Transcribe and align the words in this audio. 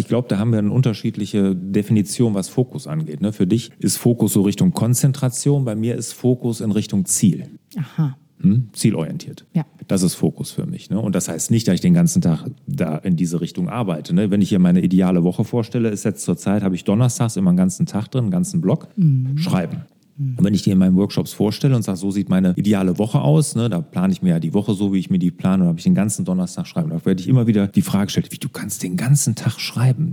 ich 0.00 0.08
glaube, 0.08 0.28
da 0.28 0.38
haben 0.38 0.50
wir 0.50 0.58
eine 0.58 0.72
unterschiedliche 0.72 1.54
Definition, 1.54 2.34
was 2.34 2.48
Fokus 2.48 2.86
angeht. 2.86 3.20
Ne? 3.20 3.32
Für 3.32 3.46
dich 3.46 3.70
ist 3.78 3.98
Fokus 3.98 4.32
so 4.32 4.42
Richtung 4.42 4.72
Konzentration, 4.72 5.64
bei 5.64 5.76
mir 5.76 5.94
ist 5.94 6.12
Fokus 6.12 6.60
in 6.60 6.72
Richtung 6.72 7.04
Ziel. 7.04 7.44
Aha. 7.76 8.16
Hm? 8.40 8.70
Zielorientiert. 8.72 9.44
Ja. 9.52 9.66
Das 9.86 10.02
ist 10.02 10.14
Fokus 10.14 10.50
für 10.50 10.64
mich. 10.64 10.88
Ne? 10.88 10.98
Und 10.98 11.14
das 11.14 11.28
heißt 11.28 11.50
nicht, 11.50 11.68
dass 11.68 11.74
ich 11.74 11.80
den 11.82 11.92
ganzen 11.92 12.22
Tag 12.22 12.46
da 12.66 12.96
in 12.96 13.16
diese 13.16 13.42
Richtung 13.42 13.68
arbeite. 13.68 14.14
Ne? 14.14 14.30
Wenn 14.30 14.40
ich 14.40 14.48
hier 14.48 14.58
meine 14.58 14.80
ideale 14.80 15.22
Woche 15.22 15.44
vorstelle, 15.44 15.90
ist 15.90 16.04
jetzt 16.04 16.24
zurzeit, 16.24 16.62
habe 16.62 16.74
ich 16.74 16.84
donnerstags 16.84 17.36
immer 17.36 17.50
einen 17.50 17.58
ganzen 17.58 17.84
Tag 17.84 18.08
drin, 18.08 18.24
einen 18.24 18.30
ganzen 18.30 18.62
Block, 18.62 18.88
schreiben. 19.36 19.82
Und 20.20 20.44
wenn 20.44 20.52
ich 20.52 20.62
die 20.62 20.70
in 20.70 20.78
meinen 20.78 20.96
Workshops 20.96 21.32
vorstelle 21.32 21.74
und 21.74 21.82
sage, 21.82 21.96
so 21.96 22.10
sieht 22.10 22.28
meine 22.28 22.52
ideale 22.56 22.98
Woche 22.98 23.20
aus, 23.20 23.54
ne, 23.54 23.70
da 23.70 23.80
plane 23.80 24.12
ich 24.12 24.20
mir 24.20 24.30
ja 24.30 24.40
die 24.40 24.52
Woche 24.52 24.74
so, 24.74 24.92
wie 24.92 24.98
ich 24.98 25.08
mir 25.08 25.18
die 25.18 25.30
plane, 25.30 25.62
und 25.62 25.68
habe 25.68 25.78
ich 25.78 25.84
den 25.84 25.94
ganzen 25.94 26.24
Donnerstag 26.26 26.66
schreiben. 26.66 26.90
Da 26.90 27.04
werde 27.06 27.20
ich 27.22 27.28
immer 27.28 27.46
wieder 27.46 27.66
die 27.66 27.82
Frage 27.82 28.06
gestellt, 28.06 28.30
wie 28.30 28.38
du 28.38 28.50
kannst 28.50 28.82
den 28.82 28.96
ganzen 28.96 29.34
Tag 29.34 29.58
schreiben. 29.58 30.12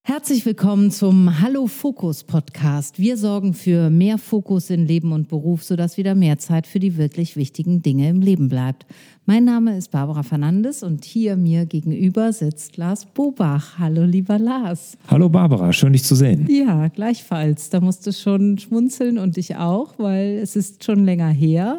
Herzlich 0.08 0.46
willkommen 0.46 0.92
zum 0.92 1.40
Hallo 1.40 1.66
Fokus 1.66 2.22
Podcast. 2.22 3.00
Wir 3.00 3.16
sorgen 3.16 3.54
für 3.54 3.90
mehr 3.90 4.18
Fokus 4.18 4.70
in 4.70 4.86
Leben 4.86 5.10
und 5.10 5.26
Beruf, 5.26 5.64
sodass 5.64 5.96
wieder 5.96 6.14
mehr 6.14 6.38
Zeit 6.38 6.68
für 6.68 6.78
die 6.78 6.96
wirklich 6.96 7.34
wichtigen 7.34 7.82
Dinge 7.82 8.08
im 8.08 8.20
Leben 8.20 8.48
bleibt. 8.48 8.86
Mein 9.24 9.42
Name 9.42 9.76
ist 9.76 9.90
Barbara 9.90 10.22
Fernandes 10.22 10.84
und 10.84 11.04
hier 11.04 11.36
mir 11.36 11.66
gegenüber 11.66 12.32
sitzt 12.32 12.76
Lars 12.76 13.04
Bobach. 13.04 13.80
Hallo, 13.80 14.04
lieber 14.04 14.38
Lars. 14.38 14.96
Hallo 15.08 15.28
Barbara, 15.28 15.72
schön 15.72 15.92
dich 15.92 16.04
zu 16.04 16.14
sehen. 16.14 16.46
Ja, 16.48 16.86
gleichfalls. 16.86 17.70
Da 17.70 17.80
musst 17.80 18.06
du 18.06 18.12
schon 18.12 18.58
schmunzeln 18.58 19.18
und 19.18 19.36
ich 19.36 19.56
auch, 19.56 19.98
weil 19.98 20.38
es 20.41 20.54
ist 20.54 20.84
schon 20.84 21.04
länger 21.04 21.30
her. 21.30 21.78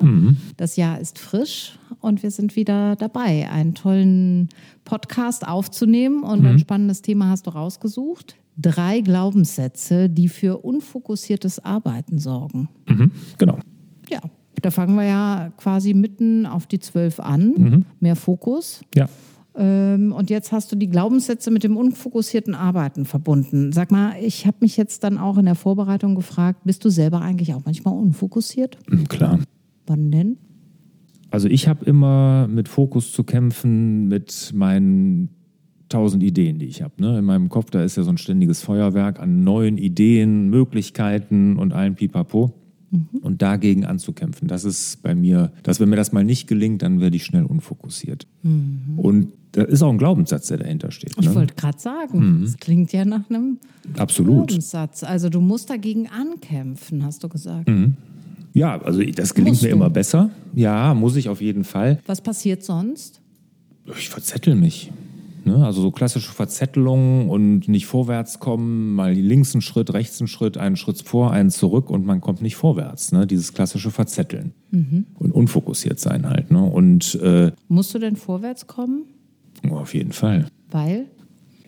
Das 0.58 0.76
Jahr 0.76 1.00
ist 1.00 1.18
frisch 1.18 1.80
und 2.02 2.24
wir 2.24 2.32
sind 2.32 2.58
wieder 2.58 2.98
dabei, 2.98 3.50
einen 3.50 3.74
tollen 3.74 4.50
Podcast 4.88 5.46
aufzunehmen. 5.48 6.24
Und 6.24 6.46
ein 6.46 6.60
spannendes 6.60 7.02
Thema 7.02 7.30
hast 7.30 7.46
du 7.46 7.52
rausgesucht. 7.52 8.17
Drei 8.60 9.02
Glaubenssätze, 9.02 10.10
die 10.10 10.28
für 10.30 10.58
unfokussiertes 10.64 11.64
Arbeiten 11.64 12.18
sorgen. 12.20 12.70
Mhm, 12.90 13.12
genau. 13.38 13.60
Ja, 14.10 14.20
da 14.62 14.72
fangen 14.72 14.96
wir 14.96 15.04
ja 15.06 15.52
quasi 15.58 15.94
mitten 15.94 16.46
auf 16.46 16.66
die 16.66 16.80
zwölf 16.80 17.20
an. 17.20 17.86
Mehr 18.00 18.16
Fokus. 18.16 18.82
Ja. 18.96 19.08
Ähm, 19.56 20.12
Und 20.12 20.30
jetzt 20.30 20.52
hast 20.52 20.72
du 20.72 20.76
die 20.76 20.90
Glaubenssätze 20.90 21.52
mit 21.52 21.64
dem 21.64 21.78
unfokussierten 21.78 22.56
Arbeiten 22.56 23.06
verbunden. 23.06 23.72
Sag 23.74 23.92
mal, 23.92 24.14
ich 24.22 24.46
habe 24.48 24.58
mich 24.62 24.78
jetzt 24.78 25.04
dann 25.04 25.18
auch 25.18 25.38
in 25.38 25.46
der 25.46 25.56
Vorbereitung 25.56 26.16
gefragt, 26.16 26.62
bist 26.64 26.84
du 26.86 26.90
selber 26.90 27.22
eigentlich 27.22 27.54
auch 27.54 27.62
manchmal 27.66 27.94
unfokussiert? 27.96 28.78
Mhm, 28.90 29.08
Klar. 29.08 29.40
Wann 29.86 30.12
denn? 30.12 30.38
Also 31.30 31.48
ich 31.48 31.68
habe 31.68 31.86
immer 31.86 32.48
mit 32.48 32.70
Fokus 32.70 33.12
zu 33.12 33.24
kämpfen 33.24 34.08
mit 34.08 34.52
meinen 34.54 35.30
tausend 35.90 36.24
Ideen, 36.24 36.60
die 36.60 36.66
ich 36.66 36.82
habe. 36.82 36.94
Ne? 36.98 37.20
In 37.20 37.26
meinem 37.26 37.50
Kopf, 37.50 37.70
da 37.72 37.84
ist 37.84 37.96
ja 37.98 38.04
so 38.04 38.10
ein 38.10 38.18
ständiges 38.18 38.62
Feuerwerk 38.62 39.20
an 39.20 39.44
neuen 39.44 39.78
Ideen, 39.78 40.50
Möglichkeiten 40.50 41.58
und 41.58 41.74
allen 41.74 41.96
Pipapo. 41.96 42.54
Und 43.22 43.42
dagegen 43.42 43.84
anzukämpfen, 43.84 44.48
das 44.48 44.64
ist 44.64 45.04
bei 45.04 45.14
mir, 45.14 45.52
dass 45.64 45.82
wenn 45.82 45.90
mir 45.90 45.98
das 45.98 46.14
mal 46.14 46.24
nicht 46.24 46.48
gelingt, 46.48 46.82
dann 46.84 47.02
werde 47.02 47.18
ich 47.18 47.26
schnell 47.26 47.44
unfokussiert. 47.44 48.28
Und 48.96 49.28
da 49.52 49.64
ist 49.64 49.82
auch 49.82 49.92
ein 49.92 49.98
Glaubenssatz, 49.98 50.48
der 50.48 50.60
dahinter 50.60 50.92
steht. 50.92 51.12
Ich 51.20 51.28
Ne? 51.28 51.36
wollte 51.36 51.54
gerade 51.56 51.78
sagen, 51.78 52.44
das 52.44 52.56
klingt 52.58 52.94
ja 52.94 53.04
nach 53.04 53.30
einem 53.30 53.58
Absolut. 53.98 54.48
Glaubenssatz. 54.48 55.04
Also 55.04 55.28
du 55.28 55.42
musst 55.42 55.70
dagegen 55.70 56.08
ankämpfen, 56.08 57.04
hast 57.04 57.22
du 57.26 57.28
gesagt. 57.30 57.70
Ja, 58.54 58.82
also 58.82 59.04
das 59.04 59.34
gelingt 59.34 59.52
Musst 59.56 59.64
mir 59.64 59.70
du? 59.70 59.76
immer 59.76 59.90
besser. 59.90 60.30
Ja, 60.56 60.94
muss 60.94 61.18
ich 61.18 61.28
auf 61.28 61.42
jeden 61.42 61.66
Fall. 61.66 62.00
Was 62.06 62.22
passiert 62.22 62.64
sonst? 62.64 63.20
Ich 63.98 64.08
verzettel 64.08 64.56
mich. 64.56 64.92
Ne? 65.48 65.66
Also 65.66 65.82
so 65.82 65.92
klassische 65.92 66.32
Verzettelungen 66.32 67.30
und 67.30 67.68
nicht 67.68 67.86
vorwärts 67.86 68.40
kommen, 68.40 68.94
mal 68.94 69.14
links 69.14 69.54
einen 69.56 69.62
Schritt, 69.62 69.94
rechts 69.94 70.20
einen 70.22 70.28
Schritt, 70.28 70.58
einen 70.58 70.76
Schritt 70.76 71.02
vor, 71.02 71.32
einen 71.32 71.50
zurück 71.50 71.90
und 71.90 72.06
man 72.06 72.22
kommt 72.22 72.42
nicht 72.42 72.56
vorwärts. 72.56 73.12
Ne? 73.12 73.26
Dieses 73.26 73.54
klassische 73.54 73.90
Verzetteln 73.92 74.54
und 75.18 75.32
unfokussiert 75.32 76.00
sein 76.00 76.30
halt. 76.30 76.52
Ne? 76.52 76.62
Und 76.62 77.16
äh, 77.16 77.52
Musst 77.68 77.94
du 77.96 78.00
denn 78.00 78.16
vorwärts 78.16 78.68
kommen? 78.68 79.06
oh, 79.70 79.76
auf 79.76 79.94
jeden 79.94 80.12
Fall. 80.12 80.48
Weil? 80.70 81.08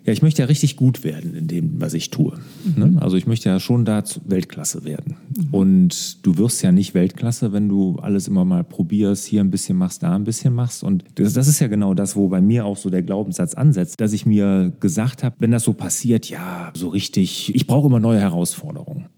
Ja, 0.10 0.14
ich 0.14 0.24
möchte 0.24 0.42
ja 0.42 0.48
richtig 0.48 0.76
gut 0.76 1.04
werden 1.04 1.36
in 1.36 1.46
dem, 1.46 1.80
was 1.80 1.94
ich 1.94 2.10
tue. 2.10 2.34
Ne? 2.76 2.98
Also 3.00 3.16
ich 3.16 3.28
möchte 3.28 3.48
ja 3.48 3.60
schon 3.60 3.86
da 3.86 4.04
Weltklasse 4.26 4.84
werden. 4.84 5.18
Und 5.52 6.26
du 6.26 6.40
wirst 6.40 6.64
ja 6.64 6.72
nicht 6.72 6.96
Weltklasse, 6.96 7.54
wenn 7.54 7.70
du 7.70 7.98
alles 7.98 8.28
immer 8.28 8.44
mal 8.44 8.64
probierst, 8.64 9.28
hier 9.28 9.42
ein 9.42 9.52
bisschen 9.52 9.78
machst, 9.78 10.02
da 10.02 10.16
ein 10.16 10.24
bisschen 10.24 10.56
machst. 10.56 10.84
Und 10.84 11.04
das, 11.14 11.34
das 11.34 11.48
ist 11.48 11.60
ja 11.60 11.68
genau 11.68 11.94
das, 11.94 12.16
wo 12.16 12.28
bei 12.28 12.42
mir 12.42 12.66
auch 12.66 12.76
so 12.76 12.90
der 12.90 13.04
Glaubenssatz 13.04 13.54
ansetzt, 13.54 14.02
dass 14.02 14.12
ich 14.14 14.26
mir 14.26 14.74
gesagt 14.80 15.24
habe, 15.24 15.36
wenn 15.38 15.52
das 15.52 15.64
so 15.64 15.74
passiert, 15.74 16.28
ja, 16.28 16.72
so 16.74 16.88
richtig, 16.88 17.54
ich 17.54 17.68
brauche 17.68 17.86
immer 17.86 18.00
neue 18.00 18.20
Herausforderungen. 18.20 19.10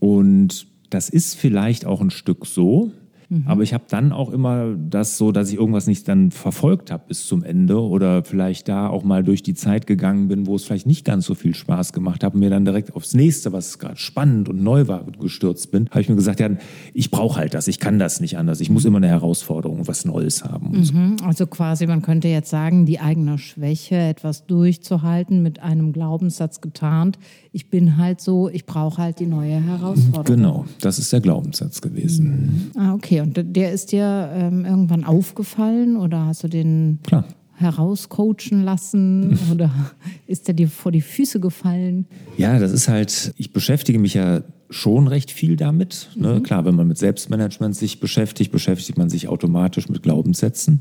Und 0.00 0.66
das 0.90 1.08
ist 1.08 1.36
vielleicht 1.36 1.86
auch 1.86 2.00
ein 2.00 2.10
Stück 2.10 2.46
so. 2.46 2.90
Aber 3.44 3.62
ich 3.62 3.74
habe 3.74 3.84
dann 3.88 4.12
auch 4.12 4.30
immer 4.30 4.74
das 4.74 5.18
so, 5.18 5.32
dass 5.32 5.50
ich 5.50 5.58
irgendwas 5.58 5.86
nicht 5.86 6.08
dann 6.08 6.30
verfolgt 6.30 6.90
habe 6.90 7.04
bis 7.08 7.26
zum 7.26 7.42
Ende 7.42 7.78
oder 7.78 8.24
vielleicht 8.24 8.68
da 8.68 8.88
auch 8.88 9.04
mal 9.04 9.22
durch 9.22 9.42
die 9.42 9.52
Zeit 9.52 9.86
gegangen 9.86 10.28
bin, 10.28 10.46
wo 10.46 10.56
es 10.56 10.64
vielleicht 10.64 10.86
nicht 10.86 11.04
ganz 11.04 11.26
so 11.26 11.34
viel 11.34 11.54
Spaß 11.54 11.92
gemacht 11.92 12.24
hat 12.24 12.32
und 12.32 12.40
mir 12.40 12.48
dann 12.48 12.64
direkt 12.64 12.96
aufs 12.96 13.12
nächste, 13.12 13.52
was 13.52 13.78
gerade 13.78 13.98
spannend 13.98 14.48
und 14.48 14.62
neu 14.62 14.88
war, 14.88 15.04
gestürzt 15.20 15.70
bin, 15.70 15.90
habe 15.90 16.00
ich 16.00 16.08
mir 16.08 16.14
gesagt, 16.16 16.40
ja, 16.40 16.48
ich 16.94 17.10
brauche 17.10 17.38
halt 17.38 17.52
das, 17.52 17.68
ich 17.68 17.78
kann 17.80 17.98
das 17.98 18.20
nicht 18.20 18.38
anders, 18.38 18.60
ich 18.60 18.70
muss 18.70 18.86
immer 18.86 18.96
eine 18.96 19.08
Herausforderung, 19.08 19.86
was 19.86 20.06
Neues 20.06 20.44
haben. 20.44 20.68
Und 20.68 20.84
so. 20.84 20.94
Mhm, 20.94 21.16
Also 21.22 21.46
quasi, 21.46 21.86
man 21.86 22.00
könnte 22.00 22.28
jetzt 22.28 22.48
sagen, 22.48 22.86
die 22.86 22.98
eigene 22.98 23.36
Schwäche, 23.36 23.96
etwas 23.96 24.46
durchzuhalten, 24.46 25.42
mit 25.42 25.60
einem 25.62 25.92
Glaubenssatz 25.92 26.62
getarnt. 26.62 27.18
Ich 27.52 27.68
bin 27.68 27.98
halt 27.98 28.22
so, 28.22 28.48
ich 28.48 28.64
brauche 28.64 29.02
halt 29.02 29.20
die 29.20 29.26
neue 29.26 29.60
Herausforderung. 29.60 30.24
Genau, 30.24 30.64
das 30.80 30.98
ist 30.98 31.12
der 31.12 31.20
Glaubenssatz 31.20 31.82
gewesen. 31.82 32.70
Ah, 32.76 32.94
okay. 32.94 33.17
Und 33.22 33.38
der 33.56 33.72
ist 33.72 33.92
dir 33.92 34.30
ähm, 34.32 34.64
irgendwann 34.64 35.04
aufgefallen 35.04 35.96
oder 35.96 36.26
hast 36.26 36.44
du 36.44 36.48
den 36.48 37.00
Klar. 37.02 37.24
herauscoachen 37.54 38.62
lassen 38.64 39.38
oder 39.52 39.70
ist 40.26 40.48
der 40.48 40.54
dir 40.54 40.68
vor 40.68 40.92
die 40.92 41.00
Füße 41.00 41.40
gefallen? 41.40 42.06
Ja, 42.36 42.58
das 42.58 42.72
ist 42.72 42.88
halt, 42.88 43.32
ich 43.36 43.52
beschäftige 43.52 43.98
mich 43.98 44.14
ja 44.14 44.42
schon 44.70 45.08
recht 45.08 45.30
viel 45.30 45.56
damit. 45.56 46.10
Ne? 46.14 46.42
Klar, 46.42 46.64
wenn 46.64 46.74
man 46.74 46.86
mit 46.86 46.98
Selbstmanagement 46.98 47.74
sich 47.74 48.00
beschäftigt, 48.00 48.52
beschäftigt 48.52 48.98
man 48.98 49.08
sich 49.08 49.28
automatisch 49.28 49.88
mit 49.88 50.02
Glaubenssätzen. 50.02 50.80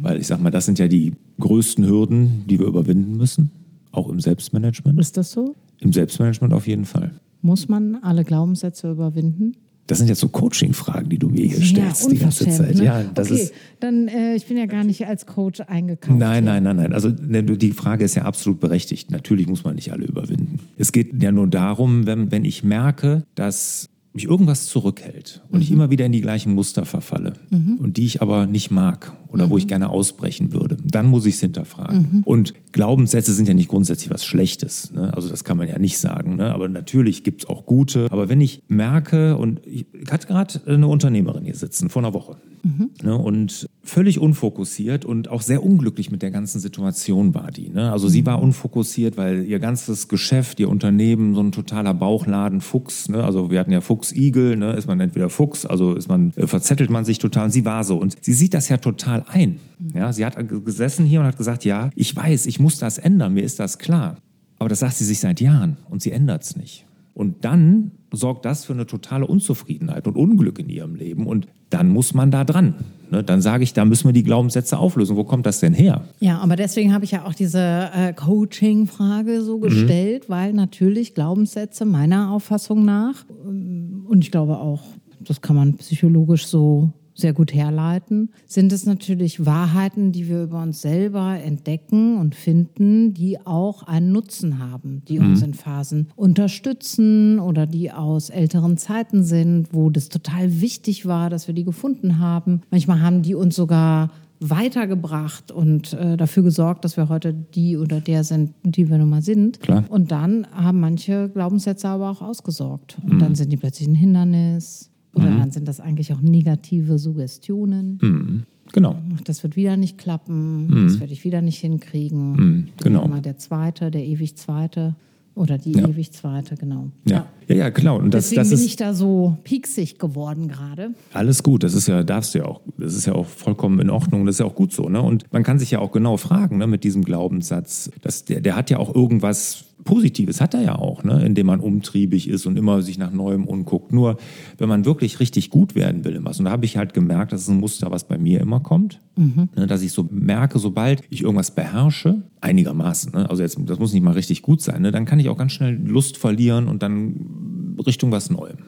Weil 0.00 0.18
ich 0.18 0.26
sag 0.26 0.40
mal, 0.40 0.50
das 0.50 0.64
sind 0.64 0.78
ja 0.78 0.88
die 0.88 1.12
größten 1.38 1.86
Hürden, 1.86 2.44
die 2.48 2.58
wir 2.58 2.66
überwinden 2.66 3.16
müssen, 3.16 3.50
auch 3.92 4.08
im 4.08 4.18
Selbstmanagement. 4.20 4.98
Ist 4.98 5.16
das 5.16 5.30
so? 5.32 5.54
Im 5.80 5.92
Selbstmanagement 5.92 6.54
auf 6.54 6.66
jeden 6.66 6.86
Fall. 6.86 7.12
Muss 7.42 7.68
man 7.68 7.96
alle 7.96 8.24
Glaubenssätze 8.24 8.90
überwinden? 8.90 9.56
Das 9.88 9.98
sind 9.98 10.08
jetzt 10.08 10.20
so 10.20 10.28
Coaching-Fragen, 10.28 11.08
die 11.08 11.18
du 11.18 11.30
mir 11.30 11.46
hier 11.46 11.62
stellst 11.62 12.12
die 12.12 12.18
ganze 12.18 12.46
Zeit. 12.48 12.76
Ne? 12.76 12.84
Ja, 12.84 13.02
das 13.14 13.30
okay, 13.30 13.40
ist. 13.40 13.54
dann 13.80 14.06
äh, 14.06 14.36
ich 14.36 14.46
bin 14.46 14.58
ja 14.58 14.66
gar 14.66 14.84
nicht 14.84 15.06
als 15.06 15.24
Coach 15.24 15.60
eingekauft. 15.62 16.18
Nein, 16.18 16.44
nein, 16.44 16.62
nein, 16.62 16.76
nein. 16.76 16.92
Also 16.92 17.08
ne, 17.08 17.42
die 17.42 17.72
Frage 17.72 18.04
ist 18.04 18.14
ja 18.14 18.24
absolut 18.24 18.60
berechtigt. 18.60 19.10
Natürlich 19.10 19.48
muss 19.48 19.64
man 19.64 19.76
nicht 19.76 19.90
alle 19.90 20.04
überwinden. 20.04 20.60
Es 20.76 20.92
geht 20.92 21.22
ja 21.22 21.32
nur 21.32 21.46
darum, 21.46 22.06
wenn, 22.06 22.30
wenn 22.30 22.44
ich 22.44 22.62
merke, 22.62 23.24
dass 23.34 23.88
mich 24.18 24.28
irgendwas 24.28 24.66
zurückhält 24.66 25.42
und 25.48 25.60
ich 25.60 25.70
immer 25.70 25.90
wieder 25.90 26.04
in 26.04 26.10
die 26.10 26.20
gleichen 26.20 26.52
Muster 26.52 26.84
verfalle 26.84 27.34
und 27.50 27.96
die 27.96 28.04
ich 28.04 28.20
aber 28.20 28.46
nicht 28.46 28.72
mag 28.72 29.12
oder 29.28 29.48
wo 29.48 29.58
ich 29.58 29.68
gerne 29.68 29.90
ausbrechen 29.90 30.52
würde, 30.52 30.76
dann 30.82 31.06
muss 31.06 31.24
ich 31.24 31.36
es 31.36 31.40
hinterfragen. 31.40 32.22
Und 32.24 32.54
Glaubenssätze 32.72 33.32
sind 33.32 33.46
ja 33.46 33.54
nicht 33.54 33.68
grundsätzlich 33.68 34.10
was 34.10 34.24
Schlechtes. 34.24 34.92
Ne? 34.92 35.14
Also 35.14 35.28
das 35.28 35.44
kann 35.44 35.56
man 35.56 35.68
ja 35.68 35.78
nicht 35.78 35.98
sagen. 35.98 36.36
Ne? 36.36 36.52
Aber 36.52 36.68
natürlich 36.68 37.22
gibt 37.22 37.44
es 37.44 37.48
auch 37.48 37.64
gute. 37.64 38.08
Aber 38.10 38.28
wenn 38.28 38.40
ich 38.40 38.62
merke, 38.66 39.36
und 39.36 39.60
ich 39.64 39.86
hatte 40.10 40.26
gerade 40.26 40.60
eine 40.66 40.88
Unternehmerin 40.88 41.44
hier 41.44 41.54
sitzen 41.54 41.90
vor 41.90 42.02
einer 42.02 42.14
Woche, 42.14 42.38
Mhm. 42.62 42.90
Ne, 43.02 43.16
und 43.16 43.68
völlig 43.82 44.18
unfokussiert 44.18 45.04
und 45.04 45.28
auch 45.28 45.42
sehr 45.42 45.62
unglücklich 45.62 46.10
mit 46.10 46.22
der 46.22 46.30
ganzen 46.30 46.60
Situation 46.60 47.34
war 47.34 47.50
die. 47.50 47.70
Ne? 47.70 47.90
Also 47.90 48.08
sie 48.08 48.26
war 48.26 48.42
unfokussiert, 48.42 49.16
weil 49.16 49.44
ihr 49.44 49.58
ganzes 49.58 50.08
Geschäft, 50.08 50.60
ihr 50.60 50.68
Unternehmen 50.68 51.34
so 51.34 51.40
ein 51.40 51.52
totaler 51.52 51.94
Bauchladen 51.94 52.60
Fuchs, 52.60 53.08
ne? 53.08 53.24
also 53.24 53.50
wir 53.50 53.60
hatten 53.60 53.72
ja 53.72 53.80
Fuchs-Igel, 54.08 54.56
ne? 54.56 54.72
ist 54.72 54.86
man 54.86 55.00
entweder 55.00 55.28
Fuchs, 55.30 55.66
also 55.66 55.94
ist 55.94 56.08
man, 56.08 56.32
äh, 56.36 56.46
verzettelt 56.46 56.90
man 56.90 57.04
sich 57.04 57.18
total 57.18 57.46
und 57.46 57.50
sie 57.50 57.64
war 57.64 57.84
so. 57.84 57.96
Und 57.98 58.16
sie 58.20 58.32
sieht 58.32 58.54
das 58.54 58.68
ja 58.68 58.78
total 58.78 59.24
ein. 59.28 59.60
Ja? 59.94 60.12
Sie 60.12 60.24
hat 60.24 60.36
gesessen 60.64 61.04
hier 61.04 61.20
und 61.20 61.26
hat 61.26 61.36
gesagt, 61.36 61.64
ja, 61.64 61.90
ich 61.94 62.14
weiß, 62.14 62.46
ich 62.46 62.60
muss 62.60 62.78
das 62.78 62.98
ändern, 62.98 63.34
mir 63.34 63.42
ist 63.42 63.60
das 63.60 63.78
klar. 63.78 64.16
Aber 64.58 64.68
das 64.68 64.80
sagt 64.80 64.96
sie 64.96 65.04
sich 65.04 65.20
seit 65.20 65.40
Jahren 65.40 65.76
und 65.88 66.02
sie 66.02 66.10
ändert 66.10 66.42
es 66.42 66.56
nicht. 66.56 66.86
Und 67.14 67.44
dann 67.44 67.92
sorgt 68.12 68.44
das 68.44 68.64
für 68.64 68.72
eine 68.72 68.86
totale 68.86 69.26
Unzufriedenheit 69.26 70.06
und 70.06 70.16
Unglück 70.16 70.58
in 70.58 70.68
ihrem 70.68 70.94
Leben. 70.94 71.26
Und 71.26 71.46
dann 71.70 71.88
muss 71.88 72.14
man 72.14 72.30
da 72.30 72.44
dran. 72.44 72.74
Ne? 73.10 73.22
Dann 73.22 73.40
sage 73.40 73.64
ich, 73.64 73.72
da 73.72 73.84
müssen 73.84 74.08
wir 74.08 74.12
die 74.12 74.22
Glaubenssätze 74.22 74.78
auflösen. 74.78 75.16
Wo 75.16 75.24
kommt 75.24 75.46
das 75.46 75.60
denn 75.60 75.74
her? 75.74 76.04
Ja, 76.20 76.38
aber 76.38 76.56
deswegen 76.56 76.94
habe 76.94 77.04
ich 77.04 77.10
ja 77.10 77.24
auch 77.24 77.34
diese 77.34 77.90
äh, 77.94 78.12
Coaching-Frage 78.12 79.42
so 79.42 79.58
mhm. 79.58 79.62
gestellt, 79.62 80.28
mhm. 80.28 80.32
weil 80.32 80.52
natürlich 80.52 81.14
Glaubenssätze 81.14 81.84
meiner 81.84 82.32
Auffassung 82.32 82.84
nach, 82.84 83.24
ähm, 83.46 84.06
und 84.08 84.24
ich 84.24 84.30
glaube 84.30 84.58
auch, 84.58 84.82
das 85.20 85.40
kann 85.40 85.56
man 85.56 85.76
psychologisch 85.76 86.46
so 86.46 86.92
sehr 87.18 87.32
gut 87.32 87.52
herleiten, 87.52 88.30
sind 88.46 88.72
es 88.72 88.86
natürlich 88.86 89.44
Wahrheiten, 89.44 90.12
die 90.12 90.28
wir 90.28 90.44
über 90.44 90.62
uns 90.62 90.80
selber 90.80 91.36
entdecken 91.42 92.16
und 92.16 92.36
finden, 92.36 93.12
die 93.12 93.44
auch 93.44 93.82
einen 93.82 94.12
Nutzen 94.12 94.60
haben, 94.60 95.02
die 95.08 95.18
mhm. 95.18 95.26
uns 95.26 95.42
in 95.42 95.54
Phasen 95.54 96.08
unterstützen 96.14 97.40
oder 97.40 97.66
die 97.66 97.90
aus 97.90 98.30
älteren 98.30 98.76
Zeiten 98.76 99.24
sind, 99.24 99.68
wo 99.72 99.90
das 99.90 100.08
total 100.08 100.60
wichtig 100.60 101.06
war, 101.06 101.28
dass 101.28 101.48
wir 101.48 101.54
die 101.54 101.64
gefunden 101.64 102.20
haben. 102.20 102.60
Manchmal 102.70 103.02
haben 103.02 103.22
die 103.22 103.34
uns 103.34 103.56
sogar 103.56 104.10
weitergebracht 104.38 105.50
und 105.50 105.94
äh, 105.94 106.16
dafür 106.16 106.44
gesorgt, 106.44 106.84
dass 106.84 106.96
wir 106.96 107.08
heute 107.08 107.34
die 107.34 107.76
oder 107.76 108.00
der 108.00 108.22
sind, 108.22 108.54
die 108.62 108.88
wir 108.88 108.96
nun 108.98 109.10
mal 109.10 109.22
sind. 109.22 109.58
Klar. 109.58 109.82
Und 109.88 110.12
dann 110.12 110.46
haben 110.52 110.78
manche 110.78 111.28
Glaubenssätze 111.30 111.88
aber 111.88 112.10
auch 112.10 112.22
ausgesorgt. 112.22 112.98
Und 113.02 113.14
mhm. 113.14 113.18
dann 113.18 113.34
sind 113.34 113.50
die 113.50 113.56
plötzlich 113.56 113.88
ein 113.88 113.96
Hindernis 113.96 114.92
oder 115.14 115.30
mhm. 115.30 115.38
dann 115.38 115.50
sind 115.50 115.66
das 115.68 115.80
eigentlich 115.80 116.12
auch 116.12 116.20
negative 116.20 116.98
Suggestionen. 116.98 117.98
Mhm. 118.00 118.42
Genau. 118.72 118.96
Das 119.24 119.42
wird 119.42 119.56
wieder 119.56 119.76
nicht 119.76 119.98
klappen, 119.98 120.66
mhm. 120.66 120.84
das 120.84 121.00
werde 121.00 121.12
ich 121.12 121.24
wieder 121.24 121.40
nicht 121.40 121.58
hinkriegen. 121.58 122.32
Mhm. 122.32 122.68
Genau. 122.82 123.04
Immer 123.04 123.20
der 123.20 123.38
Zweite, 123.38 123.90
der 123.90 124.04
ewig 124.04 124.36
Zweite. 124.36 124.94
Oder 125.38 125.56
die 125.56 125.70
ja. 125.70 125.86
ewig 125.86 126.10
Zweite, 126.10 126.56
genau. 126.56 126.90
Ja, 127.04 127.26
ja, 127.46 127.54
ja 127.54 127.68
genau. 127.68 127.96
Und 127.96 128.12
das, 128.12 128.30
Deswegen 128.30 128.50
das 128.50 128.58
bin 128.58 128.66
ich 128.66 128.74
da 128.74 128.92
so 128.92 129.36
pieksig 129.44 129.96
geworden 129.96 130.48
gerade. 130.48 130.94
Alles 131.12 131.44
gut, 131.44 131.62
das 131.62 131.74
ist 131.74 131.86
ja, 131.86 132.02
darfst 132.02 132.34
du 132.34 132.38
ja 132.38 132.44
auch, 132.44 132.60
das 132.76 132.94
ist 132.94 133.06
ja 133.06 133.14
auch 133.14 133.26
vollkommen 133.26 133.78
in 133.78 133.88
Ordnung, 133.88 134.26
das 134.26 134.34
ist 134.34 134.40
ja 134.40 134.46
auch 134.46 134.56
gut 134.56 134.72
so. 134.72 134.88
Ne? 134.88 135.00
Und 135.00 135.32
man 135.32 135.44
kann 135.44 135.60
sich 135.60 135.70
ja 135.70 135.78
auch 135.78 135.92
genau 135.92 136.16
fragen 136.16 136.58
ne, 136.58 136.66
mit 136.66 136.82
diesem 136.82 137.04
Glaubenssatz, 137.04 137.88
dass 138.02 138.24
der, 138.24 138.40
der 138.40 138.56
hat 138.56 138.68
ja 138.68 138.78
auch 138.78 138.92
irgendwas 138.92 139.67
Positives 139.84 140.40
hat 140.40 140.54
er 140.54 140.62
ja 140.62 140.76
auch, 140.76 141.04
ne? 141.04 141.24
indem 141.24 141.46
man 141.46 141.60
umtriebig 141.60 142.28
ist 142.28 142.46
und 142.46 142.56
immer 142.56 142.82
sich 142.82 142.98
nach 142.98 143.12
Neuem 143.12 143.46
umguckt. 143.46 143.92
Nur 143.92 144.18
wenn 144.58 144.68
man 144.68 144.84
wirklich 144.84 145.20
richtig 145.20 145.50
gut 145.50 145.74
werden 145.74 146.04
will 146.04 146.16
in 146.16 146.24
was, 146.24 146.38
und 146.38 146.46
da 146.46 146.50
habe 146.50 146.64
ich 146.64 146.76
halt 146.76 146.94
gemerkt, 146.94 147.32
das 147.32 147.42
ist 147.42 147.48
ein 147.48 147.58
Muster, 147.58 147.90
was 147.90 148.04
bei 148.04 148.18
mir 148.18 148.40
immer 148.40 148.60
kommt, 148.60 149.00
mhm. 149.16 149.48
ne? 149.56 149.66
dass 149.66 149.82
ich 149.82 149.92
so 149.92 150.08
merke, 150.10 150.58
sobald 150.58 151.02
ich 151.10 151.22
irgendwas 151.22 151.54
beherrsche, 151.54 152.22
einigermaßen, 152.40 153.12
ne? 153.12 153.30
also 153.30 153.42
jetzt, 153.42 153.58
das 153.66 153.78
muss 153.78 153.92
nicht 153.92 154.02
mal 154.02 154.12
richtig 154.12 154.42
gut 154.42 154.60
sein, 154.60 154.82
ne? 154.82 154.92
dann 154.92 155.04
kann 155.04 155.20
ich 155.20 155.28
auch 155.28 155.38
ganz 155.38 155.52
schnell 155.52 155.74
Lust 155.74 156.16
verlieren 156.16 156.68
und 156.68 156.82
dann 156.82 157.76
Richtung 157.86 158.10
was 158.10 158.30
Neuem. 158.30 158.58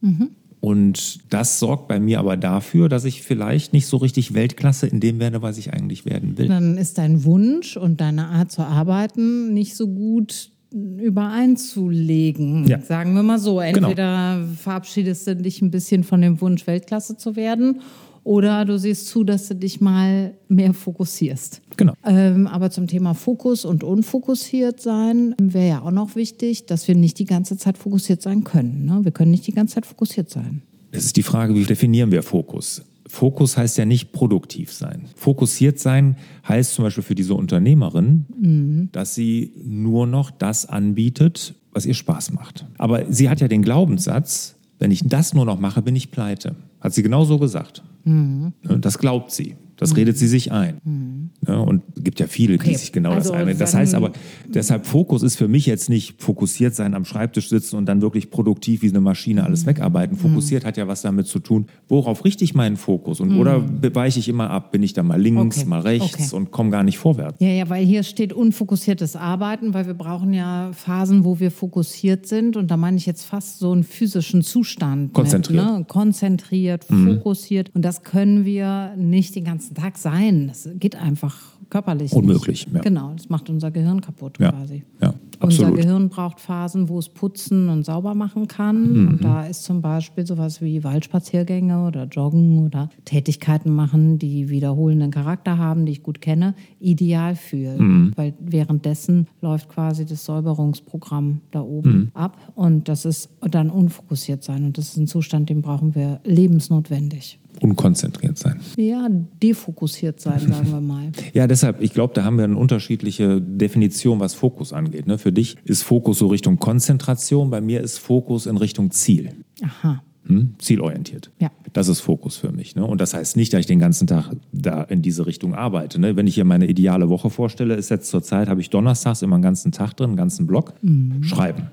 Mhm. 0.00 0.28
Und 0.60 1.32
das 1.32 1.60
sorgt 1.60 1.86
bei 1.86 2.00
mir 2.00 2.18
aber 2.18 2.36
dafür, 2.36 2.88
dass 2.88 3.04
ich 3.04 3.22
vielleicht 3.22 3.72
nicht 3.72 3.86
so 3.86 3.98
richtig 3.98 4.34
Weltklasse 4.34 4.86
in 4.88 5.00
dem 5.00 5.20
werde, 5.20 5.40
was 5.40 5.58
ich 5.58 5.72
eigentlich 5.72 6.06
werden 6.06 6.38
will. 6.38 6.48
Dann 6.48 6.76
ist 6.76 6.98
dein 6.98 7.24
Wunsch 7.24 7.76
und 7.76 8.00
deine 8.00 8.26
Art 8.26 8.50
zu 8.50 8.62
arbeiten 8.62 9.54
nicht 9.54 9.76
so 9.76 9.86
gut 9.86 10.50
übereinzulegen. 10.76 12.66
Ja. 12.66 12.80
Sagen 12.80 13.14
wir 13.14 13.22
mal 13.22 13.38
so. 13.38 13.56
Genau. 13.56 13.88
Entweder 13.88 14.36
genau. 14.36 14.52
verabschiedest 14.56 15.26
du 15.26 15.36
dich 15.36 15.62
ein 15.62 15.70
bisschen 15.70 16.04
von 16.04 16.20
dem 16.20 16.40
Wunsch, 16.40 16.66
Weltklasse 16.66 17.16
zu 17.16 17.36
werden, 17.36 17.80
oder 18.26 18.64
du 18.64 18.76
siehst 18.76 19.06
zu, 19.06 19.22
dass 19.22 19.46
du 19.46 19.54
dich 19.54 19.80
mal 19.80 20.34
mehr 20.48 20.74
fokussierst. 20.74 21.62
Genau. 21.76 21.92
Ähm, 22.04 22.48
aber 22.48 22.70
zum 22.70 22.88
Thema 22.88 23.14
Fokus 23.14 23.64
und 23.64 23.84
unfokussiert 23.84 24.80
sein 24.80 25.36
wäre 25.40 25.68
ja 25.68 25.82
auch 25.82 25.92
noch 25.92 26.16
wichtig, 26.16 26.66
dass 26.66 26.88
wir 26.88 26.96
nicht 26.96 27.20
die 27.20 27.24
ganze 27.24 27.56
Zeit 27.56 27.78
fokussiert 27.78 28.22
sein 28.22 28.42
können. 28.42 28.84
Ne? 28.84 29.04
Wir 29.04 29.12
können 29.12 29.30
nicht 29.30 29.46
die 29.46 29.52
ganze 29.52 29.76
Zeit 29.76 29.86
fokussiert 29.86 30.28
sein. 30.28 30.62
Es 30.90 31.04
ist 31.04 31.16
die 31.16 31.22
Frage, 31.22 31.54
wie 31.54 31.62
definieren 31.62 32.10
wir 32.10 32.24
Fokus? 32.24 32.82
Fokus 33.16 33.56
heißt 33.56 33.78
ja 33.78 33.86
nicht 33.86 34.12
produktiv 34.12 34.72
sein. 34.72 35.08
Fokussiert 35.16 35.78
sein 35.78 36.16
heißt 36.46 36.74
zum 36.74 36.84
Beispiel 36.84 37.02
für 37.02 37.14
diese 37.14 37.34
Unternehmerin, 37.34 38.26
mhm. 38.38 38.88
dass 38.92 39.14
sie 39.14 39.54
nur 39.64 40.06
noch 40.06 40.30
das 40.30 40.66
anbietet, 40.66 41.54
was 41.72 41.86
ihr 41.86 41.94
Spaß 41.94 42.32
macht. 42.32 42.66
Aber 42.76 43.10
sie 43.10 43.30
hat 43.30 43.40
ja 43.40 43.48
den 43.48 43.62
Glaubenssatz, 43.62 44.56
wenn 44.78 44.90
ich 44.90 45.02
das 45.08 45.32
nur 45.32 45.46
noch 45.46 45.58
mache, 45.58 45.80
bin 45.80 45.96
ich 45.96 46.10
pleite. 46.10 46.56
Hat 46.80 46.92
sie 46.92 47.02
genau 47.02 47.24
so 47.24 47.38
gesagt. 47.38 47.82
Mhm. 48.04 48.52
Das 48.62 48.98
glaubt 48.98 49.32
sie. 49.32 49.56
Das 49.76 49.90
mhm. 49.90 49.96
redet 49.96 50.18
sie 50.18 50.28
sich 50.28 50.52
ein. 50.52 50.80
Mhm. 50.84 51.30
Ja, 51.48 51.56
und 51.56 51.82
gibt 52.06 52.20
ja 52.20 52.28
viele, 52.28 52.54
okay. 52.54 52.70
die 52.70 52.76
sich 52.76 52.92
genau 52.92 53.10
also 53.10 53.30
das 53.30 53.38
einreden. 53.40 53.58
Das 53.58 53.74
heißt 53.74 53.94
aber, 53.96 54.12
deshalb 54.46 54.86
Fokus 54.86 55.24
ist 55.24 55.34
für 55.34 55.48
mich 55.48 55.66
jetzt 55.66 55.90
nicht 55.90 56.22
fokussiert 56.22 56.72
sein, 56.72 56.94
am 56.94 57.04
Schreibtisch 57.04 57.48
sitzen 57.48 57.74
und 57.74 57.86
dann 57.86 58.00
wirklich 58.00 58.30
produktiv 58.30 58.82
wie 58.82 58.90
eine 58.90 59.00
Maschine 59.00 59.42
alles 59.42 59.64
mhm. 59.64 59.70
wegarbeiten. 59.70 60.16
Fokussiert 60.16 60.62
mhm. 60.62 60.68
hat 60.68 60.76
ja 60.76 60.86
was 60.86 61.02
damit 61.02 61.26
zu 61.26 61.40
tun, 61.40 61.66
worauf 61.88 62.24
richte 62.24 62.44
ich 62.44 62.54
meinen 62.54 62.76
Fokus? 62.76 63.18
Und 63.18 63.36
oder 63.36 63.58
mhm. 63.58 63.92
weiche 63.92 64.20
ich 64.20 64.28
immer 64.28 64.50
ab? 64.50 64.70
Bin 64.70 64.84
ich 64.84 64.92
da 64.92 65.02
mal 65.02 65.20
links, 65.20 65.58
okay. 65.58 65.68
mal 65.68 65.80
rechts 65.80 66.32
okay. 66.32 66.36
und 66.36 66.52
komme 66.52 66.70
gar 66.70 66.84
nicht 66.84 66.96
vorwärts? 66.96 67.40
Ja, 67.40 67.48
ja, 67.48 67.68
weil 67.68 67.84
hier 67.84 68.04
steht 68.04 68.32
unfokussiertes 68.32 69.16
Arbeiten, 69.16 69.74
weil 69.74 69.88
wir 69.88 69.94
brauchen 69.94 70.32
ja 70.32 70.70
Phasen, 70.74 71.24
wo 71.24 71.40
wir 71.40 71.50
fokussiert 71.50 72.28
sind. 72.28 72.56
Und 72.56 72.70
da 72.70 72.76
meine 72.76 72.98
ich 72.98 73.06
jetzt 73.06 73.24
fast 73.24 73.58
so 73.58 73.72
einen 73.72 73.82
physischen 73.82 74.42
Zustand. 74.42 75.12
Konzentriert. 75.12 75.64
Mit, 75.64 75.78
ne? 75.78 75.84
Konzentriert, 75.88 76.88
mhm. 76.88 77.16
fokussiert. 77.16 77.72
Und 77.74 77.84
das 77.84 78.04
können 78.04 78.44
wir 78.44 78.94
nicht 78.96 79.34
den 79.34 79.42
ganzen 79.42 79.74
Tag 79.74 79.98
sein. 79.98 80.46
Das 80.46 80.68
geht 80.78 80.94
einfach 80.94 81.56
körperlich. 81.70 81.95
Unmöglich. 82.12 82.66
Ja. 82.72 82.80
Genau, 82.80 83.12
das 83.16 83.28
macht 83.28 83.48
unser 83.50 83.70
Gehirn 83.70 84.00
kaputt 84.00 84.38
ja. 84.38 84.50
quasi. 84.50 84.84
Ja, 85.00 85.14
absolut. 85.40 85.72
Unser 85.72 85.82
Gehirn 85.82 86.08
braucht 86.08 86.40
Phasen, 86.40 86.88
wo 86.88 86.98
es 86.98 87.08
putzen 87.08 87.68
und 87.68 87.84
sauber 87.84 88.14
machen 88.14 88.48
kann. 88.48 88.92
Mhm. 88.92 89.08
Und 89.08 89.24
da 89.24 89.46
ist 89.46 89.64
zum 89.64 89.80
Beispiel 89.82 90.26
sowas 90.26 90.60
wie 90.60 90.84
Waldspaziergänge 90.84 91.86
oder 91.86 92.04
Joggen 92.04 92.64
oder 92.64 92.90
Tätigkeiten 93.04 93.70
machen, 93.74 94.18
die 94.18 94.48
wiederholenden 94.48 95.10
Charakter 95.10 95.58
haben, 95.58 95.86
die 95.86 95.92
ich 95.92 96.02
gut 96.02 96.20
kenne, 96.20 96.54
ideal 96.80 97.36
für. 97.36 97.80
Mhm. 97.80 98.12
Weil 98.16 98.34
währenddessen 98.40 99.26
läuft 99.40 99.68
quasi 99.68 100.04
das 100.04 100.24
Säuberungsprogramm 100.24 101.40
da 101.50 101.60
oben 101.60 101.90
mhm. 101.90 102.10
ab. 102.14 102.36
Und 102.54 102.88
das 102.88 103.04
ist 103.04 103.30
dann 103.40 103.70
unfokussiert 103.70 104.42
sein. 104.42 104.64
Und 104.64 104.78
das 104.78 104.88
ist 104.88 104.96
ein 104.96 105.06
Zustand, 105.06 105.50
den 105.50 105.62
brauchen 105.62 105.94
wir 105.94 106.20
lebensnotwendig 106.24 107.38
unkonzentriert 107.60 108.38
sein. 108.38 108.60
Ja, 108.76 109.08
defokussiert 109.42 110.20
sein, 110.20 110.40
sagen 110.48 110.70
wir 110.70 110.80
mal. 110.80 111.12
ja, 111.32 111.46
deshalb, 111.46 111.82
ich 111.82 111.92
glaube, 111.92 112.14
da 112.14 112.24
haben 112.24 112.36
wir 112.36 112.44
eine 112.44 112.56
unterschiedliche 112.56 113.40
Definition, 113.40 114.20
was 114.20 114.34
Fokus 114.34 114.72
angeht. 114.72 115.06
Ne? 115.06 115.18
Für 115.18 115.32
dich 115.32 115.56
ist 115.64 115.82
Fokus 115.82 116.18
so 116.18 116.28
Richtung 116.28 116.58
Konzentration, 116.58 117.50
bei 117.50 117.60
mir 117.60 117.80
ist 117.80 117.98
Fokus 117.98 118.46
in 118.46 118.56
Richtung 118.56 118.90
Ziel. 118.90 119.30
Aha. 119.62 120.02
Hm? 120.26 120.54
Zielorientiert. 120.58 121.30
Ja. 121.40 121.50
Das 121.72 121.88
ist 121.88 122.00
Fokus 122.00 122.36
für 122.36 122.50
mich. 122.50 122.74
Ne? 122.74 122.84
Und 122.84 123.00
das 123.00 123.14
heißt 123.14 123.36
nicht, 123.36 123.52
dass 123.52 123.60
ich 123.60 123.66
den 123.66 123.78
ganzen 123.78 124.06
Tag 124.06 124.32
da 124.52 124.82
in 124.82 125.02
diese 125.02 125.26
Richtung 125.26 125.54
arbeite. 125.54 126.00
Ne? 126.00 126.16
Wenn 126.16 126.26
ich 126.26 126.34
hier 126.34 126.44
meine 126.44 126.66
ideale 126.66 127.08
Woche 127.08 127.30
vorstelle, 127.30 127.74
ist 127.74 127.90
jetzt 127.90 128.10
zur 128.10 128.22
Zeit, 128.22 128.48
habe 128.48 128.60
ich 128.60 128.70
donnerstags 128.70 129.22
immer 129.22 129.36
einen 129.36 129.42
ganzen 129.42 129.72
Tag 129.72 129.94
drin, 129.94 130.10
einen 130.10 130.16
ganzen 130.16 130.46
Block, 130.46 130.74
mhm. 130.82 131.22
schreiben. 131.22 131.70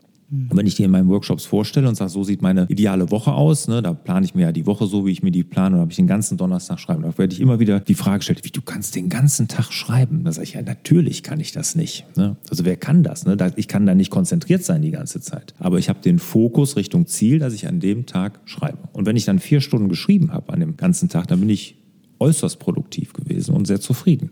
Und 0.50 0.58
wenn 0.58 0.66
ich 0.66 0.75
die 0.75 0.84
in 0.84 0.92
meinen 0.92 1.10
Workshops 1.10 1.46
vorstelle 1.46 1.88
und 1.88 1.96
sage, 1.96 2.10
so 2.10 2.24
sieht 2.24 2.42
meine 2.42 2.66
ideale 2.70 3.12
Woche 3.12 3.34
aus, 3.34 3.68
ne, 3.68 3.82
da 3.82 3.94
plane 3.94 4.25
ich 4.25 4.34
mir 4.34 4.44
ja 4.44 4.52
die 4.52 4.66
Woche 4.66 4.88
so, 4.88 5.06
wie 5.06 5.12
ich 5.12 5.22
mir 5.22 5.32
die 5.32 5.44
plane, 5.44 5.75
und 5.75 5.82
habe 5.82 5.92
ich 5.92 5.98
den 5.98 6.08
ganzen 6.08 6.38
Donnerstag 6.38 6.80
schreiben. 6.80 7.04
Da 7.04 7.18
werde 7.18 7.34
ich 7.34 7.40
immer 7.40 7.60
wieder 7.60 7.80
die 7.80 7.94
Frage 7.94 8.20
gestellt, 8.20 8.44
wie 8.44 8.50
du 8.50 8.62
kannst 8.62 8.96
den 8.96 9.10
ganzen 9.10 9.48
Tag 9.48 9.72
schreiben. 9.72 10.24
Da 10.24 10.32
sage 10.32 10.46
ich, 10.46 10.54
ja, 10.54 10.62
natürlich 10.62 11.22
kann 11.24 11.40
ich 11.40 11.52
das 11.52 11.75
nicht. 11.75 12.06
Ne? 12.18 12.36
Also 12.50 12.66
wer 12.66 12.75
kann 12.78 13.04
das? 13.04 13.25
Ne? 13.25 13.38
Ich 13.56 13.68
kann 13.68 13.86
da 13.86 13.94
nicht 13.94 14.10
konzentriert 14.10 14.63
sein 14.63 14.82
die 14.82 14.92
ganze 14.92 15.22
Zeit. 15.22 15.54
Aber 15.60 15.78
ich 15.78 15.90
habe 15.90 16.00
den 16.02 16.18
Fokus 16.20 16.75
Richtung 16.75 17.06
Ziel, 17.06 17.40
dass 17.40 17.54
ich 17.54 17.68
an 17.68 17.80
dem 17.80 18.06
Tag 18.06 18.40
schreibe. 18.46 18.80
Und 18.94 19.06
wenn 19.06 19.16
ich 19.16 19.25
dann 19.25 19.40
vier 19.40 19.62
Stunden 19.62 19.90
geschrieben 19.90 20.34
habe 20.34 20.52
an 20.52 20.60
dem 20.60 20.78
ganzen 20.78 21.10
Tag, 21.10 21.28
dann 21.28 21.40
bin 21.42 21.50
ich 21.50 21.78
äußerst 22.20 22.60
produktiv 22.60 23.13
gewesen 23.13 23.54
und 23.54 23.68
sehr 23.68 23.82
zufrieden. 23.82 24.32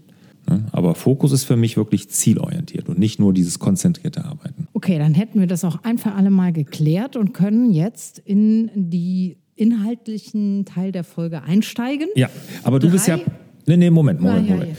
Ne? 0.49 0.65
Aber 0.71 0.95
Fokus 0.95 1.31
ist 1.31 1.43
für 1.43 1.55
mich 1.55 1.77
wirklich 1.77 2.09
zielorientiert 2.09 2.89
und 2.89 2.99
nicht 2.99 3.19
nur 3.19 3.33
dieses 3.33 3.59
konzentrierte 3.59 4.25
Arbeiten. 4.25 4.67
Okay, 4.73 4.97
dann 4.97 5.13
hätten 5.13 5.39
wir 5.39 5.47
das 5.47 5.63
auch 5.63 5.83
ein 5.83 5.97
für 5.97 6.13
alle 6.13 6.29
Mal 6.29 6.53
geklärt 6.53 7.15
und 7.15 7.33
können 7.33 7.71
jetzt 7.71 8.19
in 8.19 8.69
die 8.75 9.37
inhaltlichen 9.55 10.65
Teil 10.65 10.91
der 10.91 11.03
Folge 11.03 11.43
einsteigen. 11.43 12.07
Ja, 12.15 12.29
aber 12.63 12.79
du 12.79 12.87
Drei 12.87 12.93
bist 12.93 13.07
ja 13.07 13.19
Nee, 13.67 13.77
nee, 13.77 13.89
Moment, 13.89 14.19
Moment, 14.19 14.47
ah, 14.47 14.49
ja, 14.49 14.55
Moment. 14.55 14.77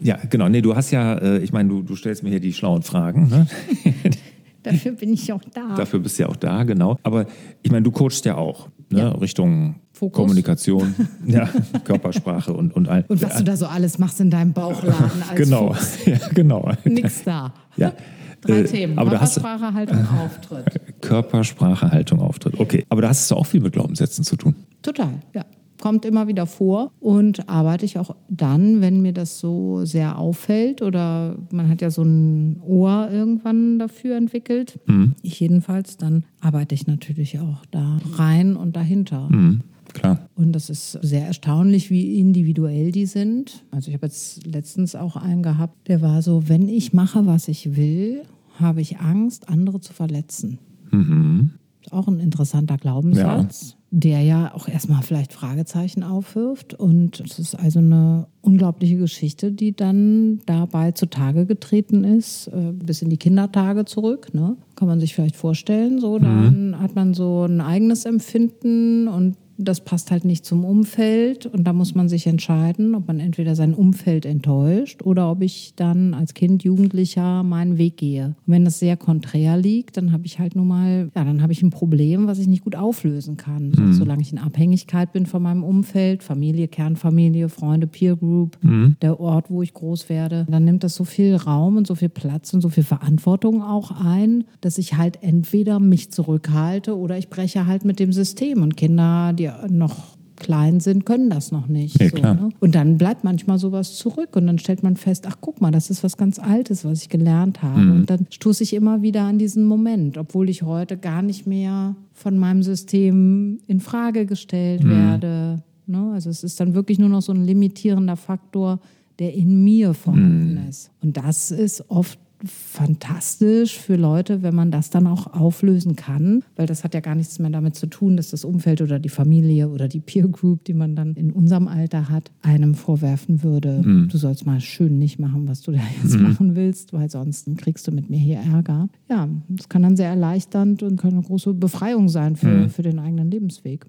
Ja, 0.00 0.18
genau. 0.30 0.48
Nee, 0.48 0.62
du 0.62 0.74
hast 0.74 0.90
ja, 0.90 1.18
äh, 1.18 1.38
ich 1.38 1.52
meine, 1.52 1.68
du, 1.68 1.82
du 1.82 1.94
stellst 1.94 2.22
mir 2.22 2.30
hier 2.30 2.40
die 2.40 2.52
schlauen 2.52 2.82
Fragen. 2.82 3.28
Ne? 3.28 3.46
Dafür 4.62 4.92
bin 4.92 5.12
ich 5.12 5.32
auch 5.32 5.42
da. 5.54 5.74
Dafür 5.74 6.00
bist 6.00 6.18
du 6.18 6.22
ja 6.22 6.28
auch 6.28 6.36
da, 6.36 6.64
genau. 6.64 6.98
Aber 7.02 7.26
ich 7.62 7.70
meine, 7.70 7.82
du 7.82 7.90
coachst 7.90 8.24
ja 8.24 8.36
auch. 8.36 8.68
Ne, 8.90 8.98
Ja. 9.00 9.08
Richtung 9.10 9.76
Fokus. 9.92 10.16
Kommunikation, 10.16 10.94
ja, 11.26 11.48
Körpersprache 11.84 12.52
und, 12.52 12.74
und 12.74 12.88
all. 12.88 13.04
Und 13.08 13.22
was 13.22 13.36
du 13.38 13.44
da 13.44 13.56
so 13.56 13.66
alles 13.66 13.98
machst 13.98 14.20
in 14.20 14.30
deinem 14.30 14.52
Bauchladen 14.52 15.22
als 15.28 15.36
genau, 15.36 15.72
Fuchs. 15.72 15.98
ja, 16.06 16.18
genau. 16.34 16.70
Nix 16.84 17.24
da. 17.24 17.52
Ja. 17.76 17.92
Drei 18.40 18.60
Äh, 18.60 18.64
Themen. 18.64 18.98
aber 18.98 19.10
da 19.10 19.20
hast 19.20 19.34
Körpersprache, 19.42 19.74
Haltung, 19.74 20.06
Auftritt. 20.24 20.80
Körpersprache, 21.00 21.90
Haltung, 21.90 22.20
Auftritt. 22.20 22.60
Okay, 22.60 22.84
aber 22.88 23.02
da 23.02 23.08
hast 23.08 23.28
du 23.30 23.34
auch 23.34 23.46
viel 23.46 23.60
mit 23.60 23.72
Glaubenssätzen 23.72 24.22
zu 24.24 24.36
tun. 24.36 24.54
Total, 24.82 25.10
ja. 25.34 25.44
Kommt 25.80 26.04
immer 26.04 26.26
wieder 26.26 26.46
vor 26.46 26.90
und 27.00 27.48
arbeite 27.48 27.84
ich 27.84 27.98
auch 27.98 28.16
dann, 28.28 28.80
wenn 28.80 29.00
mir 29.00 29.12
das 29.12 29.38
so 29.38 29.84
sehr 29.84 30.18
auffällt 30.18 30.82
oder 30.82 31.36
man 31.52 31.68
hat 31.68 31.80
ja 31.80 31.90
so 31.90 32.02
ein 32.02 32.60
Ohr 32.66 33.08
irgendwann 33.12 33.78
dafür 33.78 34.16
entwickelt. 34.16 34.80
Ich 35.22 35.38
jedenfalls, 35.40 35.96
dann 35.96 36.24
arbeite 36.40 36.74
ich 36.74 36.86
natürlich 36.86 37.38
auch 37.38 37.64
da 37.70 37.98
rein 38.14 38.56
und 38.56 38.74
dahinter. 38.76 39.28
Mhm, 39.30 39.60
klar. 39.92 40.28
Und 40.34 40.52
das 40.52 40.68
ist 40.68 40.98
sehr 41.02 41.26
erstaunlich, 41.26 41.90
wie 41.90 42.18
individuell 42.18 42.90
die 42.90 43.06
sind. 43.06 43.64
Also 43.70 43.88
ich 43.88 43.94
habe 43.94 44.06
jetzt 44.06 44.46
letztens 44.46 44.94
auch 44.94 45.16
einen 45.16 45.42
gehabt, 45.42 45.88
der 45.88 46.02
war 46.02 46.22
so, 46.22 46.48
wenn 46.48 46.68
ich 46.68 46.92
mache, 46.92 47.26
was 47.26 47.48
ich 47.48 47.76
will, 47.76 48.22
habe 48.58 48.80
ich 48.80 48.98
Angst, 48.98 49.48
andere 49.48 49.80
zu 49.80 49.92
verletzen. 49.92 50.58
Ist 50.90 51.67
auch 51.92 52.08
ein 52.08 52.20
interessanter 52.20 52.76
Glaubenssatz, 52.76 53.76
der 53.90 54.22
ja 54.22 54.54
auch 54.54 54.68
erstmal 54.68 55.02
vielleicht 55.02 55.32
Fragezeichen 55.32 56.02
aufwirft. 56.02 56.74
Und 56.74 57.20
es 57.20 57.38
ist 57.38 57.54
also 57.54 57.78
eine 57.78 58.26
unglaubliche 58.40 58.96
Geschichte, 58.96 59.52
die 59.52 59.74
dann 59.74 60.40
dabei 60.46 60.92
zutage 60.92 61.46
getreten 61.46 62.04
ist, 62.04 62.48
äh, 62.48 62.72
bis 62.72 63.02
in 63.02 63.10
die 63.10 63.16
Kindertage 63.16 63.84
zurück. 63.84 64.34
Ne? 64.34 64.56
Kann 64.76 64.88
man 64.88 65.00
sich 65.00 65.14
vielleicht 65.14 65.36
vorstellen. 65.36 66.00
So, 66.00 66.18
dann 66.18 66.78
hat 66.78 66.94
man 66.94 67.14
so 67.14 67.44
ein 67.44 67.60
eigenes 67.60 68.04
Empfinden 68.04 69.08
und 69.08 69.36
das 69.58 69.80
passt 69.80 70.12
halt 70.12 70.24
nicht 70.24 70.46
zum 70.46 70.64
Umfeld 70.64 71.46
und 71.46 71.64
da 71.64 71.72
muss 71.72 71.96
man 71.96 72.08
sich 72.08 72.28
entscheiden, 72.28 72.94
ob 72.94 73.08
man 73.08 73.18
entweder 73.18 73.56
sein 73.56 73.74
Umfeld 73.74 74.24
enttäuscht 74.24 75.02
oder 75.02 75.30
ob 75.30 75.42
ich 75.42 75.72
dann 75.74 76.14
als 76.14 76.34
Kind, 76.34 76.62
Jugendlicher 76.62 77.42
meinen 77.42 77.76
Weg 77.76 77.96
gehe. 77.96 78.36
Und 78.46 78.52
wenn 78.52 78.64
das 78.64 78.78
sehr 78.78 78.96
konträr 78.96 79.56
liegt, 79.56 79.96
dann 79.96 80.12
habe 80.12 80.26
ich 80.26 80.38
halt 80.38 80.54
nun 80.54 80.68
mal, 80.68 81.10
ja, 81.14 81.24
dann 81.24 81.42
habe 81.42 81.52
ich 81.52 81.62
ein 81.62 81.70
Problem, 81.70 82.28
was 82.28 82.38
ich 82.38 82.46
nicht 82.46 82.62
gut 82.62 82.76
auflösen 82.76 83.36
kann. 83.36 83.72
So, 83.74 83.92
solange 83.92 84.22
ich 84.22 84.32
in 84.32 84.38
Abhängigkeit 84.38 85.12
bin 85.12 85.26
von 85.26 85.42
meinem 85.42 85.64
Umfeld, 85.64 86.22
Familie, 86.22 86.68
Kernfamilie, 86.68 87.48
Freunde, 87.48 87.88
Peer 87.88 88.14
Group, 88.14 88.58
der 89.02 89.18
Ort, 89.18 89.50
wo 89.50 89.62
ich 89.62 89.74
groß 89.74 90.08
werde, 90.08 90.46
dann 90.48 90.64
nimmt 90.64 90.84
das 90.84 90.94
so 90.94 91.02
viel 91.02 91.34
Raum 91.34 91.76
und 91.76 91.86
so 91.86 91.96
viel 91.96 92.08
Platz 92.08 92.54
und 92.54 92.60
so 92.60 92.68
viel 92.68 92.84
Verantwortung 92.84 93.62
auch 93.62 93.90
ein, 93.90 94.44
dass 94.60 94.78
ich 94.78 94.96
halt 94.96 95.22
entweder 95.22 95.80
mich 95.80 96.12
zurückhalte 96.12 96.96
oder 96.96 97.18
ich 97.18 97.28
breche 97.28 97.66
halt 97.66 97.84
mit 97.84 97.98
dem 97.98 98.12
System. 98.12 98.62
Und 98.62 98.76
Kinder, 98.76 99.32
die 99.32 99.47
noch 99.68 100.16
klein 100.36 100.78
sind, 100.78 101.04
können 101.04 101.30
das 101.30 101.50
noch 101.50 101.66
nicht. 101.66 102.00
Ja, 102.00 102.10
klar. 102.10 102.34
ne? 102.34 102.48
Und 102.60 102.76
dann 102.76 102.96
bleibt 102.96 103.24
manchmal 103.24 103.58
sowas 103.58 103.96
zurück 103.96 104.36
und 104.36 104.46
dann 104.46 104.58
stellt 104.60 104.84
man 104.84 104.94
fest, 104.96 105.26
ach 105.26 105.36
guck 105.40 105.60
mal, 105.60 105.72
das 105.72 105.90
ist 105.90 106.04
was 106.04 106.16
ganz 106.16 106.38
Altes, 106.38 106.84
was 106.84 107.02
ich 107.02 107.08
gelernt 107.08 107.60
habe. 107.62 107.80
Mhm. 107.80 107.90
Und 107.92 108.10
dann 108.10 108.26
stoße 108.30 108.62
ich 108.62 108.72
immer 108.74 109.02
wieder 109.02 109.22
an 109.22 109.38
diesen 109.38 109.64
Moment, 109.64 110.16
obwohl 110.16 110.48
ich 110.48 110.62
heute 110.62 110.96
gar 110.96 111.22
nicht 111.22 111.46
mehr 111.48 111.96
von 112.12 112.38
meinem 112.38 112.62
System 112.62 113.58
in 113.66 113.80
Frage 113.80 114.26
gestellt 114.26 114.84
Mhm. 114.84 114.90
werde. 114.90 115.62
Ne? 115.86 116.12
Also 116.12 116.30
es 116.30 116.44
ist 116.44 116.60
dann 116.60 116.72
wirklich 116.74 117.00
nur 117.00 117.08
noch 117.08 117.22
so 117.22 117.32
ein 117.32 117.44
limitierender 117.44 118.16
Faktor, 118.16 118.78
der 119.18 119.34
in 119.34 119.64
mir 119.64 119.92
vorhanden 119.94 120.52
Mhm. 120.62 120.68
ist. 120.68 120.92
Und 121.02 121.16
das 121.16 121.50
ist 121.50 121.84
oft 121.90 122.18
fantastisch 122.44 123.78
für 123.78 123.96
Leute, 123.96 124.42
wenn 124.42 124.54
man 124.54 124.70
das 124.70 124.90
dann 124.90 125.06
auch 125.06 125.26
auflösen 125.34 125.96
kann, 125.96 126.42
weil 126.56 126.66
das 126.66 126.84
hat 126.84 126.94
ja 126.94 127.00
gar 127.00 127.14
nichts 127.14 127.38
mehr 127.38 127.50
damit 127.50 127.74
zu 127.74 127.86
tun, 127.86 128.16
dass 128.16 128.30
das 128.30 128.44
Umfeld 128.44 128.80
oder 128.82 128.98
die 128.98 129.08
Familie 129.08 129.68
oder 129.68 129.88
die 129.88 130.00
Peer 130.00 130.28
Group, 130.28 130.64
die 130.64 130.74
man 130.74 130.94
dann 130.94 131.14
in 131.14 131.32
unserem 131.32 131.68
Alter 131.68 132.08
hat, 132.08 132.30
einem 132.42 132.74
vorwerfen 132.74 133.42
würde, 133.42 133.82
Mhm. 133.84 134.08
du 134.08 134.16
sollst 134.18 134.46
mal 134.46 134.60
schön 134.60 134.98
nicht 134.98 135.18
machen, 135.18 135.48
was 135.48 135.62
du 135.62 135.72
da 135.72 135.80
jetzt 136.02 136.18
machen 136.20 136.54
willst, 136.56 136.92
weil 136.92 137.10
sonst 137.10 137.48
kriegst 137.56 137.86
du 137.86 137.92
mit 137.92 138.10
mir 138.10 138.18
hier 138.18 138.38
Ärger. 138.38 138.88
Ja, 139.08 139.28
das 139.48 139.68
kann 139.68 139.82
dann 139.82 139.96
sehr 139.96 140.08
erleichternd 140.10 140.82
und 140.82 140.96
kann 141.00 141.12
eine 141.12 141.22
große 141.22 141.54
Befreiung 141.54 142.08
sein 142.08 142.36
für, 142.36 142.48
Mhm. 142.48 142.70
für 142.70 142.82
den 142.82 142.98
eigenen 142.98 143.30
Lebensweg. 143.30 143.86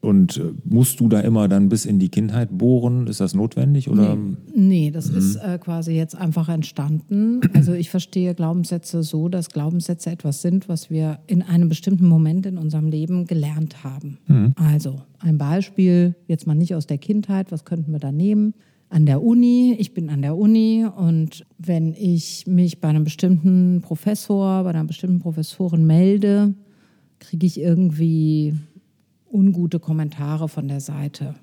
Und 0.00 0.38
äh, 0.38 0.52
musst 0.64 1.00
du 1.00 1.08
da 1.08 1.20
immer 1.20 1.46
dann 1.46 1.68
bis 1.68 1.84
in 1.84 1.98
die 1.98 2.08
Kindheit 2.08 2.56
bohren? 2.56 3.06
Ist 3.06 3.20
das 3.20 3.34
notwendig? 3.34 3.90
Oder? 3.90 4.16
Nee, 4.54 4.90
das 4.90 5.08
ist 5.08 5.36
äh, 5.36 5.58
quasi 5.58 5.92
jetzt 5.92 6.16
einfach 6.16 6.48
entstanden. 6.48 7.40
Also 7.52 7.74
ich 7.74 7.90
verstehe 7.90 8.34
Glaubenssätze 8.34 9.02
so, 9.02 9.28
dass 9.28 9.50
Glaubenssätze 9.50 10.10
etwas 10.10 10.40
sind, 10.40 10.68
was 10.68 10.88
wir 10.88 11.18
in 11.26 11.42
einem 11.42 11.68
bestimmten 11.68 12.08
Moment 12.08 12.46
in 12.46 12.56
unserem 12.56 12.88
Leben 12.88 13.26
gelernt 13.26 13.84
haben. 13.84 14.18
Also 14.56 15.02
ein 15.18 15.36
Beispiel, 15.36 16.14
jetzt 16.26 16.46
mal 16.46 16.54
nicht 16.54 16.74
aus 16.74 16.86
der 16.86 16.98
Kindheit, 16.98 17.52
was 17.52 17.64
könnten 17.64 17.92
wir 17.92 17.98
da 17.98 18.12
nehmen? 18.12 18.54
An 18.88 19.06
der 19.06 19.22
Uni, 19.22 19.76
ich 19.78 19.94
bin 19.94 20.08
an 20.08 20.22
der 20.22 20.36
Uni 20.36 20.84
und 20.84 21.46
wenn 21.58 21.94
ich 21.94 22.46
mich 22.46 22.80
bei 22.80 22.88
einem 22.88 23.04
bestimmten 23.04 23.82
Professor, 23.82 24.64
bei 24.64 24.70
einer 24.70 24.84
bestimmten 24.84 25.20
Professorin 25.20 25.86
melde, 25.86 26.54
kriege 27.18 27.46
ich 27.46 27.60
irgendwie 27.60 28.54
ungute 29.30 29.78
Kommentare 29.78 30.48
von 30.48 30.68
der 30.68 30.80
Seite. 30.80 31.34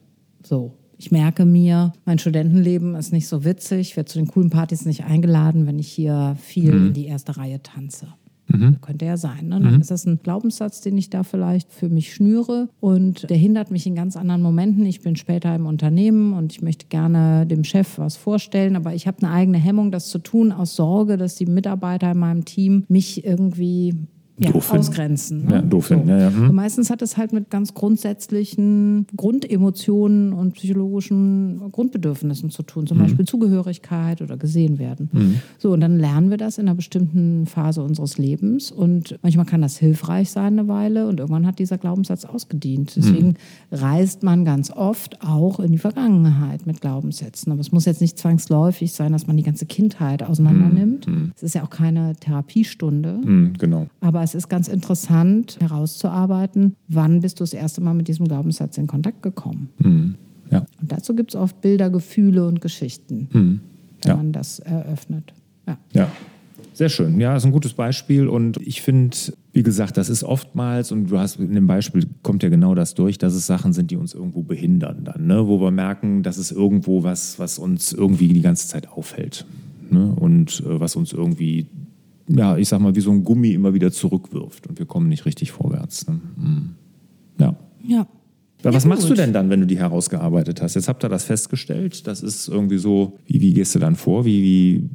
So. 0.43 0.73
Ich 0.99 1.11
merke 1.11 1.45
mir, 1.45 1.93
mein 2.05 2.17
Studentenleben 2.17 2.95
ist 2.95 3.13
nicht 3.13 3.27
so 3.27 3.45
witzig, 3.45 3.89
ich 3.89 3.97
werde 3.97 4.09
zu 4.09 4.17
den 4.17 4.27
coolen 4.27 4.49
Partys 4.49 4.85
nicht 4.85 5.03
eingeladen, 5.03 5.67
wenn 5.67 5.77
ich 5.77 5.89
hier 5.89 6.35
viel 6.39 6.73
in 6.73 6.93
die 6.93 7.05
erste 7.05 7.37
Reihe 7.37 7.61
tanze. 7.61 8.07
Könnte 8.81 9.05
ja 9.05 9.17
sein. 9.17 9.49
Ne? 9.49 9.59
Dann 9.59 9.81
ist 9.81 9.91
das 9.91 10.05
ein 10.05 10.19
Glaubenssatz, 10.23 10.79
den 10.79 10.97
ich 10.97 11.09
da 11.09 11.23
vielleicht 11.23 11.71
für 11.71 11.89
mich 11.89 12.13
schnüre 12.13 12.69
und 12.79 13.29
der 13.29 13.37
hindert 13.37 13.71
mich 13.71 13.85
in 13.85 13.93
ganz 13.93 14.15
anderen 14.15 14.41
Momenten. 14.41 14.85
Ich 14.85 15.01
bin 15.01 15.17
später 15.17 15.53
im 15.53 15.65
Unternehmen 15.65 16.33
und 16.33 16.53
ich 16.53 16.61
möchte 16.61 16.87
gerne 16.87 17.45
dem 17.45 17.65
Chef 17.65 17.97
was 17.97 18.15
vorstellen, 18.15 18.77
aber 18.77 18.93
ich 18.93 19.05
habe 19.05 19.17
eine 19.21 19.33
eigene 19.33 19.57
Hemmung, 19.57 19.91
das 19.91 20.07
zu 20.07 20.19
tun, 20.19 20.53
aus 20.53 20.75
Sorge, 20.75 21.17
dass 21.17 21.35
die 21.35 21.45
Mitarbeiter 21.45 22.11
in 22.11 22.19
meinem 22.19 22.45
Team 22.45 22.85
mich 22.87 23.25
irgendwie 23.25 24.07
ja, 24.39 24.51
Doof 24.51 24.65
finden. 24.65 24.79
ausgrenzen. 24.79 25.45
Ne? 25.45 25.51
Ja, 25.55 25.61
doof 25.61 25.85
finden, 25.87 26.09
ja, 26.09 26.17
ja. 26.19 26.29
Hm. 26.29 26.49
Und 26.49 26.55
meistens 26.55 26.89
hat 26.89 27.01
es 27.01 27.17
halt 27.17 27.33
mit 27.33 27.49
ganz 27.49 27.73
grundsätzlichen 27.73 29.07
Grundemotionen 29.15 30.33
und 30.33 30.53
psychologischen 30.53 31.71
Grundbedürfnissen 31.71 32.49
zu 32.49 32.63
tun, 32.63 32.83
Mhm. 32.83 32.87
zum 32.87 32.97
Beispiel 32.99 33.25
Zugehörigkeit 33.25 34.21
oder 34.21 34.37
gesehen 34.37 34.77
werden. 34.79 35.09
So, 35.57 35.71
und 35.73 35.81
dann 35.81 35.97
lernen 35.99 36.29
wir 36.29 36.37
das 36.37 36.57
in 36.57 36.67
einer 36.67 36.75
bestimmten 36.75 37.45
Phase 37.45 37.81
unseres 37.81 38.17
Lebens 38.17 38.71
und 38.71 39.17
manchmal 39.23 39.45
kann 39.45 39.61
das 39.61 39.77
hilfreich 39.77 40.29
sein 40.29 40.59
eine 40.59 40.67
Weile 40.67 41.07
und 41.07 41.19
irgendwann 41.19 41.45
hat 41.47 41.59
dieser 41.59 41.77
Glaubenssatz 41.77 42.25
ausgedient. 42.25 42.95
Mhm. 42.95 43.01
Deswegen 43.01 43.33
reist 43.71 44.23
man 44.23 44.45
ganz 44.45 44.71
oft 44.71 45.21
auch 45.21 45.59
in 45.59 45.71
die 45.71 45.77
Vergangenheit 45.77 46.65
mit 46.65 46.81
Glaubenssätzen. 46.81 47.51
Aber 47.51 47.61
es 47.61 47.71
muss 47.71 47.85
jetzt 47.85 48.01
nicht 48.01 48.17
zwangsläufig 48.17 48.91
sein, 48.93 49.11
dass 49.11 49.27
man 49.27 49.35
die 49.37 49.43
ganze 49.43 49.65
Kindheit 49.65 50.23
auseinander 50.23 50.69
nimmt. 50.69 51.07
Es 51.35 51.43
ist 51.43 51.55
ja 51.55 51.63
auch 51.63 51.69
keine 51.69 52.15
Therapiestunde. 52.19 53.19
Hm, 53.23 53.53
genau. 53.57 53.87
Aber 54.01 54.21
es 54.27 54.35
ist 54.35 54.49
ganz 54.49 54.67
interessant 54.67 55.57
herauszuarbeiten, 55.59 56.75
wann 56.87 57.21
bist 57.21 57.39
du 57.39 57.43
das 57.43 57.53
erste 57.53 57.81
Mal 57.81 57.93
mit 57.93 58.07
diesem 58.07 58.27
Glaubenssatz 58.27 58.77
in 58.77 58.87
Kontakt 58.87 59.21
gekommen. 59.21 59.69
Ja. 60.51 60.65
Und 60.81 60.91
dazu 60.91 61.15
gibt 61.15 61.31
es 61.31 61.35
oft 61.39 61.59
Bilder, 61.61 61.89
Gefühle 61.89 62.47
und 62.47 62.61
Geschichten, 62.61 63.27
wenn 63.31 63.59
Ja. 64.05 64.15
man 64.15 64.31
das 64.31 64.59
eröffnet. 64.59 65.33
Ja. 65.67 65.77
Ja. 65.93 66.11
Sehr 66.73 66.89
schön. 66.89 67.19
Ja, 67.19 67.35
ist 67.35 67.43
ein 67.45 67.51
gutes 67.51 67.73
Beispiel. 67.73 68.27
Und 68.27 68.57
ich 68.57 68.83
finde, 68.83 69.17
wie 69.51 69.63
gesagt, 69.63 69.97
das 69.97 70.09
ist 70.09 70.23
oftmals, 70.23 70.91
und 70.91 71.09
du 71.09 71.17
hast 71.17 71.39
in 71.39 71.55
dem 71.55 71.65
Beispiel 71.65 72.05
kommt 72.21 72.43
ja 72.43 72.49
genau 72.49 72.75
das 72.75 72.93
durch, 72.93 73.17
dass 73.17 73.33
es 73.33 73.47
Sachen 73.47 73.73
sind, 73.73 73.89
die 73.89 73.95
uns 73.95 74.13
irgendwo 74.13 74.43
behindern 74.43 75.03
dann, 75.03 75.25
ne? 75.25 75.47
wo 75.47 75.59
wir 75.59 75.71
merken, 75.71 76.21
das 76.21 76.37
ist 76.37 76.51
irgendwo 76.51 77.01
was, 77.01 77.39
was 77.39 77.57
uns 77.57 77.93
irgendwie 77.93 78.27
die 78.27 78.41
ganze 78.41 78.67
Zeit 78.67 78.89
aufhält. 78.89 79.45
Ne? 79.89 80.13
Und 80.19 80.59
äh, 80.67 80.79
was 80.79 80.95
uns 80.95 81.13
irgendwie, 81.13 81.65
ja, 82.27 82.57
ich 82.57 82.67
sag 82.67 82.79
mal, 82.79 82.95
wie 82.95 83.01
so 83.01 83.11
ein 83.11 83.23
Gummi 83.23 83.51
immer 83.51 83.73
wieder 83.73 83.91
zurückwirft 83.91 84.67
und 84.67 84.79
wir 84.79 84.85
kommen 84.85 85.09
nicht 85.09 85.25
richtig 85.25 85.51
vorwärts. 85.51 86.07
Ne? 86.07 86.19
Mhm. 86.35 86.69
Ja. 87.39 87.55
ja. 87.83 88.07
Ja, 88.63 88.73
was 88.73 88.83
Ja, 88.83 88.89
machst 88.89 89.09
du 89.09 89.13
denn 89.13 89.33
dann, 89.33 89.49
wenn 89.49 89.61
du 89.61 89.67
die 89.67 89.77
herausgearbeitet 89.77 90.61
hast? 90.61 90.73
Jetzt 90.73 90.87
habt 90.87 91.03
ihr 91.05 91.09
das 91.09 91.25
festgestellt. 91.25 92.07
Das 92.07 92.23
ist 92.23 92.47
irgendwie 92.47 92.79
so, 92.79 93.19
wie, 93.25 93.39
wie 93.39 93.53
gehst 93.53 93.75
du 93.75 93.79
dann 93.79 93.95
vor? 93.95 94.25
Wie, 94.25 94.41
wie 94.41 94.89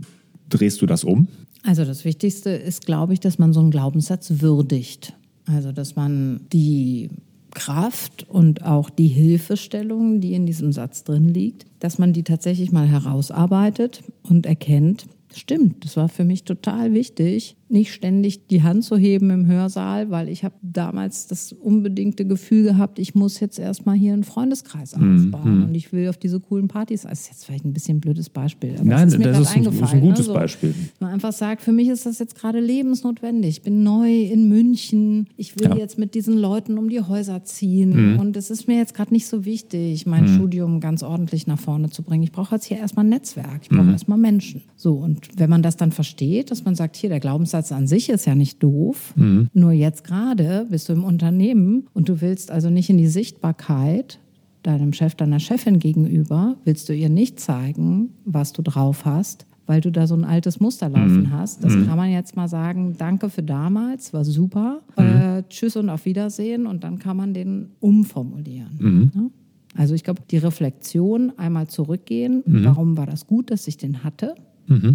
drehst 0.49 0.83
du 0.83 0.87
das 0.87 1.05
um? 1.05 1.29
Also 1.65 1.85
das 1.85 2.05
Wichtigste 2.05 2.51
ist, 2.51 2.87
glaube 2.87 3.12
ich, 3.12 3.21
dass 3.21 3.39
man 3.39 3.53
so 3.53 3.61
einen 3.61 3.71
Glaubenssatz 3.71 4.41
würdigt. 4.41 5.15
Also 5.47 5.71
dass 5.71 5.95
man 5.95 6.41
die 6.53 7.11
Kraft 7.53 8.29
und 8.29 8.65
auch 8.65 8.91
die 8.91 9.09
Hilfestellung, 9.09 10.21
die 10.21 10.35
in 10.35 10.47
diesem 10.47 10.73
Satz 10.73 11.05
drin 11.05 11.29
liegt, 11.29 11.67
dass 11.79 11.99
man 11.99 12.12
die 12.12 12.25
tatsächlich 12.25 12.73
mal 12.73 12.89
herausarbeitet 12.89 14.03
und 14.23 14.47
erkennt, 14.47 15.07
stimmt, 15.39 15.85
das 15.85 15.97
war 15.97 16.09
für 16.09 16.25
mich 16.25 16.45
total 16.45 16.93
wichtig, 16.93 17.57
nicht 17.73 17.93
ständig 17.93 18.47
die 18.47 18.62
Hand 18.62 18.85
zu 18.85 18.97
heben 18.97 19.31
im 19.31 19.47
Hörsaal, 19.47 20.11
weil 20.11 20.29
ich 20.29 20.45
habe 20.45 20.55
damals 20.62 21.26
das 21.26 21.52
unbedingte 21.52 22.25
Gefühl 22.26 22.64
gehabt, 22.64 22.99
ich 22.99 23.14
muss 23.14 23.41
jetzt 23.41 23.59
erstmal 23.59 23.97
hier 23.97 24.12
einen 24.12 24.25
Freundeskreis 24.25 24.95
Mhm, 24.97 25.33
aufbauen 25.35 25.62
und 25.64 25.75
ich 25.75 25.93
will 25.93 26.09
auf 26.09 26.17
diese 26.19 26.38
coolen 26.41 26.69
Partys. 26.69 27.02
Das 27.02 27.21
ist 27.23 27.29
jetzt 27.31 27.45
vielleicht 27.47 27.64
ein 27.64 27.73
bisschen 27.73 27.97
ein 27.97 28.00
blödes 28.00 28.29
Beispiel. 28.31 28.75
Aber 28.76 28.85
Nein, 28.85 29.09
es 29.09 29.14
ist 29.14 29.19
mir 29.19 29.25
das 29.25 29.41
ist 29.41 29.57
ein- 29.57 29.64
das 29.64 29.75
ist 29.75 29.81
ein 29.81 29.87
eingefallen, 29.88 30.05
gutes 30.05 30.29
ne? 30.29 30.35
Beispiel. 30.35 30.75
Man 31.00 31.11
einfach 31.12 31.33
sagt, 31.33 31.62
für 31.62 31.73
mich 31.73 31.88
ist 31.88 32.07
das 32.07 32.19
jetzt 32.19 32.35
gerade 32.35 32.61
lebensnotwendig. 32.61 33.50
Ich 33.59 33.62
bin 33.62 33.83
neu 33.83 34.23
in 34.23 34.49
München. 34.49 35.29
Ich 35.37 35.57
will 35.59 35.69
Ja. 35.69 35.75
Mhm. 35.75 35.81
jetzt 35.81 35.99
mit 35.99 36.14
diesen 36.14 36.37
Leuten 36.37 36.79
um 36.79 36.88
die 36.88 37.00
Häuser 37.00 37.43
ziehen. 37.45 38.19
Und 38.19 38.37
es 38.37 38.50
ist 38.50 38.69
mir 38.69 38.76
jetzt 38.76 38.95
gerade 38.95 39.12
nicht 39.12 39.26
so 39.26 39.45
wichtig, 39.45 40.07
mein 40.07 40.29
Studium 40.29 40.81
ganz 40.81 41.02
ordentlich 41.02 41.47
nach 41.47 41.59
vorne 41.59 41.91
zu 41.91 42.02
bringen. 42.02 42.23
Ich 42.23 42.33
brauche 42.33 42.55
jetzt 42.55 42.64
hier 42.67 42.79
erstmal 42.79 43.05
ein 43.05 43.09
Netzwerk. 43.11 43.61
Ich 43.62 43.71
Mhm. 43.71 43.76
brauche 43.76 43.91
erstmal 43.93 44.19
Menschen. 44.19 44.62
So, 44.76 44.95
und 44.95 45.29
wenn 45.38 45.49
man 45.49 45.62
das 45.62 45.76
dann 45.76 45.93
versteht, 45.93 46.50
dass 46.50 46.64
man 46.64 46.75
sagt, 46.75 46.97
hier, 46.97 47.09
der 47.09 47.21
Glaubenssatz 47.21 47.62
an 47.71 47.87
sich 47.87 48.09
ist 48.09 48.26
ja 48.26 48.35
nicht 48.35 48.62
doof. 48.62 49.12
Mhm. 49.16 49.49
Nur 49.52 49.73
jetzt 49.73 50.04
gerade 50.04 50.66
bist 50.71 50.88
du 50.88 50.95
im 50.95 51.04
Unternehmen 51.04 51.87
und 51.92 52.09
du 52.09 52.21
willst 52.21 52.50
also 52.50 52.71
nicht 52.71 52.90
in 52.90 52.99
die 52.99 53.07
Sichtbarkeit 53.07 54.19
deinem 54.62 54.92
Chef, 54.92 55.14
deiner 55.14 55.40
Chefin 55.40 55.78
gegenüber, 55.78 56.57
willst 56.64 56.88
du 56.88 56.95
ihr 56.95 57.09
nicht 57.09 57.38
zeigen, 57.40 58.11
was 58.25 58.52
du 58.52 58.62
drauf 58.62 59.04
hast, 59.04 59.47
weil 59.66 59.81
du 59.81 59.90
da 59.90 60.07
so 60.07 60.14
ein 60.14 60.25
altes 60.25 60.61
Muster 60.61 60.88
laufen 60.88 61.31
hast. 61.31 61.64
Das 61.64 61.73
kann 61.87 61.97
man 61.97 62.11
jetzt 62.11 62.37
mal 62.37 62.49
sagen, 62.49 62.95
danke 62.99 63.28
für 63.28 63.42
damals, 63.42 64.12
war 64.12 64.25
super, 64.25 64.81
äh, 64.97 65.42
tschüss 65.49 65.76
und 65.76 65.88
auf 65.88 66.04
Wiedersehen. 66.04 66.66
Und 66.66 66.85
dann 66.85 66.99
kann 66.99 67.16
man 67.16 67.35
den 67.35 67.71
umformulieren. 67.81 69.11
Ne? 69.14 69.31
Also 69.76 69.95
ich 69.95 70.04
glaube, 70.04 70.23
die 70.31 70.38
Reflexion, 70.38 71.33
einmal 71.38 71.66
zurückgehen, 71.69 72.42
warum 72.47 72.97
war 72.97 73.07
das 73.07 73.26
gut, 73.26 73.50
dass 73.50 73.66
ich 73.66 73.76
den 73.78 74.04
hatte, 74.04 74.35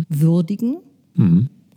würdigen, 0.09 0.77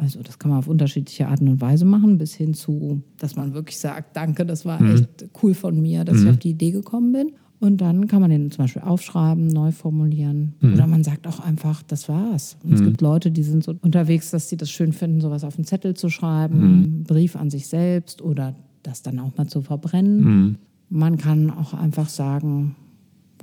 also 0.01 0.23
das 0.23 0.39
kann 0.39 0.51
man 0.51 0.59
auf 0.59 0.69
unterschiedliche 0.69 1.29
Arten 1.29 1.49
und 1.49 1.61
Weise 1.61 1.85
machen, 1.85 2.17
bis 2.17 2.35
hin 2.35 2.55
zu, 2.55 3.03
dass 3.19 3.37
man 3.37 3.53
wirklich 3.53 3.79
sagt, 3.79 4.17
danke, 4.17 4.47
das 4.47 4.65
war 4.65 4.81
echt 4.81 5.29
cool 5.43 5.53
von 5.53 5.81
mir, 5.81 6.05
dass 6.05 6.23
ich 6.23 6.29
auf 6.29 6.39
die 6.39 6.51
Idee 6.51 6.71
gekommen 6.71 7.13
bin. 7.13 7.33
Und 7.59 7.83
dann 7.83 8.07
kann 8.07 8.23
man 8.23 8.31
den 8.31 8.51
zum 8.51 8.65
Beispiel 8.65 8.81
aufschreiben, 8.81 9.47
neu 9.47 9.71
formulieren. 9.71 10.55
Oder 10.63 10.87
man 10.87 11.05
sagt 11.05 11.27
auch 11.27 11.41
einfach, 11.41 11.83
das 11.83 12.09
war's. 12.09 12.57
Und 12.65 12.73
es 12.73 12.83
gibt 12.83 13.03
Leute, 13.03 13.31
die 13.31 13.43
sind 13.43 13.63
so 13.63 13.75
unterwegs, 13.83 14.31
dass 14.31 14.49
sie 14.49 14.57
das 14.57 14.71
schön 14.71 14.95
finden, 14.95 15.21
sowas 15.21 15.45
auf 15.45 15.59
einen 15.59 15.67
Zettel 15.67 15.93
zu 15.93 16.09
schreiben, 16.09 16.63
einen 16.63 17.05
Brief 17.05 17.37
an 17.37 17.51
sich 17.51 17.67
selbst 17.67 18.23
oder 18.23 18.57
das 18.83 19.03
dann 19.03 19.19
auch 19.19 19.37
mal 19.37 19.47
zu 19.47 19.61
verbrennen. 19.61 20.57
Man 20.89 21.19
kann 21.19 21.51
auch 21.51 21.75
einfach 21.75 22.09
sagen, 22.09 22.77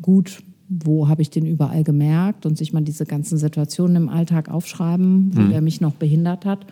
gut, 0.02 0.42
wo 0.70 1.08
habe 1.08 1.22
ich 1.22 1.30
den 1.30 1.46
überall 1.46 1.84
gemerkt 1.84 2.46
und 2.46 2.58
sich 2.58 2.74
mal 2.74 2.82
diese 2.82 3.06
ganzen 3.06 3.38
Situationen 3.38 3.96
im 3.96 4.10
Alltag 4.10 4.50
aufschreiben, 4.50 5.32
wo 5.34 5.50
der 5.50 5.62
mich 5.62 5.82
noch 5.82 5.94
behindert 5.94 6.46
hat. 6.46 6.66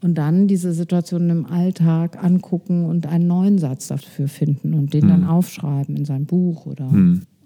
Und 0.00 0.16
dann 0.16 0.48
diese 0.48 0.72
Situationen 0.72 1.30
im 1.30 1.46
Alltag 1.46 2.22
angucken 2.22 2.84
und 2.84 3.06
einen 3.06 3.26
neuen 3.26 3.58
Satz 3.58 3.88
dafür 3.88 4.28
finden 4.28 4.74
und 4.74 4.92
den 4.92 5.08
dann 5.08 5.24
aufschreiben 5.24 5.96
in 5.96 6.04
sein 6.04 6.26
Buch 6.26 6.66
oder 6.66 6.90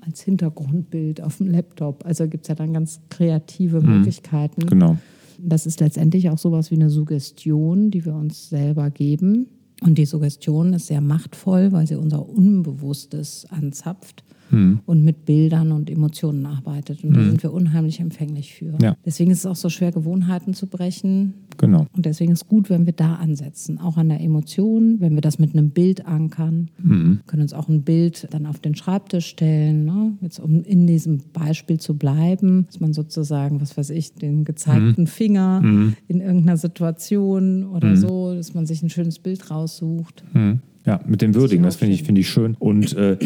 als 0.00 0.22
Hintergrundbild 0.22 1.20
auf 1.20 1.36
dem 1.36 1.50
Laptop. 1.50 2.04
Also 2.04 2.26
gibt 2.26 2.44
es 2.44 2.48
ja 2.48 2.54
dann 2.54 2.72
ganz 2.72 3.00
kreative 3.10 3.80
Möglichkeiten. 3.80 4.66
Genau. 4.66 4.96
Das 5.38 5.66
ist 5.66 5.78
letztendlich 5.78 6.30
auch 6.30 6.38
sowas 6.38 6.72
wie 6.72 6.74
eine 6.74 6.90
Suggestion, 6.90 7.92
die 7.92 8.04
wir 8.04 8.14
uns 8.14 8.48
selber 8.48 8.90
geben. 8.90 9.46
Und 9.80 9.98
die 9.98 10.06
Suggestion 10.06 10.72
ist 10.72 10.88
sehr 10.88 11.00
machtvoll, 11.00 11.70
weil 11.70 11.86
sie 11.86 11.94
unser 11.94 12.28
Unbewusstes 12.28 13.46
anzapft 13.50 14.24
und 14.50 15.04
mit 15.04 15.24
Bildern 15.24 15.72
und 15.72 15.90
Emotionen 15.90 16.46
arbeitet. 16.46 17.04
Und 17.04 17.16
da 17.16 17.22
sind 17.22 17.42
wir 17.42 17.52
unheimlich 17.52 18.00
empfänglich 18.00 18.54
für. 18.54 18.74
Ja. 18.80 18.96
Deswegen 19.04 19.30
ist 19.30 19.40
es 19.40 19.46
auch 19.46 19.56
so 19.56 19.68
schwer, 19.68 19.92
Gewohnheiten 19.92 20.54
zu 20.54 20.66
brechen. 20.66 21.34
Genau. 21.58 21.86
Und 21.94 22.06
deswegen 22.06 22.32
ist 22.32 22.42
es 22.42 22.48
gut, 22.48 22.70
wenn 22.70 22.86
wir 22.86 22.92
da 22.92 23.16
ansetzen, 23.16 23.78
auch 23.78 23.96
an 23.96 24.08
der 24.08 24.20
Emotion, 24.20 25.00
wenn 25.00 25.14
wir 25.14 25.20
das 25.20 25.38
mit 25.38 25.52
einem 25.52 25.70
Bild 25.70 26.06
ankern. 26.06 26.70
Wir 26.78 27.18
können 27.26 27.42
uns 27.42 27.52
auch 27.52 27.68
ein 27.68 27.82
Bild 27.82 28.28
dann 28.30 28.46
auf 28.46 28.60
den 28.60 28.74
Schreibtisch 28.74 29.26
stellen, 29.26 29.84
ne? 29.84 30.12
jetzt 30.20 30.38
um 30.38 30.62
in 30.62 30.86
diesem 30.86 31.20
Beispiel 31.32 31.78
zu 31.78 31.96
bleiben, 31.96 32.66
dass 32.66 32.80
man 32.80 32.92
sozusagen, 32.92 33.60
was 33.60 33.76
weiß 33.76 33.90
ich, 33.90 34.14
den 34.14 34.44
gezeigten 34.44 35.06
Finger 35.06 35.60
in 36.08 36.20
irgendeiner 36.20 36.56
Situation 36.56 37.64
oder 37.64 37.96
so, 37.96 38.34
dass 38.34 38.54
man 38.54 38.66
sich 38.66 38.82
ein 38.82 38.90
schönes 38.90 39.18
Bild 39.18 39.50
raussucht. 39.50 40.24
Ja, 40.88 41.00
mit 41.06 41.20
dem 41.20 41.34
Würdigen, 41.34 41.64
das 41.64 41.76
finde 41.76 41.92
ich, 41.92 42.02
finde 42.04 42.22
ich 42.22 42.30
schön. 42.30 42.56
Und 42.58 42.96
äh, 42.96 43.18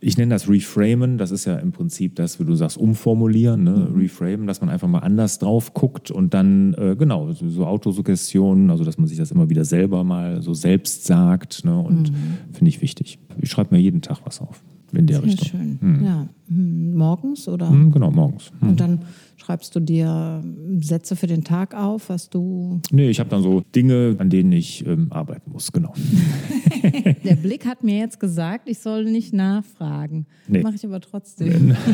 ich 0.00 0.18
nenne 0.18 0.34
das 0.34 0.48
Reframen, 0.48 1.16
das 1.16 1.30
ist 1.30 1.44
ja 1.44 1.54
im 1.54 1.70
Prinzip 1.70 2.16
das, 2.16 2.40
wie 2.40 2.44
du 2.44 2.56
sagst, 2.56 2.76
umformulieren, 2.76 3.62
ne? 3.62 3.88
Reframen, 3.94 4.48
dass 4.48 4.60
man 4.60 4.68
einfach 4.68 4.88
mal 4.88 4.98
anders 4.98 5.38
drauf 5.38 5.74
guckt 5.74 6.10
und 6.10 6.34
dann, 6.34 6.74
äh, 6.74 6.96
genau, 6.98 7.30
so, 7.30 7.48
so 7.48 7.66
Autosuggestionen, 7.66 8.68
also 8.68 8.82
dass 8.82 8.98
man 8.98 9.06
sich 9.06 9.16
das 9.16 9.30
immer 9.30 9.48
wieder 9.48 9.64
selber 9.64 10.02
mal 10.02 10.42
so 10.42 10.54
selbst 10.54 11.04
sagt. 11.04 11.64
Ne? 11.64 11.78
Und 11.78 12.10
finde 12.50 12.68
ich 12.68 12.82
wichtig. 12.82 13.20
Ich 13.40 13.48
schreibe 13.48 13.76
mir 13.76 13.80
jeden 13.80 14.02
Tag 14.02 14.18
was 14.24 14.40
auf. 14.40 14.64
In 14.96 15.06
der 15.06 15.16
Sehr 15.16 15.24
Richtung. 15.26 15.48
schön. 15.80 16.04
Ja. 16.04 16.28
Hm, 16.48 16.94
Morgens 16.96 17.48
oder? 17.48 17.68
Hm, 17.70 17.90
Genau, 17.92 18.10
morgens. 18.10 18.50
Hm. 18.60 18.68
Und 18.70 18.80
dann 18.80 19.00
schreibst 19.36 19.74
du 19.74 19.80
dir 19.80 20.42
Sätze 20.80 21.16
für 21.16 21.26
den 21.26 21.44
Tag 21.44 21.74
auf, 21.74 22.08
was 22.08 22.30
du. 22.30 22.80
Nee, 22.90 23.10
ich 23.10 23.20
habe 23.20 23.28
dann 23.30 23.42
so 23.42 23.62
Dinge, 23.74 24.14
an 24.18 24.30
denen 24.30 24.52
ich 24.52 24.86
ähm, 24.86 25.08
arbeiten 25.10 25.50
muss, 25.52 25.72
genau. 25.72 25.92
Der 27.24 27.34
Blick 27.42 27.66
hat 27.66 27.82
mir 27.82 27.98
jetzt 27.98 28.20
gesagt, 28.20 28.68
ich 28.68 28.78
soll 28.78 29.04
nicht 29.04 29.32
nachfragen. 29.32 30.26
Nee. 30.48 30.62
Mache 30.62 30.74
ich 30.76 30.84
aber 30.86 31.00
trotzdem. 31.00 31.74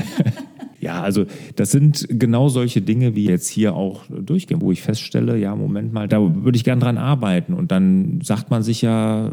Ja, 0.82 1.02
also 1.02 1.26
das 1.56 1.72
sind 1.72 2.06
genau 2.08 2.48
solche 2.48 2.80
Dinge, 2.80 3.14
wie 3.14 3.26
jetzt 3.26 3.48
hier 3.48 3.74
auch 3.74 4.04
durchgehen, 4.08 4.62
wo 4.62 4.72
ich 4.72 4.80
feststelle, 4.80 5.36
ja, 5.36 5.54
Moment 5.54 5.92
mal, 5.92 6.08
da 6.08 6.18
würde 6.42 6.56
ich 6.56 6.64
gern 6.64 6.80
dran 6.80 6.96
arbeiten. 6.96 7.52
Und 7.52 7.70
dann 7.70 8.20
sagt 8.22 8.50
man 8.50 8.62
sich 8.62 8.80
ja 8.80 9.30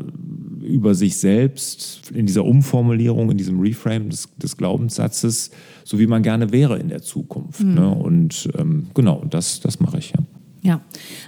über 0.68 0.94
sich 0.96 1.18
selbst 1.18 2.12
in 2.14 2.26
dieser 2.26 2.46
Umformulierung, 2.46 3.32
in 3.32 3.38
diesem 3.38 3.60
Reframe 3.60 4.10
des, 4.10 4.30
des 4.38 4.58
Glaubenssatzes, 4.58 5.52
so 5.84 5.98
wie 6.00 6.08
man 6.08 6.22
gerne 6.24 6.52
wäre 6.52 6.78
in 6.80 6.90
der 6.90 7.02
Zukunft. 7.02 7.62
Ne? 7.64 7.90
Und 7.90 8.50
ähm, 8.58 8.88
genau, 8.94 9.24
das, 9.30 9.60
das 9.60 9.80
mache 9.80 9.98
ich 10.00 10.12
ja. 10.12 10.20
Ja, 10.62 10.82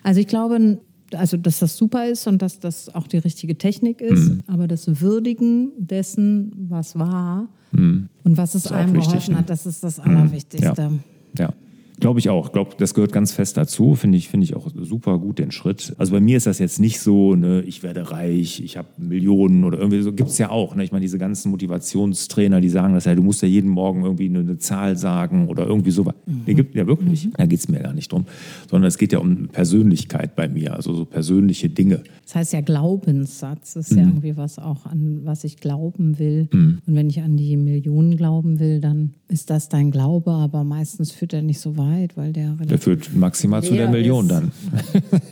also 0.04 0.20
ich 0.20 0.28
glaube, 0.28 0.80
also 1.14 1.38
dass 1.38 1.60
das 1.60 1.78
super 1.78 2.08
ist 2.08 2.28
und 2.28 2.42
dass 2.42 2.60
das 2.60 2.94
auch 2.94 3.08
die 3.08 3.18
richtige 3.20 3.58
Technik 3.58 4.02
ist, 4.02 4.30
Mhm. 4.30 4.40
aber 4.48 4.68
das 4.68 5.02
Würdigen 5.02 5.72
dessen, 5.78 6.52
was 6.70 6.98
war 7.00 7.48
und 7.72 8.10
was 8.24 8.56
es 8.56 8.70
Mhm. 8.70 8.76
einem 8.76 8.94
wichtig, 8.96 9.08
geholfen 9.12 9.32
ne? 9.34 9.38
hat, 9.40 9.50
das 9.50 9.66
ist 9.66 9.84
das 9.84 10.00
Allerwichtigste. 10.00 10.92
Ja. 11.38 11.46
Ja. 11.46 11.54
Glaube 12.00 12.20
ich 12.20 12.30
auch. 12.30 12.48
Ich 12.48 12.52
glaube, 12.54 12.72
das 12.78 12.94
gehört 12.94 13.12
ganz 13.12 13.32
fest 13.32 13.58
dazu. 13.58 13.96
Finde 13.96 14.18
ich, 14.18 14.30
finde 14.30 14.46
ich 14.46 14.56
auch 14.56 14.70
super 14.76 15.20
gut 15.20 15.40
den 15.40 15.52
Schritt. 15.52 15.94
Also 15.98 16.14
bei 16.14 16.20
mir 16.22 16.38
ist 16.38 16.48
das 16.48 16.60
jetzt 16.60 16.80
nicht 16.80 17.00
so, 17.00 17.36
ne, 17.36 17.62
ich 17.62 17.84
werde 17.84 18.12
reich, 18.12 18.62
ich 18.62 18.78
habe 18.78 18.88
Millionen 18.98 19.64
oder 19.64 19.78
irgendwie 19.80 20.02
so. 20.02 20.14
Gibt 20.14 20.30
es 20.30 20.38
ja 20.38 20.50
auch. 20.50 20.76
Ne? 20.76 20.84
Ich 20.84 20.92
meine, 20.92 21.02
diese 21.02 21.18
ganzen 21.18 21.52
Motivationstrainer, 21.52 22.62
die 22.62 22.70
sagen 22.70 22.94
das 22.94 23.06
ja, 23.06 23.16
du 23.16 23.24
musst 23.24 23.42
ja 23.42 23.48
jeden 23.48 23.70
Morgen 23.70 24.04
irgendwie 24.04 24.26
eine, 24.28 24.40
eine 24.40 24.58
Zahl 24.58 24.98
sagen 24.98 25.48
oder 25.48 25.66
irgendwie 25.66 25.92
sowas. 25.92 26.16
Nee, 26.26 26.54
gibt 26.54 26.76
ja 26.76 26.88
wirklich. 26.88 27.30
Da 27.36 27.46
geht 27.46 27.60
es 27.60 27.68
mir 27.68 27.80
gar 27.80 27.94
nicht 27.94 28.12
drum. 28.12 28.26
Sondern 28.70 28.88
es 28.88 28.98
geht 28.98 29.12
ja 29.14 29.20
um 29.20 29.48
Persönlichkeit 29.50 30.36
bei 30.36 30.48
mir, 30.48 30.76
also 30.76 30.94
so 30.94 31.06
persönliche 31.06 31.70
Dinge. 31.70 32.04
Das 32.26 32.36
heißt 32.36 32.54
ja 32.54 32.62
Glaubenssatz, 32.62 33.76
ist 33.76 33.92
Mhm. 33.92 33.98
ja 33.98 34.04
irgendwie 34.06 34.38
was 34.38 34.60
auch 34.60 34.86
an 34.86 35.22
was 35.24 35.44
ich 35.44 35.58
glauben 35.58 36.20
will. 36.20 36.48
Und 36.54 36.82
wenn 36.86 37.10
ich 37.10 37.22
an 37.22 37.38
die 37.38 37.58
Millionen 37.58 38.18
glauben 38.18 38.60
will, 38.60 38.80
dann 38.80 39.14
ist 39.28 39.50
das 39.50 39.70
dein 39.70 39.92
Glaube, 39.92 40.32
aber 40.32 40.64
meistens 40.64 41.12
führt 41.12 41.34
er 41.34 41.42
nicht 41.42 41.60
so 41.60 41.78
weit, 41.78 41.89
weil 42.16 42.34
der 42.34 42.52
Der 42.52 42.78
führt 42.80 43.16
maximal 43.16 43.64
zu 43.64 43.74
der 43.74 43.90
Million 43.90 44.26
ist. 44.26 44.32
dann. 44.32 44.52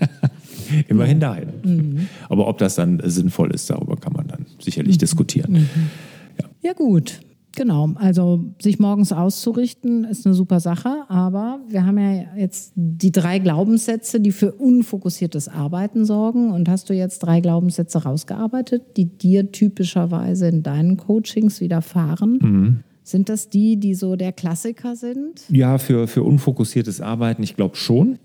Immerhin 0.87 1.19
dahin. 1.19 2.07
Aber 2.29 2.47
ob 2.47 2.57
das 2.57 2.75
dann 2.75 3.01
sinnvoll 3.03 3.51
ist, 3.51 3.69
darüber 3.69 3.95
kann 3.95 4.13
man 4.13 4.27
dann 4.27 4.45
sicherlich 4.59 4.97
diskutieren. 4.97 5.67
Ja, 6.61 6.73
gut. 6.73 7.21
Genau, 7.55 7.89
also 7.95 8.53
sich 8.61 8.77
morgens 8.77 9.11
auszurichten 9.11 10.03
ist 10.03 10.27
eine 10.27 10.35
super 10.35 10.59
Sache, 10.59 11.05
aber 11.07 11.59
wir 11.67 11.87
haben 11.87 11.97
ja 11.97 12.25
jetzt 12.37 12.73
die 12.75 13.11
drei 13.11 13.39
Glaubenssätze, 13.39 14.19
die 14.19 14.31
für 14.31 14.51
unfokussiertes 14.51 15.47
Arbeiten 15.49 16.05
sorgen. 16.05 16.51
Und 16.51 16.69
hast 16.69 16.87
du 16.87 16.93
jetzt 16.93 17.17
drei 17.19 17.41
Glaubenssätze 17.41 18.03
rausgearbeitet, 18.03 18.95
die 18.95 19.05
dir 19.05 19.51
typischerweise 19.51 20.47
in 20.49 20.61
deinen 20.61 20.97
Coachings 20.97 21.59
widerfahren? 21.59 22.83
Sind 23.07 23.29
das 23.29 23.47
die, 23.47 23.77
die 23.77 23.93
so 23.93 24.17
der 24.17 24.33
Klassiker 24.33 24.97
sind? 24.97 25.43
Ja, 25.47 25.77
für, 25.77 26.09
für 26.09 26.23
unfokussiertes 26.23 26.99
Arbeiten, 26.99 27.41
ich 27.41 27.55
glaube 27.55 27.77
schon. 27.77 28.19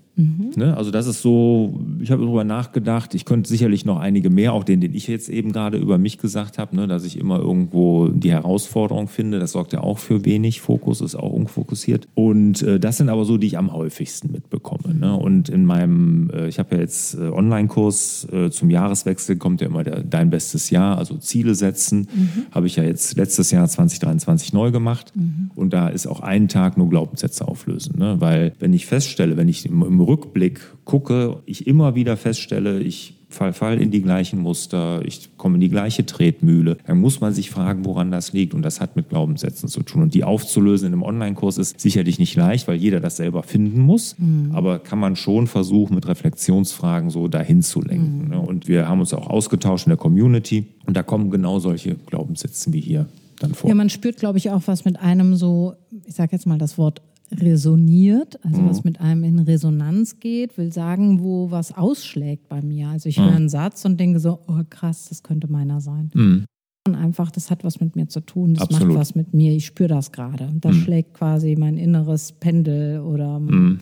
Ne? 0.57 0.77
Also 0.77 0.90
das 0.90 1.07
ist 1.07 1.22
so, 1.22 1.81
ich 2.01 2.11
habe 2.11 2.22
darüber 2.22 2.44
nachgedacht, 2.44 3.14
ich 3.14 3.25
könnte 3.25 3.48
sicherlich 3.48 3.87
noch 3.87 3.98
einige 3.98 4.29
mehr, 4.29 4.53
auch 4.53 4.64
den, 4.64 4.81
den 4.81 4.94
ich 4.94 5.07
jetzt 5.07 5.31
eben 5.31 5.53
gerade 5.53 5.79
über 5.79 5.96
mich 5.96 6.18
gesagt 6.18 6.59
habe, 6.59 6.77
ne? 6.77 6.87
dass 6.87 7.05
ich 7.05 7.18
immer 7.18 7.38
irgendwo 7.38 8.09
die 8.09 8.31
Herausforderung 8.31 9.09
finde, 9.09 9.38
das 9.38 9.53
sorgt 9.53 9.72
ja 9.72 9.81
auch 9.81 9.98
für 9.98 10.25
wenig 10.27 10.61
Fokus, 10.61 11.01
ist 11.01 11.14
auch 11.14 11.33
unfokussiert. 11.33 12.09
Und 12.14 12.62
äh, 12.62 12.79
das 12.79 12.98
sind 12.98 13.09
aber 13.09 13.25
so, 13.25 13.38
die 13.38 13.46
ich 13.46 13.59
am 13.59 13.72
häufigsten 13.72 14.33
mitbekomme. 14.33 14.94
Ne? 14.94 15.16
Und 15.16 15.48
in 15.48 15.64
meinem, 15.64 16.31
äh, 16.31 16.48
ich 16.48 16.59
habe 16.59 16.75
ja 16.75 16.83
jetzt 16.83 17.14
äh, 17.14 17.29
Online-Kurs 17.29 18.29
äh, 18.31 18.51
zum 18.51 18.68
Jahreswechsel, 18.68 19.37
kommt 19.37 19.62
ja 19.62 19.68
immer 19.68 19.83
der, 19.83 20.03
dein 20.03 20.29
bestes 20.29 20.68
Jahr, 20.68 20.98
also 20.98 21.16
Ziele 21.16 21.55
setzen, 21.55 22.09
habe 22.51 22.66
ich 22.66 22.77
ja 22.77 22.83
jetzt 22.83 23.16
letztes 23.16 23.51
Jahr 23.51 23.66
2023 23.66 24.53
neu 24.53 24.70
gemacht. 24.70 25.12
Und 25.16 25.42
Und 25.62 25.72
da 25.72 25.88
ist 25.88 26.07
auch 26.07 26.20
ein 26.20 26.48
Tag 26.48 26.77
nur 26.77 26.90
Glaubenssätze 26.90 27.46
auflösen. 27.46 27.98
Ne? 27.98 28.16
Weil 28.18 28.53
wenn 28.59 28.72
ich 28.72 28.87
feststelle, 28.87 29.37
wenn 29.37 29.48
ich 29.48 29.64
im, 29.64 29.83
im 29.83 30.01
Rückblick 30.01 30.61
gucke, 30.85 31.38
ich 31.46 31.66
immer 31.66 31.94
wieder 31.94 32.16
feststelle, 32.16 32.81
ich 32.81 33.14
fall, 33.29 33.53
fall 33.53 33.81
in 33.81 33.90
die 33.90 34.03
gleichen 34.03 34.40
Muster, 34.40 35.01
ich 35.05 35.37
komme 35.37 35.55
in 35.55 35.61
die 35.61 35.68
gleiche 35.68 36.05
Tretmühle, 36.05 36.77
dann 36.87 37.01
muss 37.01 37.20
man 37.20 37.33
sich 37.33 37.51
fragen, 37.51 37.85
woran 37.85 38.11
das 38.11 38.33
liegt. 38.33 38.55
Und 38.55 38.62
das 38.62 38.81
hat 38.81 38.96
mit 38.96 39.09
Glaubenssätzen 39.09 39.68
zu 39.68 39.83
tun. 39.83 40.03
Und 40.03 40.14
die 40.14 40.25
aufzulösen 40.25 40.88
in 40.88 40.92
einem 40.92 41.03
Online-Kurs 41.03 41.59
ist 41.59 41.81
sicherlich 41.81 42.18
nicht 42.18 42.35
leicht, 42.37 42.68
weil 42.68 42.77
jeder 42.77 43.01
das 43.01 43.16
selber 43.16 43.44
finden 43.44 43.81
muss. 43.81 44.16
Mhm. 44.18 44.51
Aber 44.53 44.81
kann 44.81 44.98
man 44.98 45.16
schon 45.16 45.46
versuchen, 45.46 45.94
mit 45.94 46.09
Reflexionsfragen 46.09 47.11
so 47.11 47.29
dahin 47.29 47.62
zu 47.62 47.81
lenken. 47.81 48.25
Mhm. 48.25 48.29
Ne? 48.31 48.40
Und 48.40 48.68
wir 48.68 48.88
haben 48.88 49.01
uns 49.01 49.14
auch 49.14 49.29
ausgetauscht 49.29 49.87
in 49.87 49.90
der 49.90 49.96
Community. 49.96 50.66
Und 50.87 50.96
da 50.96 51.03
kommen 51.03 51.31
genau 51.31 51.59
solche 51.61 51.94
Glaubenssätze 51.94 52.72
wie 52.72 52.81
hier 52.81 53.07
dann 53.43 53.55
vor. 53.55 53.69
Ja, 53.69 53.75
man 53.75 53.91
spürt, 53.91 54.17
glaube 54.17 54.39
ich, 54.39 54.51
auch, 54.51 54.63
was 54.67 54.85
mit 54.85 54.99
einem 54.99 55.35
so, 55.37 55.75
ich 56.05 56.15
sage 56.15 56.33
jetzt 56.33 56.47
mal 56.47 56.59
das 56.59 56.79
Wort 56.79 57.03
resoniert, 57.31 58.39
also 58.45 58.61
mhm. 58.61 58.69
was 58.69 58.85
mit 58.85 59.01
einem 59.01 59.25
in 59.25 59.39
Resonanz 59.39 60.21
geht, 60.21 60.59
will 60.59 60.73
sagen, 60.73 61.23
wo 61.23 61.51
was 61.51 61.77
ausschlägt 61.77 62.49
bei 62.49 62.61
mir. 62.61 62.89
Also 62.89 63.09
ich 63.09 63.19
mhm. 63.19 63.25
höre 63.25 63.37
einen 63.37 63.49
Satz 63.49 63.85
und 63.85 63.99
denke 63.99 64.21
so, 64.21 64.41
oh 64.47 64.61
krass, 64.69 65.09
das 65.09 65.23
könnte 65.23 65.51
meiner 65.51 65.81
sein. 65.81 66.11
Mhm. 66.15 66.45
Und 66.87 66.95
einfach, 66.97 67.31
das 67.31 67.51
hat 67.51 67.65
was 67.65 67.81
mit 67.81 67.95
mir 67.97 68.09
zu 68.09 68.21
tun, 68.21 68.55
das 68.55 68.65
Absolut. 68.65 68.89
macht 68.89 68.99
was 68.99 69.15
mit 69.15 69.35
mir, 69.35 69.53
ich 69.53 69.67
spüre 69.67 69.89
das 69.89 70.13
gerade. 70.13 70.47
Und 70.47 70.65
da 70.65 70.71
mhm. 70.71 70.83
schlägt 70.83 71.15
quasi 71.15 71.57
mein 71.57 71.79
inneres 71.79 72.33
Pendel 72.33 73.01
oder 73.01 73.39
mhm. 73.39 73.81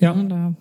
ja. 0.00 0.14
ja 0.14 0.22
da 0.24 0.54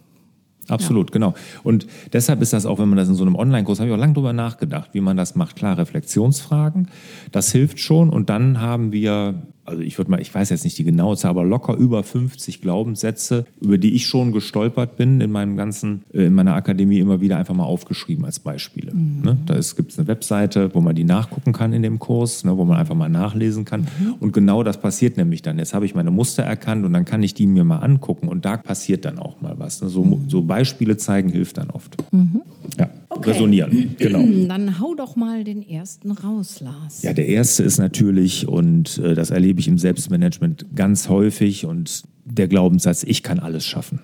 Absolut, 0.70 1.10
ja. 1.10 1.14
genau. 1.14 1.34
Und 1.64 1.88
deshalb 2.14 2.42
ist 2.42 2.54
das 2.54 2.66
auch, 2.66 2.80
wenn 2.80 2.90
man 2.90 2.98
das 2.98 3.10
in 3.10 3.16
so 3.16 3.24
einem 3.24 3.36
Online-Kurs, 3.36 3.80
habe 3.80 3.90
ich 3.90 3.96
auch 3.96 4.00
lange 4.00 4.14
drüber 4.14 4.34
nachgedacht, 4.34 4.90
wie 4.94 5.02
man 5.02 5.18
das 5.18 5.36
macht. 5.36 5.56
Klar, 5.56 5.78
Reflexionsfragen, 5.78 6.90
das 7.32 7.52
hilft 7.52 7.80
schon. 7.80 8.10
Und 8.10 8.30
dann 8.30 8.62
haben 8.62 8.92
wir 8.92 9.36
also 9.70 9.82
ich 9.82 9.98
würde 9.98 10.12
mal, 10.12 10.22
ich 10.22 10.34
weiß 10.34 10.50
jetzt 10.50 10.64
nicht 10.64 10.78
die 10.78 10.84
genaue 10.84 11.16
Zahl, 11.16 11.32
aber 11.32 11.46
locker 11.46 11.76
über 11.76 12.04
50 12.04 12.62
Glaubenssätze, 12.62 13.46
über 13.62 13.78
die 13.78 13.94
ich 13.94 14.08
schon 14.08 14.32
gestolpert 14.32 14.98
bin 14.98 15.22
in 15.22 15.32
meinem 15.32 15.56
ganzen, 15.56 16.04
äh, 16.14 16.26
in 16.26 16.34
meiner 16.34 16.56
Akademie 16.56 17.00
immer 17.00 17.22
wieder 17.22 17.38
einfach 17.38 17.54
mal 17.54 17.64
aufgeschrieben 17.64 18.26
als 18.26 18.40
Beispiele. 18.40 18.94
Mhm. 18.94 19.22
Ne? 19.24 19.38
Da 19.46 19.60
gibt 19.76 19.92
es 19.92 20.00
eine 20.00 20.08
Webseite, 20.08 20.74
wo 20.74 20.82
man 20.82 20.96
die 20.96 21.04
nachgucken 21.04 21.54
kann 21.54 21.74
in 21.74 21.84
dem 21.84 22.00
Kurs, 22.00 22.44
ne, 22.44 22.58
wo 22.58 22.66
man 22.66 22.78
einfach 22.78 22.96
mal 22.96 23.10
nachlesen 23.10 23.66
kann. 23.66 23.82
Mhm. 23.82 24.14
Und 24.20 24.34
genau 24.34 24.64
das 24.64 24.80
passiert 24.80 25.18
nämlich 25.18 25.42
dann. 25.42 25.60
Jetzt 25.60 25.74
habe 25.74 25.86
ich 25.86 25.96
meine 25.96 26.12
Muster 26.12 26.44
erkannt 26.44 26.86
und 26.86 26.94
dann 26.94 27.06
kann 27.06 27.24
ich 27.24 27.34
die 27.34 27.48
mir 27.48 27.64
mal 27.64 27.78
angucken 27.78 28.28
und 28.28 28.46
da 28.46 28.58
passiert 28.58 29.06
dann 29.06 29.20
auch 29.20 29.42
mal 29.42 29.58
was. 29.58 29.82
Ne? 29.82 29.90
So, 29.90 30.04
mhm. 30.04 30.30
so 30.30 30.42
Beispiele 30.42 30.98
zeigen 30.98 31.30
hilft 31.30 31.58
dann 31.58 31.70
oft. 31.70 31.96
Mhm. 32.12 32.42
Ja. 32.78 32.90
Okay. 33.12 33.32
Resonieren, 33.32 33.96
genau. 33.98 34.24
Dann 34.48 34.80
hau 34.80 34.94
doch 34.94 35.16
mal 35.16 35.44
den 35.44 35.68
ersten 35.68 36.12
raus, 36.12 36.62
Lars. 36.62 37.02
Ja, 37.02 37.12
der 37.12 37.28
erste 37.28 37.64
ist 37.64 37.80
natürlich, 37.80 38.48
und 38.48 39.00
äh, 39.00 39.16
das 39.16 39.32
erlebe 39.32 39.59
ich 39.60 39.68
im 39.68 39.78
Selbstmanagement 39.78 40.68
ganz 40.76 41.10
häufig, 41.10 41.66
und 41.66 42.04
der 42.26 42.48
Glaubenssatz, 42.48 43.04
ich 43.04 43.24
kann 43.24 43.40
alles 43.40 43.66
schaffen. 43.66 44.00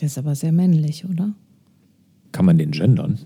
Der 0.00 0.06
ist 0.06 0.18
aber 0.18 0.34
sehr 0.34 0.52
männlich, 0.52 1.04
oder? 1.04 1.34
Kann 2.32 2.46
man 2.46 2.56
den 2.56 2.70
gendern? 2.70 3.18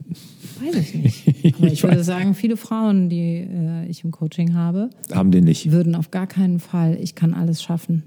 Weiß 0.61 0.75
ich 0.75 0.95
nicht. 0.95 1.57
Aber 1.57 1.67
ich, 1.69 1.75
ich 1.75 1.83
würde 1.83 2.03
sagen, 2.03 2.35
viele 2.35 2.57
Frauen, 2.57 3.09
die 3.09 3.47
äh, 3.49 3.87
ich 3.87 4.03
im 4.05 4.11
Coaching 4.11 4.55
habe, 4.55 4.91
haben 5.13 5.31
den 5.31 5.45
nicht. 5.45 5.71
Würden 5.71 5.95
auf 5.95 6.11
gar 6.11 6.27
keinen 6.27 6.59
Fall, 6.59 6.99
ich 7.01 7.15
kann 7.15 7.33
alles 7.33 7.63
schaffen. 7.63 8.03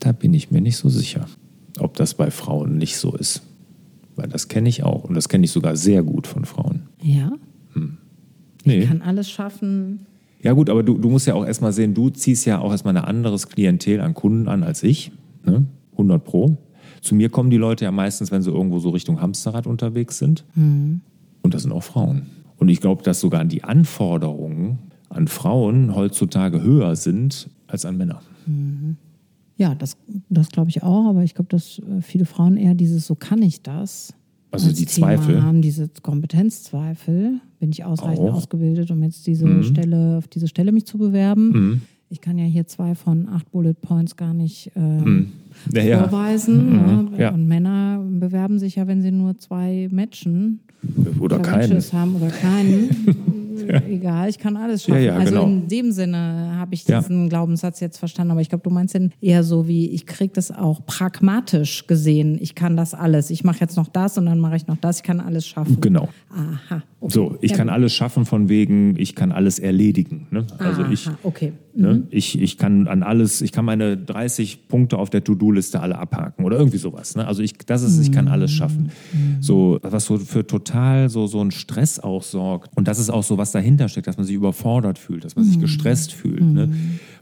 Da 0.00 0.12
bin 0.12 0.34
ich 0.34 0.50
mir 0.50 0.60
nicht 0.60 0.76
so 0.76 0.88
sicher, 0.88 1.26
ob 1.78 1.96
das 1.96 2.14
bei 2.14 2.30
Frauen 2.30 2.76
nicht 2.76 2.98
so 2.98 3.16
ist. 3.16 3.42
Weil 4.16 4.28
das 4.28 4.48
kenne 4.48 4.68
ich 4.68 4.82
auch 4.82 5.04
und 5.04 5.14
das 5.14 5.28
kenne 5.28 5.44
ich 5.44 5.50
sogar 5.50 5.76
sehr 5.76 6.02
gut 6.02 6.26
von 6.26 6.44
Frauen. 6.44 6.82
Ja? 7.02 7.32
Hm. 7.72 7.96
Nee. 8.64 8.80
Ich 8.80 8.88
kann 8.88 9.02
alles 9.02 9.30
schaffen. 9.30 10.06
Ja 10.44 10.52
gut, 10.52 10.68
aber 10.68 10.82
du, 10.82 10.98
du 10.98 11.08
musst 11.08 11.26
ja 11.26 11.34
auch 11.34 11.46
erstmal 11.46 11.72
sehen, 11.72 11.94
du 11.94 12.10
ziehst 12.10 12.44
ja 12.44 12.60
auch 12.60 12.70
erstmal 12.70 12.94
ein 12.94 13.02
anderes 13.02 13.48
Klientel 13.48 14.00
an 14.02 14.12
Kunden 14.12 14.46
an 14.46 14.62
als 14.62 14.82
ich. 14.82 15.10
Ne? 15.42 15.64
100 15.92 16.22
Pro. 16.22 16.58
Zu 17.00 17.14
mir 17.14 17.30
kommen 17.30 17.48
die 17.48 17.56
Leute 17.56 17.86
ja 17.86 17.90
meistens, 17.90 18.30
wenn 18.30 18.42
sie 18.42 18.50
irgendwo 18.50 18.78
so 18.78 18.90
Richtung 18.90 19.22
Hamsterrad 19.22 19.66
unterwegs 19.66 20.18
sind. 20.18 20.44
Mhm. 20.54 21.00
Und 21.40 21.54
das 21.54 21.62
sind 21.62 21.72
auch 21.72 21.82
Frauen. 21.82 22.26
Und 22.58 22.68
ich 22.68 22.82
glaube, 22.82 23.02
dass 23.02 23.20
sogar 23.20 23.42
die 23.46 23.64
Anforderungen 23.64 24.78
an 25.08 25.28
Frauen 25.28 25.94
heutzutage 25.94 26.62
höher 26.62 26.94
sind 26.94 27.48
als 27.66 27.86
an 27.86 27.96
Männer. 27.96 28.20
Mhm. 28.44 28.96
Ja, 29.56 29.74
das, 29.74 29.96
das 30.28 30.48
glaube 30.50 30.68
ich 30.68 30.82
auch, 30.82 31.06
aber 31.06 31.22
ich 31.22 31.34
glaube, 31.34 31.48
dass 31.48 31.78
äh, 31.78 32.02
viele 32.02 32.26
Frauen 32.26 32.58
eher 32.58 32.74
dieses, 32.74 33.06
so 33.06 33.14
kann 33.14 33.40
ich 33.40 33.62
das. 33.62 34.12
Also 34.54 34.72
die 34.72 34.86
Thema 34.86 35.16
Zweifel. 35.16 35.42
haben 35.42 35.62
diese 35.62 35.88
Kompetenzzweifel. 36.02 37.40
Bin 37.58 37.70
ich 37.70 37.84
ausreichend 37.84 38.28
auch. 38.28 38.34
ausgebildet, 38.34 38.90
um 38.90 39.02
jetzt 39.02 39.26
diese 39.26 39.46
mhm. 39.46 39.62
Stelle, 39.64 40.18
auf 40.18 40.28
diese 40.28 40.48
Stelle 40.48 40.72
mich 40.72 40.86
zu 40.86 40.98
bewerben? 40.98 41.48
Mhm. 41.48 41.80
Ich 42.08 42.20
kann 42.20 42.38
ja 42.38 42.44
hier 42.44 42.66
zwei 42.66 42.94
von 42.94 43.28
acht 43.28 43.50
Bullet 43.50 43.74
Points 43.74 44.16
gar 44.16 44.34
nicht 44.34 44.70
äh, 44.76 44.80
mhm. 44.80 45.32
ja, 45.72 45.98
vorweisen. 46.00 46.70
Mhm. 46.70 46.76
Ne? 46.76 47.08
Ja. 47.18 47.30
Und 47.30 47.46
Männer 47.48 48.00
bewerben 48.00 48.58
sich 48.58 48.76
ja, 48.76 48.86
wenn 48.86 49.02
sie 49.02 49.10
nur 49.10 49.36
zwei 49.38 49.88
matchen. 49.90 50.60
Oder 51.18 51.38
keinen. 51.40 51.80
haben 51.92 52.16
oder 52.16 52.28
keinen. 52.28 53.34
ja. 53.68 53.82
egal, 53.88 54.28
ich 54.28 54.38
kann 54.38 54.56
alles 54.56 54.84
schaffen. 54.84 55.02
Ja, 55.02 55.12
ja, 55.12 55.16
also 55.16 55.32
genau. 55.32 55.44
in 55.44 55.68
dem 55.68 55.92
Sinne 55.92 56.54
habe 56.56 56.74
ich 56.74 56.84
diesen 56.84 57.28
Glaubenssatz 57.28 57.80
jetzt 57.80 57.98
verstanden, 57.98 58.32
aber 58.32 58.40
ich 58.40 58.48
glaube, 58.48 58.62
du 58.62 58.70
meinst 58.70 58.94
den 58.94 59.12
eher 59.20 59.44
so 59.44 59.68
wie, 59.68 59.90
ich 59.90 60.06
kriege 60.06 60.32
das 60.32 60.50
auch 60.50 60.84
pragmatisch 60.86 61.86
gesehen. 61.86 62.38
Ich 62.40 62.54
kann 62.54 62.76
das 62.76 62.94
alles. 62.94 63.30
Ich 63.30 63.44
mache 63.44 63.60
jetzt 63.60 63.76
noch 63.76 63.88
das 63.88 64.18
und 64.18 64.26
dann 64.26 64.40
mache 64.40 64.56
ich 64.56 64.66
noch 64.66 64.76
das. 64.76 64.98
Ich 64.98 65.02
kann 65.02 65.20
alles 65.20 65.46
schaffen. 65.46 65.80
Genau. 65.80 66.08
Aha. 66.30 66.82
So, 67.08 67.36
ich 67.40 67.52
kann 67.52 67.68
alles 67.68 67.92
schaffen 67.92 68.24
von 68.24 68.48
wegen, 68.48 68.94
ich 68.98 69.14
kann 69.14 69.32
alles 69.32 69.58
erledigen. 69.58 70.26
Ne? 70.30 70.46
Also 70.58 70.82
Aha, 70.82 70.92
ich, 70.92 71.08
okay. 71.22 71.52
Ne, 71.76 71.94
mhm. 71.94 72.06
ich, 72.10 72.40
ich 72.40 72.56
kann 72.56 72.86
an 72.86 73.02
alles, 73.02 73.42
ich 73.42 73.52
kann 73.52 73.64
meine 73.64 73.96
30 73.96 74.68
Punkte 74.68 74.96
auf 74.96 75.10
der 75.10 75.24
To-Do-Liste 75.24 75.80
alle 75.80 75.98
abhaken 75.98 76.44
oder 76.44 76.56
irgendwie 76.56 76.78
sowas. 76.78 77.16
Ne? 77.16 77.26
Also 77.26 77.42
ich, 77.42 77.54
das 77.66 77.82
ist, 77.82 78.00
ich 78.00 78.12
kann 78.12 78.28
alles 78.28 78.52
schaffen. 78.52 78.90
Mhm. 79.12 79.42
So, 79.42 79.78
was 79.82 80.04
so 80.04 80.18
für 80.18 80.46
total 80.46 81.08
so, 81.08 81.26
so 81.26 81.40
einen 81.40 81.50
Stress 81.50 81.98
auch 81.98 82.22
sorgt. 82.22 82.70
Und 82.76 82.88
das 82.88 82.98
ist 82.98 83.10
auch 83.10 83.24
so, 83.24 83.38
was 83.38 83.52
dahinter 83.52 83.88
steckt, 83.88 84.06
dass 84.06 84.16
man 84.16 84.26
sich 84.26 84.36
überfordert 84.36 84.98
fühlt, 84.98 85.24
dass 85.24 85.36
man 85.36 85.44
sich 85.44 85.56
mhm. 85.56 85.62
gestresst 85.62 86.12
fühlt. 86.12 86.42
Ne? 86.42 86.70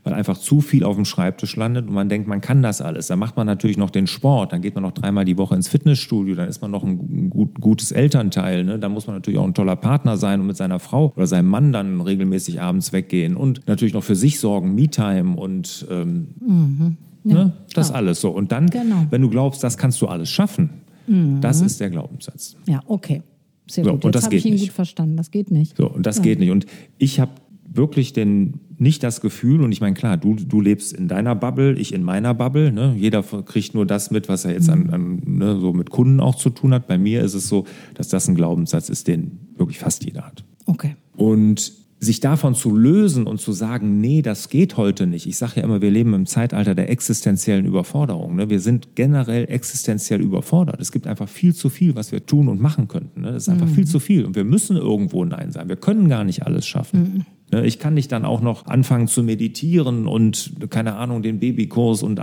Weil 0.05 0.15
einfach 0.15 0.37
zu 0.37 0.61
viel 0.61 0.83
auf 0.83 0.97
dem 0.97 1.05
Schreibtisch 1.05 1.55
landet 1.55 1.87
und 1.87 1.95
man 1.95 2.09
denkt, 2.09 2.27
man 2.27 2.41
kann 2.41 2.61
das 2.61 2.81
alles. 2.81 3.07
Dann 3.07 3.21
macht 3.21 3.37
man 3.37 3.47
natürlich 3.47 3.77
noch 3.77 3.91
den 3.91 4.09
Sport, 4.09 4.53
dann 4.53 4.61
geht 4.61 4.75
man 4.75 4.83
noch 4.83 4.93
dreimal 4.93 5.25
die 5.25 5.39
Woche 5.39 5.55
ins 5.55 5.69
Fitnessstudio, 5.69 6.35
dann 6.35 6.49
ist 6.49 6.61
man 6.61 6.73
noch 6.73 6.83
ein 6.83 7.31
gut, 7.31 7.61
gutes 7.61 7.93
Elternteil. 7.93 8.65
Ne? 8.65 8.81
Dann 8.81 8.91
muss 8.91 9.07
man 9.07 9.15
natürlich 9.15 9.39
auch 9.39 9.47
ein 9.47 9.55
toller 9.55 9.77
Partner 9.77 10.17
sein 10.17 10.41
und 10.41 10.49
mit 10.49 10.57
seiner 10.57 10.81
Frau 10.81 11.13
oder 11.15 11.29
seinem 11.29 11.49
Mann 11.49 11.73
dann 11.73 12.01
regelmäßig 12.01 12.61
abends 12.61 12.93
weggehen 12.93 13.37
und 13.37 13.67
natürlich 13.69 13.95
noch 13.95 14.03
für 14.03 14.17
sich 14.17 14.41
sorgen, 14.41 14.75
Me-Time 14.75 15.37
und 15.37 15.87
ähm, 15.89 16.29
mhm. 16.41 16.97
ja, 17.23 17.35
ne? 17.35 17.53
das 17.75 17.89
klar. 17.89 17.99
alles 17.99 18.21
so. 18.21 18.31
Und 18.31 18.51
dann, 18.51 18.71
genau. 18.71 19.07
wenn 19.11 19.23
du 19.23 19.31
glaubst, 19.31 19.63
das 19.63 19.79
kannst 19.79 20.03
du 20.03 20.09
alles 20.09 20.31
schaffen, 20.31 20.71
mhm. 21.07 21.41
das 21.41 21.61
ist 21.61 21.81
der 21.81 21.91
Glaubenssatz. 21.91 22.57
Ja, 22.67 22.81
okay. 22.87 23.23
Sehr 23.67 23.85
so, 23.85 23.93
gut. 23.93 24.15
Jetzt 24.15 24.25
habe 24.25 24.35
ich 24.35 24.45
ihn 24.45 24.55
nicht. 24.55 24.67
gut 24.67 24.73
verstanden. 24.73 25.17
Das 25.17 25.31
geht 25.31 25.51
nicht. 25.51 25.77
So, 25.77 25.89
und 25.89 26.05
das 26.05 26.17
ja. 26.19 26.23
geht 26.25 26.39
nicht. 26.41 26.51
Und 26.51 26.67
ich 26.99 27.21
habe 27.21 27.31
wirklich 27.77 28.13
den, 28.13 28.61
nicht 28.79 29.03
das 29.03 29.21
Gefühl, 29.21 29.63
und 29.63 29.73
ich 29.73 29.81
meine, 29.81 29.95
klar, 29.95 30.17
du, 30.17 30.35
du 30.35 30.61
lebst 30.61 30.93
in 30.93 31.09
deiner 31.09 31.35
Bubble, 31.35 31.75
ich 31.79 31.93
in 31.93 32.03
meiner 32.03 32.35
Bubble. 32.35 32.73
Ne? 32.73 32.95
Jeder 32.97 33.23
kriegt 33.23 33.75
nur 33.75 33.87
das 33.87 34.11
mit, 34.11 34.29
was 34.29 34.45
er 34.45 34.53
jetzt 34.53 34.69
an, 34.69 34.91
an 34.91 35.23
ne, 35.25 35.59
so 35.61 35.73
mit 35.73 35.91
Kunden 35.91 36.21
auch 36.21 36.35
zu 36.35 36.51
tun 36.51 36.75
hat. 36.75 36.87
Bei 36.87 36.99
mir 36.99 37.23
ist 37.23 37.35
es 37.35 37.49
so, 37.49 37.67
dass 37.95 38.09
das 38.09 38.29
ein 38.29 38.35
Glaubenssatz 38.35 38.89
ist, 38.89 39.09
den 39.09 39.39
wirklich 39.57 39.79
fast 39.79 40.05
jeder 40.05 40.27
hat. 40.27 40.45
Okay. 40.67 40.97
Und 41.17 41.73
sich 42.03 42.19
davon 42.19 42.57
zu 42.57 42.77
lösen 42.77 43.29
und 43.29 43.41
zu 43.41 43.53
sagen, 43.53 44.01
nee, 44.01 44.23
das 44.23 44.49
geht 44.49 44.77
heute 44.77 45.07
nicht. 45.07 45.29
Ich 45.29 45.37
sage 45.37 45.53
ja 45.57 45.63
immer, 45.63 45.81
wir 45.81 45.91
leben 45.93 46.15
im 46.15 46.27
Zeitalter 46.27 46.75
der 46.75 46.91
existenziellen 46.91 47.65
Überforderung. 47.65 48.35
Ne? 48.35 48.51
Wir 48.51 48.59
sind 48.59 48.97
generell 48.97 49.45
existenziell 49.49 50.21
überfordert. 50.21 50.81
Es 50.81 50.91
gibt 50.91 51.07
einfach 51.07 51.29
viel 51.29 51.55
zu 51.55 51.69
viel, 51.69 51.95
was 51.95 52.11
wir 52.11 52.27
tun 52.27 52.49
und 52.49 52.61
machen 52.61 52.89
könnten. 52.89 53.21
Ne? 53.21 53.31
Das 53.31 53.45
ist 53.45 53.49
einfach 53.49 53.69
mhm. 53.69 53.75
viel 53.75 53.87
zu 53.87 54.01
viel. 54.01 54.25
Und 54.25 54.35
wir 54.35 54.43
müssen 54.43 54.77
irgendwo 54.77 55.25
Nein 55.25 55.53
sein. 55.53 55.69
Wir 55.69 55.77
können 55.77 56.09
gar 56.09 56.25
nicht 56.25 56.45
alles 56.45 56.67
schaffen. 56.67 57.01
Mhm. 57.01 57.25
Ne? 57.53 57.67
Ich 57.67 57.79
kann 57.79 57.95
nicht 57.95 58.11
dann 58.11 58.25
auch 58.25 58.41
noch 58.41 58.67
anfangen 58.67 59.07
zu 59.07 59.23
meditieren 59.23 60.07
und, 60.07 60.53
keine 60.71 60.97
Ahnung, 60.97 61.23
den 61.23 61.39
Babykurs 61.39 62.03
und 62.03 62.21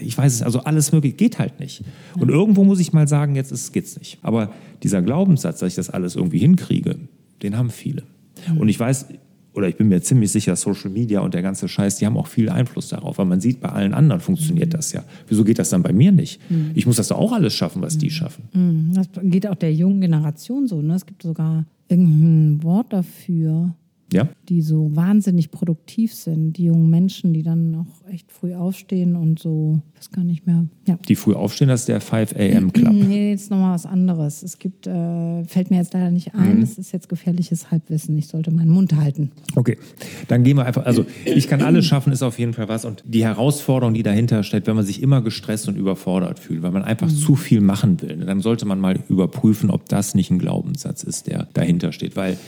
ich 0.00 0.16
weiß 0.16 0.34
es, 0.34 0.42
also 0.42 0.60
alles 0.60 0.92
mögliche 0.92 1.16
geht 1.16 1.38
halt 1.38 1.60
nicht. 1.60 1.82
Und 2.18 2.30
irgendwo 2.30 2.64
muss 2.64 2.80
ich 2.80 2.92
mal 2.92 3.08
sagen, 3.08 3.34
jetzt 3.34 3.52
ist, 3.52 3.72
geht's 3.72 3.98
nicht. 3.98 4.18
Aber 4.22 4.52
dieser 4.82 5.02
Glaubenssatz, 5.02 5.60
dass 5.60 5.70
ich 5.70 5.74
das 5.74 5.90
alles 5.90 6.16
irgendwie 6.16 6.38
hinkriege, 6.38 6.96
den 7.42 7.56
haben 7.56 7.70
viele. 7.70 8.04
Mhm. 8.52 8.58
Und 8.58 8.68
ich 8.68 8.78
weiß, 8.78 9.06
oder 9.54 9.68
ich 9.68 9.76
bin 9.76 9.88
mir 9.88 10.00
ziemlich 10.00 10.30
sicher, 10.30 10.54
Social 10.54 10.90
Media 10.90 11.20
und 11.20 11.34
der 11.34 11.42
ganze 11.42 11.68
Scheiß, 11.68 11.96
die 11.96 12.06
haben 12.06 12.16
auch 12.16 12.28
viel 12.28 12.48
Einfluss 12.48 12.90
darauf, 12.90 13.18
weil 13.18 13.26
man 13.26 13.40
sieht, 13.40 13.60
bei 13.60 13.70
allen 13.70 13.92
anderen 13.92 14.20
funktioniert 14.20 14.68
mhm. 14.68 14.76
das 14.76 14.92
ja. 14.92 15.02
Wieso 15.26 15.42
geht 15.42 15.58
das 15.58 15.70
dann 15.70 15.82
bei 15.82 15.92
mir 15.92 16.12
nicht? 16.12 16.40
Mhm. 16.48 16.70
Ich 16.74 16.86
muss 16.86 16.96
das 16.96 17.08
doch 17.08 17.18
auch 17.18 17.32
alles 17.32 17.54
schaffen, 17.54 17.82
was 17.82 17.98
die 17.98 18.10
schaffen. 18.10 18.92
Das 18.94 19.08
geht 19.22 19.48
auch 19.48 19.56
der 19.56 19.74
jungen 19.74 20.00
Generation 20.00 20.68
so. 20.68 20.80
Ne? 20.80 20.94
Es 20.94 21.06
gibt 21.06 21.22
sogar 21.22 21.64
irgendein 21.88 22.62
Wort 22.62 22.92
dafür. 22.92 23.74
Ja? 24.12 24.28
die 24.48 24.62
so 24.62 24.96
wahnsinnig 24.96 25.50
produktiv 25.50 26.14
sind. 26.14 26.54
Die 26.54 26.64
jungen 26.64 26.88
Menschen, 26.88 27.34
die 27.34 27.42
dann 27.42 27.70
noch 27.70 27.86
echt 28.10 28.32
früh 28.32 28.54
aufstehen 28.54 29.14
und 29.16 29.38
so, 29.38 29.82
weiß 29.96 30.10
gar 30.10 30.24
nicht 30.24 30.46
mehr. 30.46 30.64
Ja. 30.86 30.98
Die 31.06 31.14
früh 31.16 31.34
aufstehen, 31.34 31.68
das 31.68 31.80
ist 31.80 31.88
der 31.90 32.00
5 32.00 32.32
a.m. 32.34 32.72
Club. 32.72 32.94
Nee, 32.94 33.28
jetzt 33.32 33.50
nochmal 33.50 33.74
was 33.74 33.84
anderes. 33.84 34.42
Es 34.42 34.58
gibt, 34.58 34.86
äh, 34.86 35.44
fällt 35.44 35.70
mir 35.70 35.76
jetzt 35.76 35.92
leider 35.92 36.10
nicht 36.10 36.34
ein, 36.34 36.56
Mhm. 36.56 36.60
das 36.62 36.78
ist 36.78 36.92
jetzt 36.92 37.10
gefährliches 37.10 37.70
Halbwissen. 37.70 38.16
Ich 38.16 38.28
sollte 38.28 38.50
meinen 38.50 38.70
Mund 38.70 38.94
halten. 38.96 39.30
Okay, 39.54 39.76
dann 40.28 40.44
gehen 40.44 40.56
wir 40.56 40.64
einfach. 40.64 40.86
Also, 40.86 41.04
ich 41.26 41.46
kann 41.46 41.60
alles 41.60 41.84
schaffen, 41.84 42.10
ist 42.10 42.22
auf 42.22 42.38
jeden 42.38 42.54
Fall 42.54 42.68
was. 42.70 42.86
Und 42.86 43.04
die 43.06 43.24
Herausforderung, 43.24 43.92
die 43.92 44.02
dahinter 44.02 44.42
steht, 44.44 44.66
wenn 44.66 44.76
man 44.76 44.86
sich 44.86 45.02
immer 45.02 45.20
gestresst 45.20 45.68
und 45.68 45.76
überfordert 45.76 46.38
fühlt, 46.38 46.62
weil 46.62 46.70
man 46.70 46.82
einfach 46.84 47.08
zu 47.12 47.34
viel 47.36 47.60
machen 47.60 48.00
will, 48.00 48.16
dann 48.24 48.40
sollte 48.40 48.64
man 48.64 48.80
mal 48.80 48.98
überprüfen, 49.10 49.70
ob 49.70 49.86
das 49.90 50.14
nicht 50.14 50.30
ein 50.30 50.38
Glaubenssatz 50.38 51.02
ist, 51.02 51.26
der 51.26 51.48
dahinter 51.52 51.92
steht. 51.92 52.16
Weil 52.16 52.38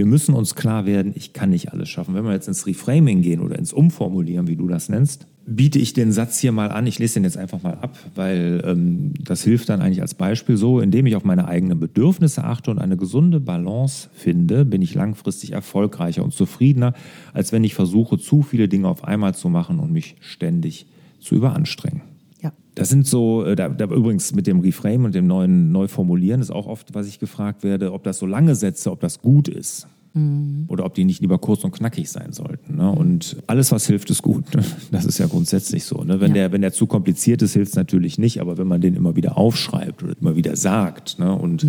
wir 0.00 0.06
müssen 0.06 0.34
uns 0.34 0.54
klar 0.54 0.86
werden, 0.86 1.12
ich 1.14 1.34
kann 1.34 1.50
nicht 1.50 1.74
alles 1.74 1.90
schaffen. 1.90 2.14
Wenn 2.14 2.24
wir 2.24 2.32
jetzt 2.32 2.48
ins 2.48 2.66
Reframing 2.66 3.20
gehen 3.20 3.40
oder 3.40 3.58
ins 3.58 3.74
Umformulieren, 3.74 4.46
wie 4.46 4.56
du 4.56 4.66
das 4.66 4.88
nennst, 4.88 5.26
biete 5.44 5.78
ich 5.78 5.92
den 5.92 6.10
Satz 6.10 6.38
hier 6.38 6.52
mal 6.52 6.70
an. 6.70 6.86
Ich 6.86 6.98
lese 6.98 7.14
den 7.14 7.24
jetzt 7.24 7.36
einfach 7.36 7.62
mal 7.62 7.74
ab, 7.74 7.98
weil 8.14 8.62
ähm, 8.64 9.12
das 9.22 9.44
hilft 9.44 9.68
dann 9.68 9.82
eigentlich 9.82 10.00
als 10.00 10.14
Beispiel 10.14 10.56
so, 10.56 10.80
indem 10.80 11.04
ich 11.04 11.16
auf 11.16 11.24
meine 11.24 11.48
eigenen 11.48 11.78
Bedürfnisse 11.78 12.44
achte 12.44 12.70
und 12.70 12.78
eine 12.78 12.96
gesunde 12.96 13.40
Balance 13.40 14.08
finde, 14.14 14.64
bin 14.64 14.80
ich 14.80 14.94
langfristig 14.94 15.52
erfolgreicher 15.52 16.24
und 16.24 16.32
zufriedener, 16.32 16.94
als 17.34 17.52
wenn 17.52 17.62
ich 17.62 17.74
versuche, 17.74 18.16
zu 18.16 18.40
viele 18.40 18.68
Dinge 18.68 18.88
auf 18.88 19.04
einmal 19.04 19.34
zu 19.34 19.50
machen 19.50 19.80
und 19.80 19.92
mich 19.92 20.16
ständig 20.20 20.86
zu 21.18 21.34
überanstrengen. 21.34 22.00
Das 22.80 22.88
sind 22.88 23.06
so, 23.06 23.44
äh, 23.44 23.56
da, 23.56 23.68
da 23.68 23.84
übrigens 23.84 24.34
mit 24.34 24.46
dem 24.46 24.60
Reframe 24.60 25.04
und 25.04 25.14
dem 25.14 25.26
neuen 25.26 25.70
Neuformulieren 25.70 26.40
ist 26.40 26.50
auch 26.50 26.66
oft, 26.66 26.94
was 26.94 27.06
ich 27.06 27.18
gefragt 27.18 27.62
werde, 27.62 27.92
ob 27.92 28.04
das 28.04 28.16
so 28.18 28.24
lange 28.24 28.54
Sätze, 28.54 28.90
ob 28.90 29.00
das 29.00 29.20
gut 29.20 29.48
ist. 29.48 29.86
Oder 30.66 30.86
ob 30.86 30.94
die 30.94 31.04
nicht 31.04 31.20
lieber 31.20 31.38
kurz 31.38 31.62
und 31.62 31.70
knackig 31.70 32.10
sein 32.10 32.32
sollten. 32.32 32.76
Ne? 32.78 32.90
Und 32.90 33.36
alles, 33.46 33.70
was 33.70 33.86
hilft, 33.86 34.10
ist 34.10 34.22
gut. 34.22 34.52
Ne? 34.56 34.64
Das 34.90 35.04
ist 35.04 35.18
ja 35.18 35.26
grundsätzlich 35.26 35.84
so. 35.84 36.02
Ne? 36.02 36.20
Wenn, 36.20 36.30
Ja. 36.30 36.34
der, 36.34 36.52
wenn 36.52 36.62
der 36.62 36.72
zu 36.72 36.86
kompliziert 36.86 37.42
ist, 37.42 37.52
hilft 37.52 37.72
es 37.72 37.76
natürlich 37.76 38.18
nicht. 38.18 38.40
Aber 38.40 38.58
wenn 38.58 38.66
man 38.66 38.80
den 38.80 38.96
immer 38.96 39.14
wieder 39.14 39.36
aufschreibt 39.38 40.02
oder 40.02 40.14
immer 40.20 40.34
wieder 40.34 40.56
sagt, 40.56 41.20
ne? 41.20 41.32
und 41.32 41.64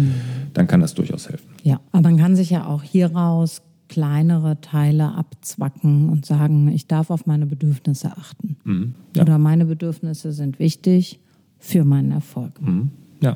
dann 0.53 0.65
kann 0.65 0.79
das 0.79 0.95
durchaus 0.95 1.27
helfen. 1.29 1.45
Ja, 1.61 1.81
aber 1.91 2.09
man 2.09 2.17
kann 2.17 2.35
sich 2.35 2.49
ja 2.49 2.65
auch 2.65 2.81
hieraus 2.81 3.61
kleinere 3.91 4.61
Teile 4.61 5.13
abzwacken 5.15 6.07
und 6.07 6.25
sagen, 6.25 6.69
ich 6.69 6.87
darf 6.87 7.09
auf 7.09 7.25
meine 7.25 7.45
Bedürfnisse 7.45 8.15
achten. 8.15 8.55
Mhm. 8.63 8.95
Ja. 9.15 9.23
Oder 9.23 9.37
meine 9.37 9.65
Bedürfnisse 9.65 10.31
sind 10.31 10.59
wichtig 10.59 11.19
für 11.59 11.83
meinen 11.83 12.11
Erfolg. 12.11 12.61
Mhm. 12.61 12.89
Ja, 13.21 13.35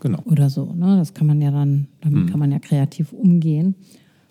genau. 0.00 0.18
Oder 0.24 0.50
so. 0.50 0.72
Ne? 0.74 0.96
Das 0.96 1.14
kann 1.14 1.28
man 1.28 1.40
ja 1.40 1.52
dann, 1.52 1.86
damit 2.00 2.28
kann 2.30 2.40
man 2.40 2.50
ja 2.50 2.58
kreativ 2.58 3.12
umgehen. 3.12 3.76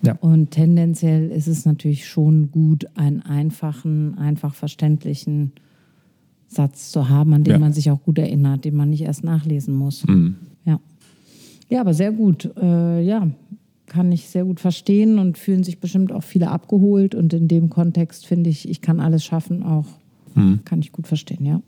Ja. 0.04 0.18
Und 0.20 0.52
tendenziell 0.52 1.30
ist 1.32 1.48
es 1.48 1.64
natürlich 1.66 2.06
schon 2.06 2.52
gut, 2.52 2.86
einen 2.96 3.22
einfachen, 3.22 4.18
einfach 4.18 4.54
verständlichen 4.54 5.54
Satz 6.48 6.92
zu 6.92 7.08
haben, 7.08 7.34
an 7.34 7.46
den 7.46 7.54
Ja. 7.54 7.60
man 7.60 7.72
sich 7.72 7.90
auch 7.92 8.04
gut 8.04 8.20
erinnert, 8.20 8.66
den 8.66 8.76
man 8.76 8.90
nicht 8.90 9.04
erst 9.04 9.24
nachlesen 9.24 9.74
muss. 9.74 10.04
Ja. 10.66 10.80
ja, 11.70 11.80
aber 11.80 11.94
sehr 11.94 12.12
gut. 12.12 12.52
Äh, 12.58 13.02
ja, 13.06 13.28
kann 13.92 14.10
ich 14.14 14.30
sehr 14.30 14.46
gut 14.46 14.62
verstehen 14.62 15.20
und 15.20 15.38
fühlen 15.38 15.64
sich 15.64 15.80
bestimmt 15.80 16.14
auch 16.14 16.24
viele 16.24 16.50
abgeholt. 16.50 17.14
Und 17.14 17.34
in 17.34 17.50
dem 17.50 17.70
Kontext 17.70 18.26
finde 18.26 18.50
ich, 18.50 18.70
ich 18.70 18.80
kann 18.82 19.02
alles 19.02 19.26
schaffen, 19.26 19.64
auch 19.64 19.86
kann 20.64 20.80
ich 20.80 20.94
gut 20.94 21.08
verstehen, 21.08 21.46
ja. 21.46 21.62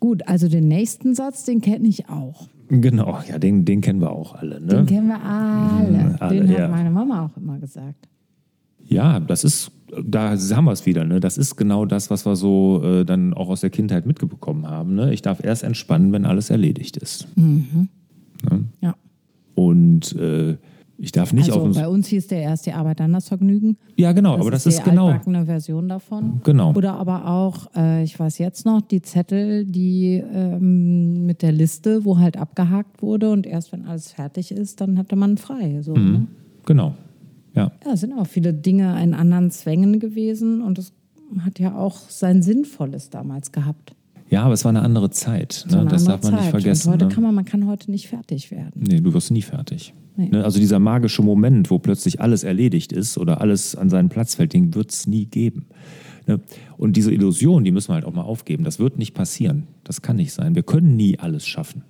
Gut, 0.00 0.26
also 0.26 0.48
den 0.48 0.66
nächsten 0.66 1.14
Satz, 1.14 1.44
den 1.44 1.60
kenne 1.60 1.86
ich 1.86 2.08
auch. 2.08 2.48
Genau, 2.68 3.20
ja, 3.28 3.38
den, 3.38 3.64
den 3.64 3.80
kennen 3.80 4.00
wir 4.00 4.10
auch 4.10 4.34
alle. 4.34 4.60
Ne? 4.60 4.66
Den 4.66 4.86
kennen 4.86 5.06
wir 5.06 5.22
alle. 5.22 6.20
alle, 6.20 6.34
den 6.34 6.50
hat 6.50 6.58
ja. 6.58 6.68
meine 6.68 6.90
Mama 6.90 7.26
auch 7.26 7.36
immer 7.36 7.58
gesagt. 7.58 8.08
Ja, 8.86 9.20
das 9.20 9.44
ist, 9.44 9.70
da 10.04 10.36
haben 10.36 10.64
wir 10.64 10.72
es 10.72 10.84
wieder. 10.84 11.04
Ne? 11.04 11.20
Das 11.20 11.38
ist 11.38 11.56
genau 11.56 11.84
das, 11.84 12.10
was 12.10 12.26
wir 12.26 12.34
so 12.34 12.82
äh, 12.82 13.04
dann 13.04 13.34
auch 13.34 13.48
aus 13.48 13.60
der 13.60 13.70
Kindheit 13.70 14.04
mitbekommen 14.04 14.66
haben. 14.66 14.96
Ne? 14.96 15.14
Ich 15.14 15.22
darf 15.22 15.44
erst 15.44 15.62
entspannen, 15.62 16.12
wenn 16.12 16.26
alles 16.26 16.50
erledigt 16.50 16.96
ist. 16.96 17.28
Ja. 18.80 18.94
Und 19.54 20.14
äh, 20.16 20.56
ich 20.98 21.12
darf 21.12 21.32
nicht 21.32 21.50
Also 21.50 21.66
auf 21.66 21.74
bei 21.76 21.86
uns 21.88 22.08
hieß 22.08 22.26
der 22.26 22.42
erst 22.42 22.66
die 22.66 22.72
Arbeit 22.72 23.00
dann 23.00 23.12
das 23.12 23.28
Vergnügen. 23.28 23.76
Ja, 23.96 24.12
genau, 24.12 24.34
aber 24.34 24.50
das 24.50 24.66
ist 24.66 24.80
die 24.80 24.90
genau. 24.90 25.06
altbackene 25.08 25.46
Version 25.46 25.88
davon. 25.88 26.40
Genau. 26.44 26.74
Oder 26.74 26.94
aber 26.94 27.26
auch, 27.28 27.68
äh, 27.76 28.02
ich 28.02 28.18
weiß 28.18 28.38
jetzt 28.38 28.66
noch, 28.66 28.80
die 28.82 29.00
Zettel, 29.00 29.64
die 29.64 30.22
ähm, 30.32 31.24
mit 31.24 31.42
der 31.42 31.52
Liste, 31.52 32.04
wo 32.04 32.18
halt 32.18 32.36
abgehakt 32.36 33.00
wurde 33.02 33.30
und 33.30 33.46
erst 33.46 33.72
wenn 33.72 33.86
alles 33.86 34.12
fertig 34.12 34.50
ist, 34.50 34.80
dann 34.80 34.98
hatte 34.98 35.14
man 35.16 35.36
frei. 35.38 35.80
So, 35.82 35.94
Mhm. 35.94 36.12
ne? 36.12 36.26
Genau. 36.66 36.94
Ja. 37.54 37.72
Ja, 37.84 37.92
es 37.92 38.00
sind 38.00 38.12
auch 38.12 38.26
viele 38.26 38.52
Dinge 38.52 39.02
in 39.02 39.14
anderen 39.14 39.50
Zwängen 39.50 40.00
gewesen 40.00 40.62
und 40.62 40.78
das 40.78 40.92
hat 41.44 41.58
ja 41.58 41.74
auch 41.76 41.96
sein 42.08 42.42
Sinnvolles 42.42 43.10
damals 43.10 43.52
gehabt. 43.52 43.94
ja, 44.30 44.42
aber 44.42 44.54
es 44.54 44.64
war 44.64 44.70
eine 44.70 44.82
andere 44.82 45.10
Zeit. 45.10 45.64
Ne? 45.70 45.78
Eine 45.80 45.90
das 45.90 46.02
andere 46.06 46.18
darf 46.18 46.22
man 46.24 46.32
nicht 46.34 46.42
Zeit. 46.42 46.50
vergessen. 46.50 46.88
Und 46.88 46.94
heute 46.94 47.06
ne? 47.06 47.14
kann 47.14 47.22
man, 47.22 47.34
man 47.34 47.44
kann 47.44 47.66
heute 47.66 47.90
nicht 47.90 48.08
fertig 48.08 48.50
werden. 48.50 48.72
Nee, 48.86 49.00
du 49.00 49.12
wirst 49.14 49.30
nie 49.30 49.42
fertig. 49.42 49.94
Nee. 50.18 50.30
Ne? 50.30 50.44
Also 50.44 50.58
dieser 50.58 50.80
magische 50.80 51.22
Moment, 51.22 51.70
wo 51.70 51.78
plötzlich 51.78 52.20
alles 52.20 52.42
erledigt 52.42 52.92
ist 52.92 53.18
oder 53.18 53.40
alles 53.40 53.76
an 53.76 53.88
seinen 53.88 54.08
Platz 54.08 54.34
fällt, 54.34 54.52
den 54.52 54.74
wird 54.74 54.90
es 54.90 55.06
nie 55.06 55.26
geben. 55.26 55.66
Ne? 56.26 56.40
Und 56.76 56.96
diese 56.96 57.12
Illusion, 57.12 57.62
die 57.62 57.70
müssen 57.70 57.90
wir 57.90 57.94
halt 57.94 58.04
auch 58.04 58.12
mal 58.12 58.22
aufgeben. 58.22 58.64
Das 58.64 58.80
wird 58.80 58.98
nicht 58.98 59.14
passieren. 59.14 59.68
Das 59.84 60.02
kann 60.02 60.16
nicht 60.16 60.32
sein. 60.32 60.56
Wir 60.56 60.64
können 60.64 60.96
nie 60.96 61.20
alles 61.20 61.46
schaffen. 61.46 61.84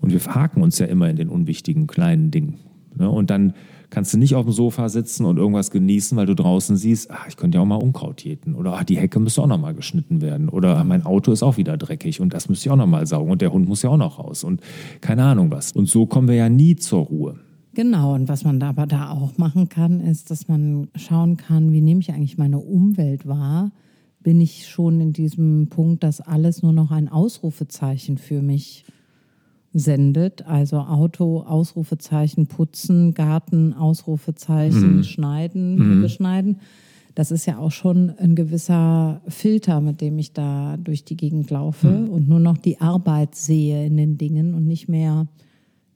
Und 0.00 0.12
wir 0.12 0.20
verhaken 0.20 0.62
uns 0.62 0.78
ja 0.78 0.86
immer 0.86 1.10
in 1.10 1.16
den 1.16 1.28
unwichtigen 1.28 1.88
kleinen 1.88 2.30
Dingen. 2.30 2.58
Ne? 2.96 3.10
Und 3.10 3.30
dann 3.30 3.54
kannst 3.90 4.14
du 4.14 4.18
nicht 4.18 4.36
auf 4.36 4.44
dem 4.44 4.52
Sofa 4.52 4.88
sitzen 4.88 5.24
und 5.24 5.36
irgendwas 5.36 5.72
genießen, 5.72 6.16
weil 6.16 6.26
du 6.26 6.36
draußen 6.36 6.76
siehst, 6.76 7.10
ach, 7.10 7.26
ich 7.26 7.36
könnte 7.36 7.58
ja 7.58 7.62
auch 7.62 7.66
mal 7.66 7.82
Unkraut 7.82 8.22
jäten. 8.22 8.54
Oder 8.54 8.74
ach, 8.74 8.84
die 8.84 8.98
Hecke 8.98 9.18
müsste 9.18 9.42
auch 9.42 9.48
noch 9.48 9.60
mal 9.60 9.74
geschnitten 9.74 10.20
werden. 10.20 10.48
Oder 10.48 10.78
ach, 10.78 10.84
mein 10.84 11.04
Auto 11.04 11.32
ist 11.32 11.42
auch 11.42 11.56
wieder 11.56 11.76
dreckig 11.76 12.20
und 12.20 12.32
das 12.32 12.48
müsste 12.48 12.68
ich 12.68 12.70
auch 12.70 12.76
noch 12.76 12.86
mal 12.86 13.06
saugen. 13.06 13.32
Und 13.32 13.42
der 13.42 13.52
Hund 13.52 13.68
muss 13.68 13.82
ja 13.82 13.90
auch 13.90 13.96
noch 13.96 14.20
raus. 14.20 14.44
Und 14.44 14.60
keine 15.00 15.24
Ahnung 15.24 15.50
was. 15.50 15.72
Und 15.72 15.88
so 15.88 16.06
kommen 16.06 16.28
wir 16.28 16.36
ja 16.36 16.48
nie 16.48 16.76
zur 16.76 17.00
Ruhe. 17.00 17.40
Genau, 17.76 18.14
und 18.14 18.26
was 18.26 18.42
man 18.42 18.58
da 18.58 18.70
aber 18.70 18.86
da 18.86 19.10
auch 19.10 19.36
machen 19.36 19.68
kann, 19.68 20.00
ist, 20.00 20.30
dass 20.30 20.48
man 20.48 20.88
schauen 20.94 21.36
kann, 21.36 21.72
wie 21.72 21.82
nehme 21.82 22.00
ich 22.00 22.10
eigentlich 22.10 22.38
meine 22.38 22.58
Umwelt 22.58 23.26
wahr? 23.26 23.70
Bin 24.20 24.40
ich 24.40 24.66
schon 24.66 24.98
in 25.02 25.12
diesem 25.12 25.66
Punkt, 25.68 26.02
dass 26.02 26.22
alles 26.22 26.62
nur 26.62 26.72
noch 26.72 26.90
ein 26.90 27.10
Ausrufezeichen 27.10 28.16
für 28.16 28.40
mich 28.40 28.86
sendet? 29.74 30.46
Also 30.46 30.78
Auto, 30.78 31.42
Ausrufezeichen, 31.42 32.46
putzen, 32.46 33.12
Garten, 33.12 33.74
Ausrufezeichen, 33.74 35.04
schneiden, 35.04 36.00
beschneiden. 36.00 36.60
Das 37.14 37.30
ist 37.30 37.44
ja 37.44 37.58
auch 37.58 37.72
schon 37.72 38.08
ein 38.08 38.34
gewisser 38.36 39.20
Filter, 39.28 39.82
mit 39.82 40.00
dem 40.00 40.18
ich 40.18 40.32
da 40.32 40.78
durch 40.78 41.04
die 41.04 41.18
Gegend 41.18 41.50
laufe 41.50 42.08
und 42.10 42.26
nur 42.26 42.40
noch 42.40 42.56
die 42.56 42.80
Arbeit 42.80 43.34
sehe 43.34 43.84
in 43.84 43.98
den 43.98 44.16
Dingen 44.16 44.54
und 44.54 44.66
nicht 44.66 44.88
mehr 44.88 45.26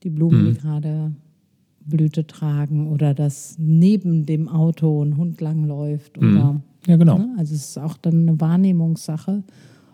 die 0.03 0.11
Blumen, 0.11 0.53
die 0.53 0.61
gerade 0.61 1.13
Blüte 1.91 2.27
tragen 2.27 2.89
oder 2.89 3.13
dass 3.15 3.57
neben 3.59 4.25
dem 4.25 4.49
Auto 4.49 5.03
ein 5.05 5.17
Hund 5.17 5.41
langläuft 5.41 6.17
oder 6.17 6.61
Ja, 6.87 6.97
genau. 6.97 7.19
ne? 7.19 7.35
also 7.37 7.55
es 7.55 7.71
ist 7.71 7.79
auch 7.79 7.97
dann 7.99 8.29
eine 8.29 8.41
Wahrnehmungssache, 8.41 9.43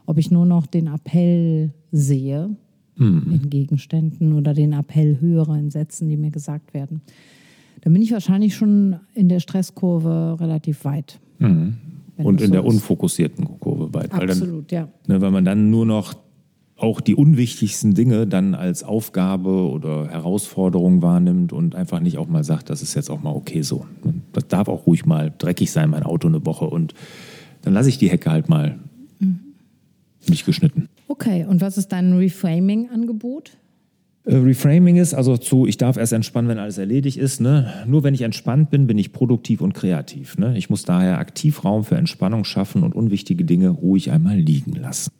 ob 0.07 0.19
ich 0.19 0.31
nur 0.31 0.47
noch 0.47 0.67
den 0.67 0.87
Appell 0.87 1.73
sehe 1.91 2.51
in 2.99 3.51
Gegenständen 3.51 4.33
oder 4.33 4.55
den 4.55 4.73
Appell 4.73 5.21
höre 5.21 5.55
in 5.57 5.71
Sätzen, 5.71 6.09
die 6.09 6.17
mir 6.17 6.31
gesagt 6.31 6.73
werden. 6.73 7.03
Dann 7.83 7.93
bin 7.93 8.01
ich 8.01 8.11
wahrscheinlich 8.11 8.55
schon 8.55 8.97
in 9.13 9.29
der 9.29 9.41
Stresskurve 9.41 10.37
relativ 10.41 10.85
weit. 10.87 11.21
wenn 11.39 11.77
Und 12.17 12.41
in 12.41 12.47
so 12.47 12.53
der 12.53 12.65
unfokussierten 12.65 13.61
Kurve 13.61 13.93
weit. 13.93 14.13
Weil, 14.13 14.21
dann, 14.21 14.31
Absolut, 14.31 14.73
ja. 14.73 14.89
ne, 15.09 15.21
weil 15.21 15.31
man 15.31 15.45
dann 15.45 15.69
nur 15.71 15.85
noch 15.85 16.15
auch 16.87 17.01
die 17.01 17.15
unwichtigsten 17.15 17.95
Dinge 17.95 18.27
dann 18.27 18.55
als 18.55 18.85
Aufgabe 18.85 19.69
oder 19.69 20.09
Herausforderung 20.09 21.03
wahrnimmt 21.03 21.53
und 21.53 21.75
einfach 21.75 22.01
nicht 22.01 22.17
auch 22.17 22.29
mal 22.29 22.45
sagt, 22.45 22.71
das 22.71 22.81
ist 22.81 22.95
jetzt 22.95 23.11
auch 23.11 23.23
mal 23.23 23.35
okay 23.35 23.63
so. 23.63 23.87
Das 24.33 24.47
darf 24.47 24.69
auch 24.69 24.87
ruhig 24.87 25.05
mal 25.05 25.33
dreckig 25.37 25.73
sein, 25.73 25.91
mein 25.91 26.05
Auto 26.05 26.29
eine 26.29 26.47
Woche. 26.47 26.67
Und 26.67 26.95
dann 27.63 27.75
lasse 27.75 27.89
ich 27.89 27.99
die 27.99 28.09
Hecke 28.09 28.31
halt 28.31 28.49
mal 28.49 28.79
nicht 30.29 30.47
geschnitten. 30.47 30.89
Okay, 31.09 31.45
und 31.49 31.61
was 31.61 31.79
ist 31.79 31.89
dein 31.89 32.13
Reframing-Angebot? 32.13 33.57
Äh, 34.25 34.37
Reframing 34.37 34.97
ist 34.97 35.15
also 35.15 35.37
zu, 35.37 35.67
ich 35.67 35.77
darf 35.77 35.97
erst 35.97 36.13
entspannen, 36.13 36.49
wenn 36.49 36.59
alles 36.59 36.79
erledigt 36.79 37.17
ist. 37.17 37.41
Ne? 37.41 37.73
Nur 37.87 38.03
wenn 38.03 38.15
ich 38.15 38.23
entspannt 38.23 38.71
bin, 38.71 38.87
bin 38.87 38.99
ich 38.99 39.13
produktiv 39.13 39.61
und 39.61 39.75
kreativ. 39.75 40.37
Ne? 40.39 40.57
Ich 40.59 40.69
muss 40.71 40.83
daher 40.83 41.19
aktiv 41.19 41.65
Raum 41.65 41.85
für 41.85 41.97
Entspannung 41.97 42.45
schaffen 42.45 42.83
und 42.83 42.95
unwichtige 42.95 43.45
Dinge 43.45 43.69
ruhig 43.69 44.11
einmal 44.11 44.37
liegen 44.37 44.73
lassen. 44.73 45.11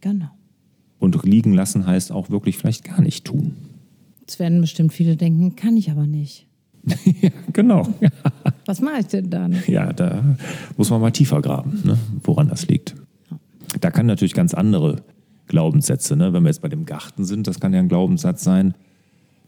Genau. 0.00 0.30
Und 0.98 1.22
liegen 1.24 1.52
lassen 1.52 1.86
heißt 1.86 2.12
auch 2.12 2.30
wirklich 2.30 2.58
vielleicht 2.58 2.84
gar 2.84 3.00
nicht 3.00 3.24
tun. 3.24 3.54
Jetzt 4.20 4.38
werden 4.38 4.60
bestimmt 4.60 4.92
viele 4.92 5.16
denken, 5.16 5.56
kann 5.56 5.76
ich 5.76 5.90
aber 5.90 6.06
nicht. 6.06 6.46
ja, 7.20 7.30
genau. 7.52 7.88
Was 8.64 8.80
mache 8.80 9.00
ich 9.00 9.06
denn 9.06 9.30
dann? 9.30 9.56
Ja, 9.66 9.92
da 9.92 10.36
muss 10.76 10.90
man 10.90 11.00
mal 11.00 11.10
tiefer 11.10 11.42
graben, 11.42 11.82
ne? 11.84 11.98
woran 12.22 12.48
das 12.48 12.66
liegt. 12.68 12.94
Da 13.80 13.90
kann 13.90 14.06
natürlich 14.06 14.34
ganz 14.34 14.54
andere 14.54 15.02
Glaubenssätze, 15.48 16.16
ne? 16.16 16.32
wenn 16.32 16.42
wir 16.42 16.48
jetzt 16.48 16.62
bei 16.62 16.68
dem 16.68 16.86
Garten 16.86 17.24
sind, 17.24 17.46
das 17.46 17.60
kann 17.60 17.72
ja 17.72 17.80
ein 17.80 17.88
Glaubenssatz 17.88 18.42
sein. 18.42 18.74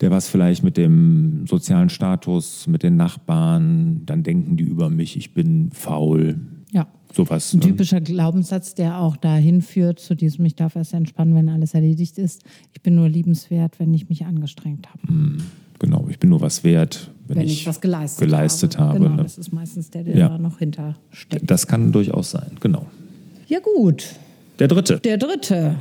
der 0.01 0.11
was 0.11 0.29
vielleicht 0.29 0.63
mit 0.63 0.77
dem 0.77 1.47
sozialen 1.47 1.89
Status, 1.89 2.67
mit 2.67 2.83
den 2.83 2.97
Nachbarn, 2.97 4.03
dann 4.07 4.23
denken 4.23 4.57
die 4.57 4.65
über 4.65 4.91
mich, 4.91 5.17
ich 5.17 5.35
bin 5.35 5.71
faul. 5.73 6.39
Ja. 6.73 6.87
Sowas. 7.15 7.55
Ein 7.55 7.61
ne? 7.61 7.67
typischer 7.67 8.01
Glaubenssatz, 8.01 8.75
der 8.75 8.99
auch 9.01 9.17
dahin 9.17 9.63
führt, 9.63 9.99
zu 9.99 10.15
diesem, 10.15 10.45
ich 10.45 10.55
darf 10.55 10.77
erst 10.77 10.93
entspannen, 10.93 11.35
wenn 11.35 11.49
alles 11.49 11.73
erledigt 11.75 12.19
ist. 12.19 12.43
Ich 12.75 12.83
bin 12.83 12.95
nur 12.95 13.09
liebenswert, 13.09 13.79
wenn 13.81 13.95
ich 13.95 14.09
mich 14.09 14.27
angestrengt 14.27 14.87
habe. 14.89 15.39
Genau, 15.79 16.07
ich 16.11 16.19
bin 16.19 16.31
nur 16.31 16.41
was 16.41 16.65
wert, 16.65 17.11
wenn, 17.27 17.39
Wenn 17.39 17.47
ich, 17.47 17.67
was 17.67 17.81
geleistet, 17.81 18.21
geleistet 18.27 18.79
habe. 18.79 18.89
habe. 18.91 18.99
Genau, 19.05 19.17
ne? 19.17 19.23
das 19.23 19.39
ist 19.39 19.53
meistens 19.53 19.91
der, 19.91 20.05
der 20.05 20.17
Ja. 20.17 20.29
da 20.29 20.39
noch 20.39 20.59
hinter 20.59 20.97
steckt. 21.11 21.51
Das 21.51 21.67
kann 21.67 21.93
durchaus 21.93 22.31
sein, 22.33 22.53
genau. 22.61 22.85
Ja 23.47 23.61
gut, 23.61 24.15
Der 24.59 24.69
dritte. 24.69 24.99
der 25.01 25.17
dritte. 25.17 25.77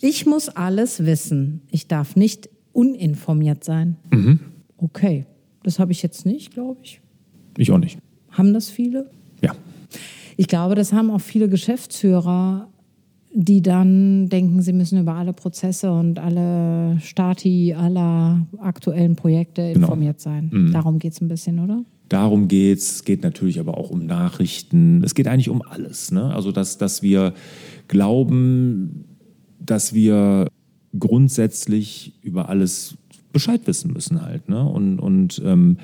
Ich 0.00 0.26
muss 0.26 0.48
alles 0.48 1.04
wissen. 1.06 1.60
Ich 1.70 1.86
darf 1.86 2.16
nicht 2.16 2.48
uninformiert 2.72 3.62
sein. 3.64 3.96
Mhm. 4.10 4.40
Okay, 4.76 5.24
das 5.62 5.78
habe 5.78 5.92
ich 5.92 6.02
jetzt 6.02 6.26
nicht, 6.26 6.52
glaube 6.52 6.80
ich. 6.82 7.00
Ich 7.56 7.70
auch 7.70 7.78
nicht. 7.78 7.98
Haben 8.32 8.52
das 8.52 8.68
viele? 8.70 9.08
Ja. 9.40 9.54
Ich 10.36 10.48
glaube, 10.48 10.74
das 10.74 10.92
haben 10.92 11.10
auch 11.10 11.20
viele 11.20 11.48
Geschäftsführer, 11.48 12.68
die 13.32 13.62
dann 13.62 14.28
denken, 14.28 14.62
sie 14.62 14.72
müssen 14.72 15.00
über 15.00 15.14
alle 15.14 15.32
Prozesse 15.32 15.90
und 15.92 16.18
alle 16.18 16.98
Stati 17.00 17.74
aller 17.74 18.46
aktuellen 18.58 19.16
Projekte 19.16 19.72
Genau. 19.72 19.86
informiert 19.86 20.20
sein. 20.20 20.70
Darum 20.72 20.98
geht 20.98 21.14
es 21.14 21.20
ein 21.20 21.28
bisschen, 21.28 21.58
oder? 21.58 21.84
Darum 22.08 22.46
geht's. 22.48 22.96
Es 22.96 23.04
geht 23.04 23.22
natürlich 23.22 23.58
aber 23.58 23.76
auch 23.76 23.90
um 23.90 24.06
Nachrichten. 24.06 25.02
Es 25.02 25.14
geht 25.14 25.26
eigentlich 25.26 25.48
um 25.48 25.62
alles. 25.62 26.12
Ne? 26.12 26.32
Also, 26.34 26.52
dass, 26.52 26.78
dass 26.78 27.02
wir 27.02 27.32
glauben, 27.88 29.04
dass 29.58 29.94
wir 29.94 30.46
grundsätzlich 30.96 32.12
über 32.22 32.48
alles 32.48 32.96
Bescheid 33.32 33.62
wissen 33.66 33.92
müssen 33.92 34.22
halt. 34.22 34.48
Ne? 34.48 34.62
Und, 34.64 35.00
und 35.00 35.42
ähm, 35.44 35.78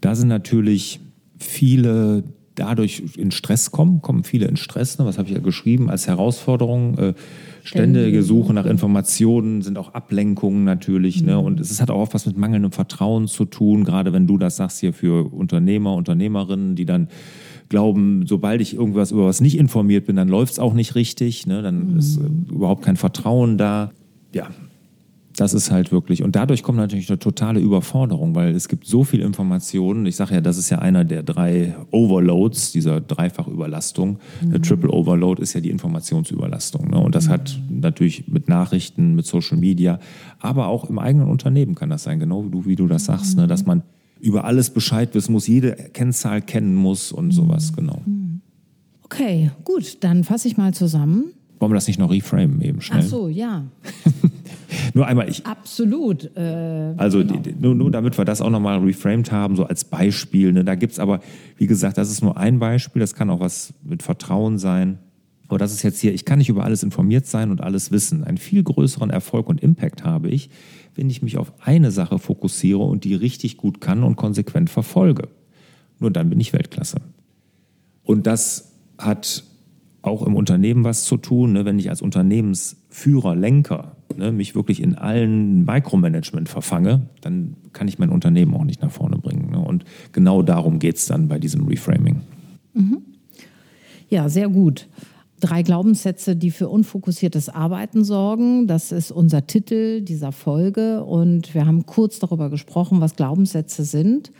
da 0.00 0.16
sind 0.16 0.28
natürlich 0.28 0.98
viele 1.38 2.24
dadurch 2.60 3.02
in 3.16 3.30
Stress 3.30 3.70
kommen, 3.70 4.02
kommen 4.02 4.22
viele 4.22 4.46
in 4.46 4.56
Stress. 4.56 4.98
Ne? 4.98 5.06
Was 5.06 5.18
habe 5.18 5.28
ich 5.28 5.34
ja 5.34 5.40
geschrieben 5.40 5.90
als 5.90 6.06
Herausforderung? 6.06 6.98
Äh, 6.98 7.14
ständige 7.62 8.22
Suche 8.22 8.52
nach 8.52 8.66
Informationen 8.66 9.62
sind 9.62 9.78
auch 9.78 9.94
Ablenkungen 9.94 10.64
natürlich. 10.64 11.22
Ne? 11.22 11.38
Und 11.38 11.58
es 11.58 11.80
hat 11.80 11.90
auch 11.90 12.00
oft 12.00 12.14
was 12.14 12.26
mit 12.26 12.36
mangelndem 12.36 12.72
Vertrauen 12.72 13.28
zu 13.28 13.46
tun, 13.46 13.84
gerade 13.84 14.12
wenn 14.12 14.26
du 14.26 14.36
das 14.36 14.56
sagst 14.56 14.80
hier 14.80 14.92
für 14.92 15.32
Unternehmer, 15.32 15.94
Unternehmerinnen, 15.94 16.76
die 16.76 16.84
dann 16.84 17.08
glauben, 17.70 18.26
sobald 18.26 18.60
ich 18.60 18.74
irgendwas 18.74 19.12
über 19.12 19.26
was 19.26 19.40
nicht 19.40 19.56
informiert 19.56 20.06
bin, 20.06 20.16
dann 20.16 20.28
läuft 20.28 20.52
es 20.52 20.58
auch 20.58 20.74
nicht 20.74 20.94
richtig. 20.94 21.46
Ne? 21.46 21.62
Dann 21.62 21.96
ist 21.96 22.18
äh, 22.18 22.52
überhaupt 22.52 22.84
kein 22.84 22.96
Vertrauen 22.96 23.56
da. 23.56 23.92
Ja, 24.34 24.48
das 25.36 25.54
ist 25.54 25.70
halt 25.70 25.92
wirklich. 25.92 26.22
Und 26.22 26.36
dadurch 26.36 26.62
kommt 26.62 26.78
natürlich 26.78 27.08
eine 27.08 27.18
totale 27.18 27.60
Überforderung, 27.60 28.34
weil 28.34 28.54
es 28.54 28.68
gibt 28.68 28.86
so 28.86 29.04
viel 29.04 29.20
Informationen. 29.20 30.06
Ich 30.06 30.16
sage 30.16 30.34
ja, 30.34 30.40
das 30.40 30.58
ist 30.58 30.70
ja 30.70 30.78
einer 30.78 31.04
der 31.04 31.22
drei 31.22 31.74
Overloads, 31.90 32.72
dieser 32.72 33.00
Dreifachüberlastung. 33.00 34.18
Der 34.42 34.60
Triple 34.60 34.90
Overload 34.90 35.40
ist 35.42 35.52
ja 35.54 35.60
die 35.60 35.70
Informationsüberlastung. 35.70 36.90
Ne? 36.90 36.98
Und 36.98 37.14
das 37.14 37.28
hat 37.28 37.58
natürlich 37.68 38.28
mit 38.28 38.48
Nachrichten, 38.48 39.14
mit 39.14 39.26
Social 39.26 39.56
Media, 39.56 40.00
aber 40.40 40.66
auch 40.66 40.88
im 40.90 40.98
eigenen 40.98 41.28
Unternehmen 41.28 41.74
kann 41.74 41.90
das 41.90 42.02
sein, 42.02 42.18
genau 42.18 42.44
wie 42.44 42.50
du, 42.50 42.66
wie 42.66 42.76
du 42.76 42.86
das 42.86 43.04
sagst, 43.04 43.36
ne? 43.36 43.46
dass 43.46 43.64
man 43.66 43.82
über 44.20 44.44
alles 44.44 44.70
Bescheid 44.70 45.14
wissen 45.14 45.32
muss, 45.32 45.46
jede 45.46 45.72
Kennzahl 45.72 46.42
kennen 46.42 46.74
muss 46.74 47.12
und 47.12 47.30
sowas, 47.30 47.72
genau. 47.74 48.02
Okay, 49.02 49.50
gut, 49.64 49.98
dann 50.04 50.24
fasse 50.24 50.48
ich 50.48 50.56
mal 50.56 50.74
zusammen. 50.74 51.32
Wollen 51.58 51.72
wir 51.72 51.76
das 51.76 51.86
nicht 51.86 51.98
noch 51.98 52.10
reframen 52.10 52.60
eben 52.60 52.80
schnell? 52.80 53.00
Ach 53.02 53.08
so, 53.08 53.28
ja, 53.28 53.64
Nur 54.94 55.06
einmal, 55.06 55.28
ich, 55.28 55.46
absolut. 55.46 56.36
Äh, 56.36 56.94
Also 56.96 57.22
die, 57.22 57.54
nur, 57.58 57.74
nur 57.74 57.90
damit 57.90 58.18
wir 58.18 58.24
das 58.24 58.40
auch 58.40 58.50
nochmal 58.50 58.78
reframed 58.78 59.32
haben, 59.32 59.56
so 59.56 59.64
als 59.64 59.84
Beispiel. 59.84 60.52
Ne? 60.52 60.64
Da 60.64 60.74
gibt 60.74 60.92
es 60.92 60.98
aber, 60.98 61.20
wie 61.56 61.66
gesagt, 61.66 61.98
das 61.98 62.10
ist 62.10 62.22
nur 62.22 62.36
ein 62.36 62.58
Beispiel, 62.58 63.00
das 63.00 63.14
kann 63.14 63.30
auch 63.30 63.40
was 63.40 63.74
mit 63.82 64.02
Vertrauen 64.02 64.58
sein. 64.58 64.98
Aber 65.48 65.58
das 65.58 65.72
ist 65.72 65.82
jetzt 65.82 66.00
hier, 66.00 66.14
ich 66.14 66.24
kann 66.24 66.38
nicht 66.38 66.48
über 66.48 66.64
alles 66.64 66.82
informiert 66.84 67.26
sein 67.26 67.50
und 67.50 67.60
alles 67.60 67.90
wissen. 67.90 68.22
Einen 68.22 68.38
viel 68.38 68.62
größeren 68.62 69.10
Erfolg 69.10 69.48
und 69.48 69.60
Impact 69.60 70.04
habe 70.04 70.28
ich, 70.28 70.48
wenn 70.94 71.10
ich 71.10 71.22
mich 71.22 71.38
auf 71.38 71.52
eine 71.60 71.90
Sache 71.90 72.18
fokussiere 72.18 72.82
und 72.82 73.02
die 73.04 73.14
richtig 73.14 73.56
gut 73.56 73.80
kann 73.80 74.04
und 74.04 74.16
konsequent 74.16 74.70
verfolge. 74.70 75.28
Nur 75.98 76.10
dann 76.10 76.30
bin 76.30 76.38
ich 76.38 76.52
Weltklasse. 76.52 76.98
Und 78.04 78.26
das 78.26 78.72
hat 78.96 79.44
auch 80.02 80.24
im 80.26 80.34
Unternehmen 80.34 80.84
was 80.84 81.04
zu 81.04 81.16
tun, 81.16 81.52
ne? 81.52 81.64
wenn 81.64 81.78
ich 81.78 81.90
als 81.90 82.00
Unternehmensführer, 82.00 83.34
Lenker 83.34 83.96
ne, 84.16 84.32
mich 84.32 84.54
wirklich 84.54 84.82
in 84.82 84.94
allen 84.96 85.64
Micromanagement 85.64 86.48
verfange, 86.48 87.08
dann 87.20 87.56
kann 87.72 87.88
ich 87.88 87.98
mein 87.98 88.10
Unternehmen 88.10 88.54
auch 88.54 88.64
nicht 88.64 88.82
nach 88.82 88.90
vorne 88.90 89.18
bringen. 89.18 89.50
Ne? 89.50 89.58
Und 89.58 89.84
genau 90.12 90.42
darum 90.42 90.78
geht 90.78 90.96
es 90.96 91.06
dann 91.06 91.28
bei 91.28 91.38
diesem 91.38 91.66
Reframing. 91.66 92.20
Ja, 94.08 94.28
sehr 94.28 94.48
gut. 94.48 94.88
Drei 95.38 95.62
Glaubenssätze, 95.62 96.36
die 96.36 96.50
für 96.50 96.68
unfokussiertes 96.68 97.48
Arbeiten 97.48 98.04
sorgen. 98.04 98.66
Das 98.66 98.92
ist 98.92 99.10
unser 99.10 99.46
Titel 99.46 100.02
dieser 100.02 100.32
Folge. 100.32 101.02
Und 101.04 101.54
wir 101.54 101.64
haben 101.64 101.86
kurz 101.86 102.18
darüber 102.18 102.50
gesprochen, 102.50 103.00
was 103.00 103.16
Glaubenssätze 103.16 103.84
sind 103.84 104.32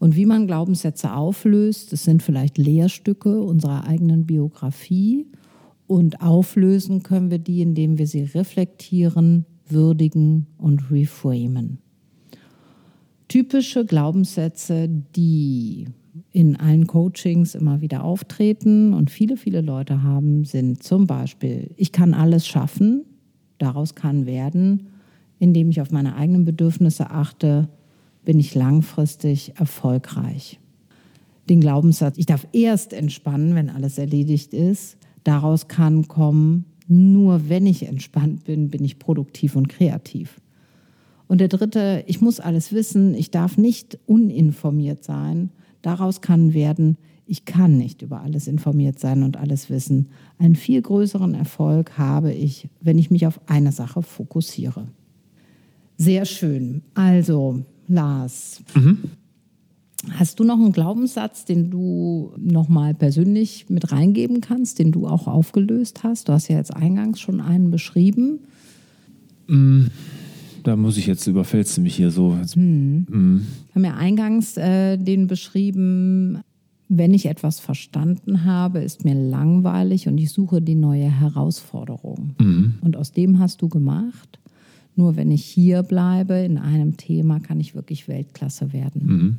und 0.00 0.16
wie 0.16 0.26
man 0.26 0.46
Glaubenssätze 0.46 1.12
auflöst. 1.12 1.92
Das 1.92 2.02
sind 2.04 2.22
vielleicht 2.22 2.58
Lehrstücke 2.58 3.40
unserer 3.40 3.86
eigenen 3.86 4.26
Biografie. 4.26 5.26
Und 5.88 6.20
auflösen 6.20 7.02
können 7.02 7.30
wir 7.30 7.38
die, 7.38 7.62
indem 7.62 7.98
wir 7.98 8.06
sie 8.06 8.22
reflektieren, 8.22 9.46
würdigen 9.66 10.46
und 10.58 10.90
reframen. 10.90 11.78
Typische 13.26 13.84
Glaubenssätze, 13.84 14.88
die 15.16 15.86
in 16.30 16.56
allen 16.56 16.86
Coachings 16.86 17.54
immer 17.54 17.80
wieder 17.80 18.04
auftreten 18.04 18.92
und 18.92 19.10
viele, 19.10 19.38
viele 19.38 19.62
Leute 19.62 20.02
haben, 20.02 20.44
sind 20.44 20.82
zum 20.82 21.06
Beispiel, 21.06 21.70
ich 21.76 21.90
kann 21.90 22.12
alles 22.12 22.46
schaffen, 22.46 23.04
daraus 23.56 23.94
kann 23.94 24.26
werden, 24.26 24.88
indem 25.38 25.70
ich 25.70 25.80
auf 25.80 25.90
meine 25.90 26.16
eigenen 26.16 26.44
Bedürfnisse 26.44 27.10
achte, 27.10 27.68
bin 28.24 28.38
ich 28.38 28.54
langfristig 28.54 29.54
erfolgreich. 29.56 30.60
Den 31.48 31.60
Glaubenssatz, 31.60 32.18
ich 32.18 32.26
darf 32.26 32.46
erst 32.52 32.92
entspannen, 32.92 33.54
wenn 33.54 33.70
alles 33.70 33.96
erledigt 33.96 34.52
ist, 34.52 34.98
daraus 35.28 35.68
kann 35.68 36.08
kommen, 36.08 36.64
nur 36.86 37.50
wenn 37.50 37.66
ich 37.66 37.86
entspannt 37.86 38.44
bin, 38.44 38.70
bin 38.70 38.82
ich 38.82 38.98
produktiv 38.98 39.56
und 39.56 39.68
kreativ. 39.68 40.40
Und 41.26 41.42
der 41.42 41.48
dritte, 41.48 42.02
ich 42.06 42.22
muss 42.22 42.40
alles 42.40 42.72
wissen, 42.72 43.12
ich 43.12 43.30
darf 43.30 43.58
nicht 43.58 43.98
uninformiert 44.06 45.04
sein. 45.04 45.50
Daraus 45.82 46.22
kann 46.22 46.54
werden, 46.54 46.96
ich 47.26 47.44
kann 47.44 47.76
nicht 47.76 48.00
über 48.00 48.22
alles 48.22 48.48
informiert 48.48 48.98
sein 48.98 49.22
und 49.22 49.36
alles 49.36 49.68
wissen. 49.68 50.08
Einen 50.38 50.56
viel 50.56 50.80
größeren 50.80 51.34
Erfolg 51.34 51.98
habe 51.98 52.32
ich, 52.32 52.70
wenn 52.80 52.96
ich 52.96 53.10
mich 53.10 53.26
auf 53.26 53.38
eine 53.46 53.70
Sache 53.70 54.02
fokussiere. 54.02 54.88
Sehr 55.98 56.24
schön. 56.24 56.80
Also, 56.94 57.64
Lars, 57.86 58.62
hast 60.10 60.38
du 60.38 60.44
noch 60.44 60.58
einen 60.58 60.72
Glaubenssatz, 60.72 61.44
den 61.44 61.70
du 61.70 62.32
nochmal 62.36 62.94
persönlich 62.94 63.66
mit 63.68 63.90
reingeben 63.92 64.40
kannst, 64.40 64.78
den 64.78 64.92
du 64.92 65.06
auch 65.06 65.26
aufgelöst 65.26 66.02
hast? 66.04 66.28
Du 66.28 66.32
hast 66.32 66.48
ja 66.48 66.56
jetzt 66.56 66.74
eingangs 66.74 67.20
schon 67.20 67.40
einen 67.40 67.70
beschrieben. 67.70 68.40
Da 70.62 70.76
muss 70.76 70.96
ich 70.98 71.06
jetzt, 71.06 71.26
überfällst 71.26 71.76
du 71.76 71.80
mich 71.80 71.96
hier 71.96 72.10
so. 72.10 72.36
Jetzt, 72.40 72.56
Wir 73.66 73.74
haben 73.74 73.84
ja 73.84 73.96
eingangs 73.96 74.56
äh, 74.56 74.96
den 74.98 75.26
beschrieben, 75.26 76.40
wenn 76.88 77.12
ich 77.12 77.26
etwas 77.26 77.60
verstanden 77.60 78.44
habe, 78.44 78.80
ist 78.80 79.04
mir 79.04 79.14
langweilig 79.14 80.08
und 80.08 80.16
ich 80.18 80.30
suche 80.30 80.62
die 80.62 80.74
neue 80.74 81.10
Herausforderung. 81.10 82.34
Und 82.80 82.96
aus 82.96 83.12
dem 83.12 83.38
hast 83.38 83.60
du 83.62 83.68
gemacht. 83.68 84.38
Nur 84.96 85.16
wenn 85.16 85.30
ich 85.30 85.44
hier 85.44 85.82
bleibe 85.82 86.34
in 86.34 86.58
einem 86.58 86.96
Thema, 86.96 87.40
kann 87.40 87.60
ich 87.60 87.74
wirklich 87.74 88.08
Weltklasse 88.08 88.72
werden. 88.72 89.38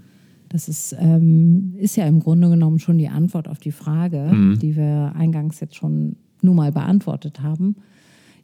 Das 0.49 0.67
ist, 0.67 0.95
ähm, 0.99 1.75
ist 1.77 1.95
ja 1.95 2.05
im 2.05 2.19
Grunde 2.19 2.49
genommen 2.49 2.79
schon 2.79 2.97
die 2.97 3.09
Antwort 3.09 3.47
auf 3.47 3.59
die 3.59 3.71
Frage, 3.71 4.31
die 4.57 4.75
wir 4.75 5.13
eingangs 5.15 5.59
jetzt 5.59 5.75
schon 5.75 6.15
nur 6.41 6.55
mal 6.55 6.71
beantwortet 6.71 7.41
haben. 7.41 7.75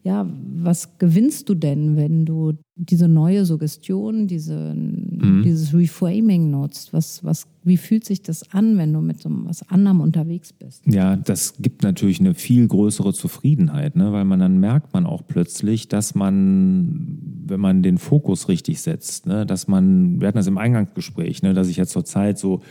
Ja, 0.05 0.29
was 0.57 0.99
gewinnst 0.99 1.49
du 1.49 1.55
denn, 1.55 1.95
wenn 1.95 2.25
du 2.25 2.53
diese 2.75 3.07
neue 3.07 3.43
Suggestion, 3.43 4.27
diese, 4.27 4.75
dieses 4.75 5.73
Reframing 5.73 6.51
nutzt? 6.51 6.93
Was, 6.93 7.23
was, 7.23 7.47
wie 7.63 7.77
fühlt 7.77 8.05
sich 8.05 8.21
das 8.21 8.51
an, 8.51 8.77
wenn 8.77 8.93
du 8.93 9.01
mit 9.01 9.19
so 9.19 9.31
was 9.31 9.67
anderem 9.67 10.01
unterwegs 10.01 10.53
bist? 10.53 10.83
Ja, 10.85 11.15
das 11.15 11.55
gibt 11.57 11.81
natürlich 11.81 12.19
eine 12.19 12.35
viel 12.35 12.67
größere 12.67 13.13
Zufriedenheit, 13.13 13.95
ne? 13.95 14.11
weil 14.11 14.25
man 14.25 14.39
dann 14.39 14.59
merkt 14.59 14.93
man 14.93 15.07
auch 15.07 15.23
plötzlich, 15.27 15.87
dass 15.87 16.13
man, 16.13 17.17
wenn 17.47 17.59
man 17.59 17.81
den 17.81 17.97
Fokus 17.97 18.47
richtig 18.47 18.81
setzt, 18.81 19.25
ne? 19.25 19.47
dass 19.47 19.67
man, 19.67 20.21
wir 20.21 20.27
hatten 20.27 20.37
das 20.37 20.45
im 20.45 20.59
Eingangsgespräch, 20.59 21.41
ne? 21.41 21.55
dass 21.55 21.67
ich 21.67 21.77
jetzt 21.77 21.93
zur 21.93 22.05
Zeit 22.05 22.37
so 22.37 22.61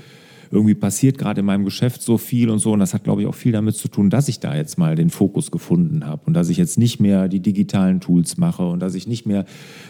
irgendwie 0.50 0.74
passiert 0.74 1.18
gerade 1.18 1.40
in 1.40 1.46
meinem 1.46 1.64
Geschäft 1.64 2.02
so 2.02 2.18
viel 2.18 2.50
und 2.50 2.58
so. 2.58 2.72
Und 2.72 2.80
das 2.80 2.94
hat, 2.94 3.04
glaube 3.04 3.22
ich, 3.22 3.28
auch 3.28 3.34
viel 3.34 3.52
damit 3.52 3.76
zu 3.76 3.88
tun, 3.88 4.10
dass 4.10 4.28
ich 4.28 4.40
da 4.40 4.54
jetzt 4.54 4.78
mal 4.78 4.94
den 4.94 5.10
Fokus 5.10 5.50
gefunden 5.50 6.06
habe 6.06 6.22
und 6.26 6.34
dass 6.34 6.48
ich 6.48 6.56
jetzt 6.56 6.78
nicht 6.78 7.00
mehr 7.00 7.28
die 7.28 7.40
digitalen 7.40 8.00
Tools 8.00 8.36
mache 8.36 8.66
und 8.66 8.80
dass 8.80 8.94
ich 8.94 9.06
nicht 9.06 9.26
mehr 9.26 9.44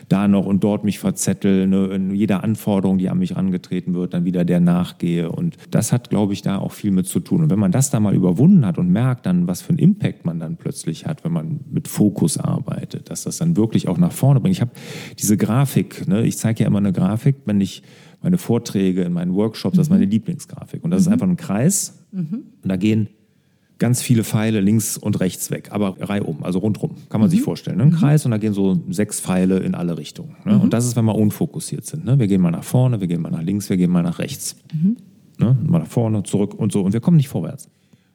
da 0.08 0.28
noch 0.28 0.46
und 0.46 0.64
dort 0.64 0.84
mich 0.84 0.98
verzettel, 0.98 1.66
ne, 1.66 1.86
in 1.86 2.14
jeder 2.14 2.44
Anforderung, 2.44 2.98
die 2.98 3.08
an 3.08 3.18
mich 3.18 3.36
angetreten 3.36 3.94
wird, 3.94 4.14
dann 4.14 4.24
wieder 4.24 4.44
der 4.44 4.60
nachgehe. 4.60 5.30
Und 5.30 5.56
das 5.70 5.92
hat, 5.92 6.10
glaube 6.10 6.32
ich, 6.32 6.42
da 6.42 6.58
auch 6.58 6.72
viel 6.72 6.90
mit 6.90 7.06
zu 7.06 7.20
tun. 7.20 7.42
Und 7.42 7.50
wenn 7.50 7.58
man 7.58 7.72
das 7.72 7.90
da 7.90 8.00
mal 8.00 8.14
überwunden 8.14 8.66
hat 8.66 8.78
und 8.78 8.90
merkt 8.90 9.26
dann, 9.26 9.46
was 9.46 9.62
für 9.62 9.70
einen 9.70 9.78
Impact 9.78 10.24
man 10.24 10.38
dann 10.38 10.56
plötzlich 10.56 11.06
hat, 11.06 11.24
wenn 11.24 11.32
man 11.32 11.60
mit 11.70 11.88
Fokus 11.88 12.38
arbeitet, 12.38 13.10
dass 13.10 13.24
das 13.24 13.38
dann 13.38 13.56
wirklich 13.56 13.88
auch 13.88 13.98
nach 13.98 14.12
vorne 14.12 14.40
bringt. 14.40 14.54
Ich 14.54 14.60
habe 14.60 14.72
diese 15.18 15.36
Grafik, 15.36 16.06
ne, 16.08 16.22
ich 16.22 16.36
zeige 16.36 16.62
ja 16.62 16.68
immer 16.68 16.78
eine 16.78 16.92
Grafik, 16.92 17.36
wenn 17.44 17.60
ich 17.60 17.82
meine 18.24 18.38
Vorträge, 18.38 19.02
in 19.02 19.12
meinen 19.12 19.34
Workshops, 19.34 19.76
das 19.76 19.86
ist 19.86 19.90
meine 19.90 20.06
mhm. 20.06 20.12
Lieblingsgrafik. 20.12 20.82
Und 20.82 20.90
das 20.90 21.02
mhm. 21.02 21.06
ist 21.06 21.12
einfach 21.12 21.28
ein 21.28 21.36
Kreis. 21.36 21.98
Mhm. 22.10 22.44
Und 22.62 22.68
da 22.68 22.76
gehen 22.76 23.08
ganz 23.78 24.00
viele 24.00 24.24
Pfeile 24.24 24.60
links 24.60 24.96
und 24.96 25.20
rechts 25.20 25.50
weg, 25.50 25.68
aber 25.72 25.96
reihum, 26.00 26.42
also 26.42 26.60
rundrum, 26.60 26.92
kann 27.10 27.20
man 27.20 27.28
mhm. 27.28 27.32
sich 27.32 27.42
vorstellen. 27.42 27.76
Ne? 27.76 27.82
Ein 27.84 27.88
mhm. 27.90 27.96
Kreis 27.96 28.24
und 28.24 28.30
da 28.30 28.38
gehen 28.38 28.54
so 28.54 28.80
sechs 28.88 29.20
Pfeile 29.20 29.58
in 29.58 29.74
alle 29.74 29.98
Richtungen. 29.98 30.36
Ne? 30.46 30.58
Und 30.58 30.72
das 30.72 30.86
ist, 30.86 30.96
wenn 30.96 31.04
wir 31.04 31.14
unfokussiert 31.14 31.84
sind. 31.84 32.06
Ne? 32.06 32.18
Wir 32.18 32.26
gehen 32.26 32.40
mal 32.40 32.50
nach 32.50 32.64
vorne, 32.64 33.00
wir 33.00 33.08
gehen 33.08 33.20
mal 33.20 33.30
nach 33.30 33.42
links, 33.42 33.68
wir 33.68 33.76
gehen 33.76 33.90
mal 33.90 34.02
nach 34.02 34.18
rechts. 34.18 34.56
Ne? 35.38 35.58
Mal 35.62 35.80
nach 35.80 35.86
vorne, 35.86 36.22
zurück 36.22 36.54
und 36.54 36.72
so. 36.72 36.80
Und 36.80 36.94
wir 36.94 37.00
kommen 37.00 37.18
nicht 37.18 37.28
vorwärts. 37.28 37.68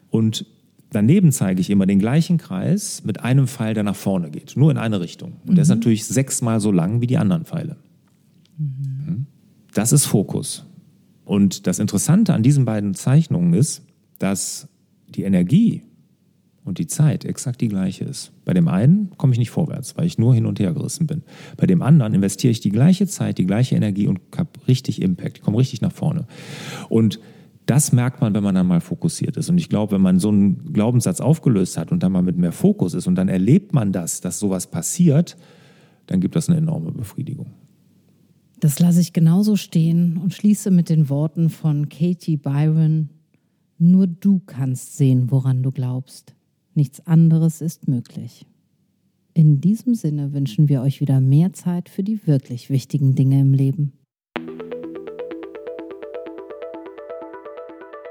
Und 0.09 0.47
daneben 0.91 1.31
zeige 1.31 1.61
ich 1.61 1.69
immer 1.69 1.85
den 1.85 1.99
gleichen 1.99 2.39
Kreis 2.39 3.03
mit 3.03 3.23
einem 3.23 3.47
Pfeil, 3.47 3.75
der 3.75 3.83
nach 3.83 3.95
vorne 3.95 4.31
geht, 4.31 4.57
nur 4.57 4.71
in 4.71 4.77
eine 4.77 5.01
Richtung. 5.01 5.33
Und 5.45 5.55
der 5.55 5.61
ist 5.61 5.69
natürlich 5.69 6.05
sechsmal 6.05 6.59
so 6.59 6.71
lang 6.71 6.99
wie 7.01 7.07
die 7.07 7.17
anderen 7.17 7.45
Pfeile. 7.45 7.75
Das 9.73 9.91
ist 9.91 10.05
Fokus. 10.05 10.65
Und 11.25 11.67
das 11.67 11.79
Interessante 11.79 12.33
an 12.33 12.43
diesen 12.43 12.65
beiden 12.65 12.95
Zeichnungen 12.95 13.53
ist, 13.53 13.83
dass 14.17 14.67
die 15.07 15.23
Energie 15.23 15.83
und 16.65 16.77
die 16.77 16.87
Zeit 16.87 17.25
exakt 17.25 17.61
die 17.61 17.67
gleiche 17.67 18.03
ist. 18.03 18.31
Bei 18.45 18.53
dem 18.53 18.67
einen 18.67 19.11
komme 19.17 19.33
ich 19.33 19.39
nicht 19.39 19.49
vorwärts, 19.49 19.97
weil 19.97 20.05
ich 20.05 20.17
nur 20.17 20.33
hin 20.33 20.45
und 20.45 20.59
her 20.59 20.73
gerissen 20.73 21.07
bin. 21.07 21.23
Bei 21.57 21.65
dem 21.65 21.81
anderen 21.81 22.13
investiere 22.13 22.51
ich 22.51 22.59
die 22.59 22.69
gleiche 22.69 23.07
Zeit, 23.07 23.37
die 23.37 23.45
gleiche 23.45 23.75
Energie 23.75 24.07
und 24.07 24.19
habe 24.37 24.49
richtig 24.67 25.01
Impact, 25.01 25.37
ich 25.37 25.43
komme 25.43 25.57
richtig 25.57 25.81
nach 25.81 25.91
vorne. 25.91 26.25
Und 26.89 27.19
das 27.65 27.91
merkt 27.91 28.21
man, 28.21 28.33
wenn 28.33 28.43
man 28.43 28.55
dann 28.55 28.65
mal 28.65 28.81
fokussiert 28.81 29.37
ist. 29.37 29.49
Und 29.49 29.59
ich 29.59 29.69
glaube, 29.69 29.93
wenn 29.93 30.01
man 30.01 30.19
so 30.19 30.29
einen 30.29 30.73
Glaubenssatz 30.73 31.21
aufgelöst 31.21 31.77
hat 31.77 31.91
und 31.91 32.01
dann 32.01 32.11
mal 32.11 32.23
mit 32.23 32.37
mehr 32.37 32.51
Fokus 32.51 32.95
ist 32.95 33.05
und 33.05 33.15
dann 33.15 33.29
erlebt 33.29 33.73
man 33.73 33.91
das, 33.91 34.21
dass 34.21 34.39
sowas 34.39 34.67
passiert, 34.67 35.37
dann 36.07 36.19
gibt 36.19 36.35
das 36.35 36.49
eine 36.49 36.57
enorme 36.57 36.91
Befriedigung. 36.91 37.51
Das 38.59 38.79
lasse 38.79 38.99
ich 38.99 39.13
genauso 39.13 39.55
stehen 39.55 40.17
und 40.17 40.33
schließe 40.33 40.69
mit 40.69 40.89
den 40.89 41.07
Worten 41.07 41.49
von 41.49 41.87
Katie 41.87 42.35
Byron. 42.35 43.09
Nur 43.77 44.05
du 44.05 44.41
kannst 44.45 44.97
sehen, 44.97 45.31
woran 45.31 45.63
du 45.63 45.71
glaubst. 45.71 46.35
Nichts 46.73 47.07
anderes 47.07 47.61
ist 47.61 47.87
möglich. 47.87 48.45
In 49.33 49.61
diesem 49.61 49.95
Sinne 49.95 50.33
wünschen 50.33 50.67
wir 50.67 50.81
euch 50.81 50.99
wieder 50.99 51.21
mehr 51.21 51.53
Zeit 51.53 51.87
für 51.87 52.03
die 52.03 52.27
wirklich 52.27 52.69
wichtigen 52.69 53.15
Dinge 53.15 53.39
im 53.39 53.53
Leben. 53.53 53.93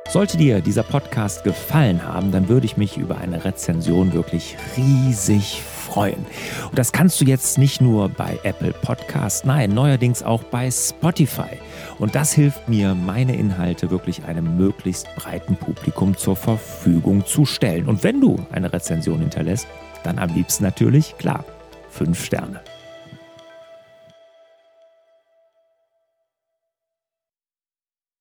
Sollte 0.09 0.39
dir 0.39 0.63
dieser 0.63 0.85
Podcast 0.85 1.45
gefallen 1.45 2.03
haben, 2.03 2.33
dann 2.33 2.49
würde 2.49 2.65
ich 2.65 2.79
mich 2.79 2.97
über 2.97 3.19
eine 3.19 3.45
Rezension 3.45 4.15
wirklich 4.15 4.57
riesig 4.79 5.63
freuen. 5.89 6.27
Und 6.69 6.79
das 6.79 6.93
kannst 6.93 7.21
du 7.21 7.25
jetzt 7.25 7.59
nicht 7.59 7.81
nur 7.81 8.09
bei 8.09 8.39
Apple 8.43 8.73
Podcast, 8.73 9.47
nein, 9.47 9.73
neuerdings 9.75 10.23
auch 10.23 10.43
bei 10.45 10.71
Spotify. 10.71 11.59
Und 11.99 12.15
das 12.15 12.33
hilft 12.33 12.69
mir, 12.69 12.95
meine 12.95 13.35
Inhalte 13.37 13.91
wirklich 13.91 14.25
einem 14.25 14.57
möglichst 14.57 15.07
breiten 15.17 15.57
Publikum 15.57 16.17
zur 16.17 16.37
Verfügung 16.37 17.27
zu 17.27 17.45
stellen. 17.45 17.89
Und 17.89 18.05
wenn 18.05 18.21
du 18.21 18.39
eine 18.53 18.73
Rezension 18.73 19.21
hinterlässt, 19.21 19.67
dann 20.05 20.19
am 20.19 20.33
liebsten 20.35 20.65
natürlich, 20.65 21.17
klar, 21.19 21.45
fünf 21.91 22.25
Sterne. 22.25 22.61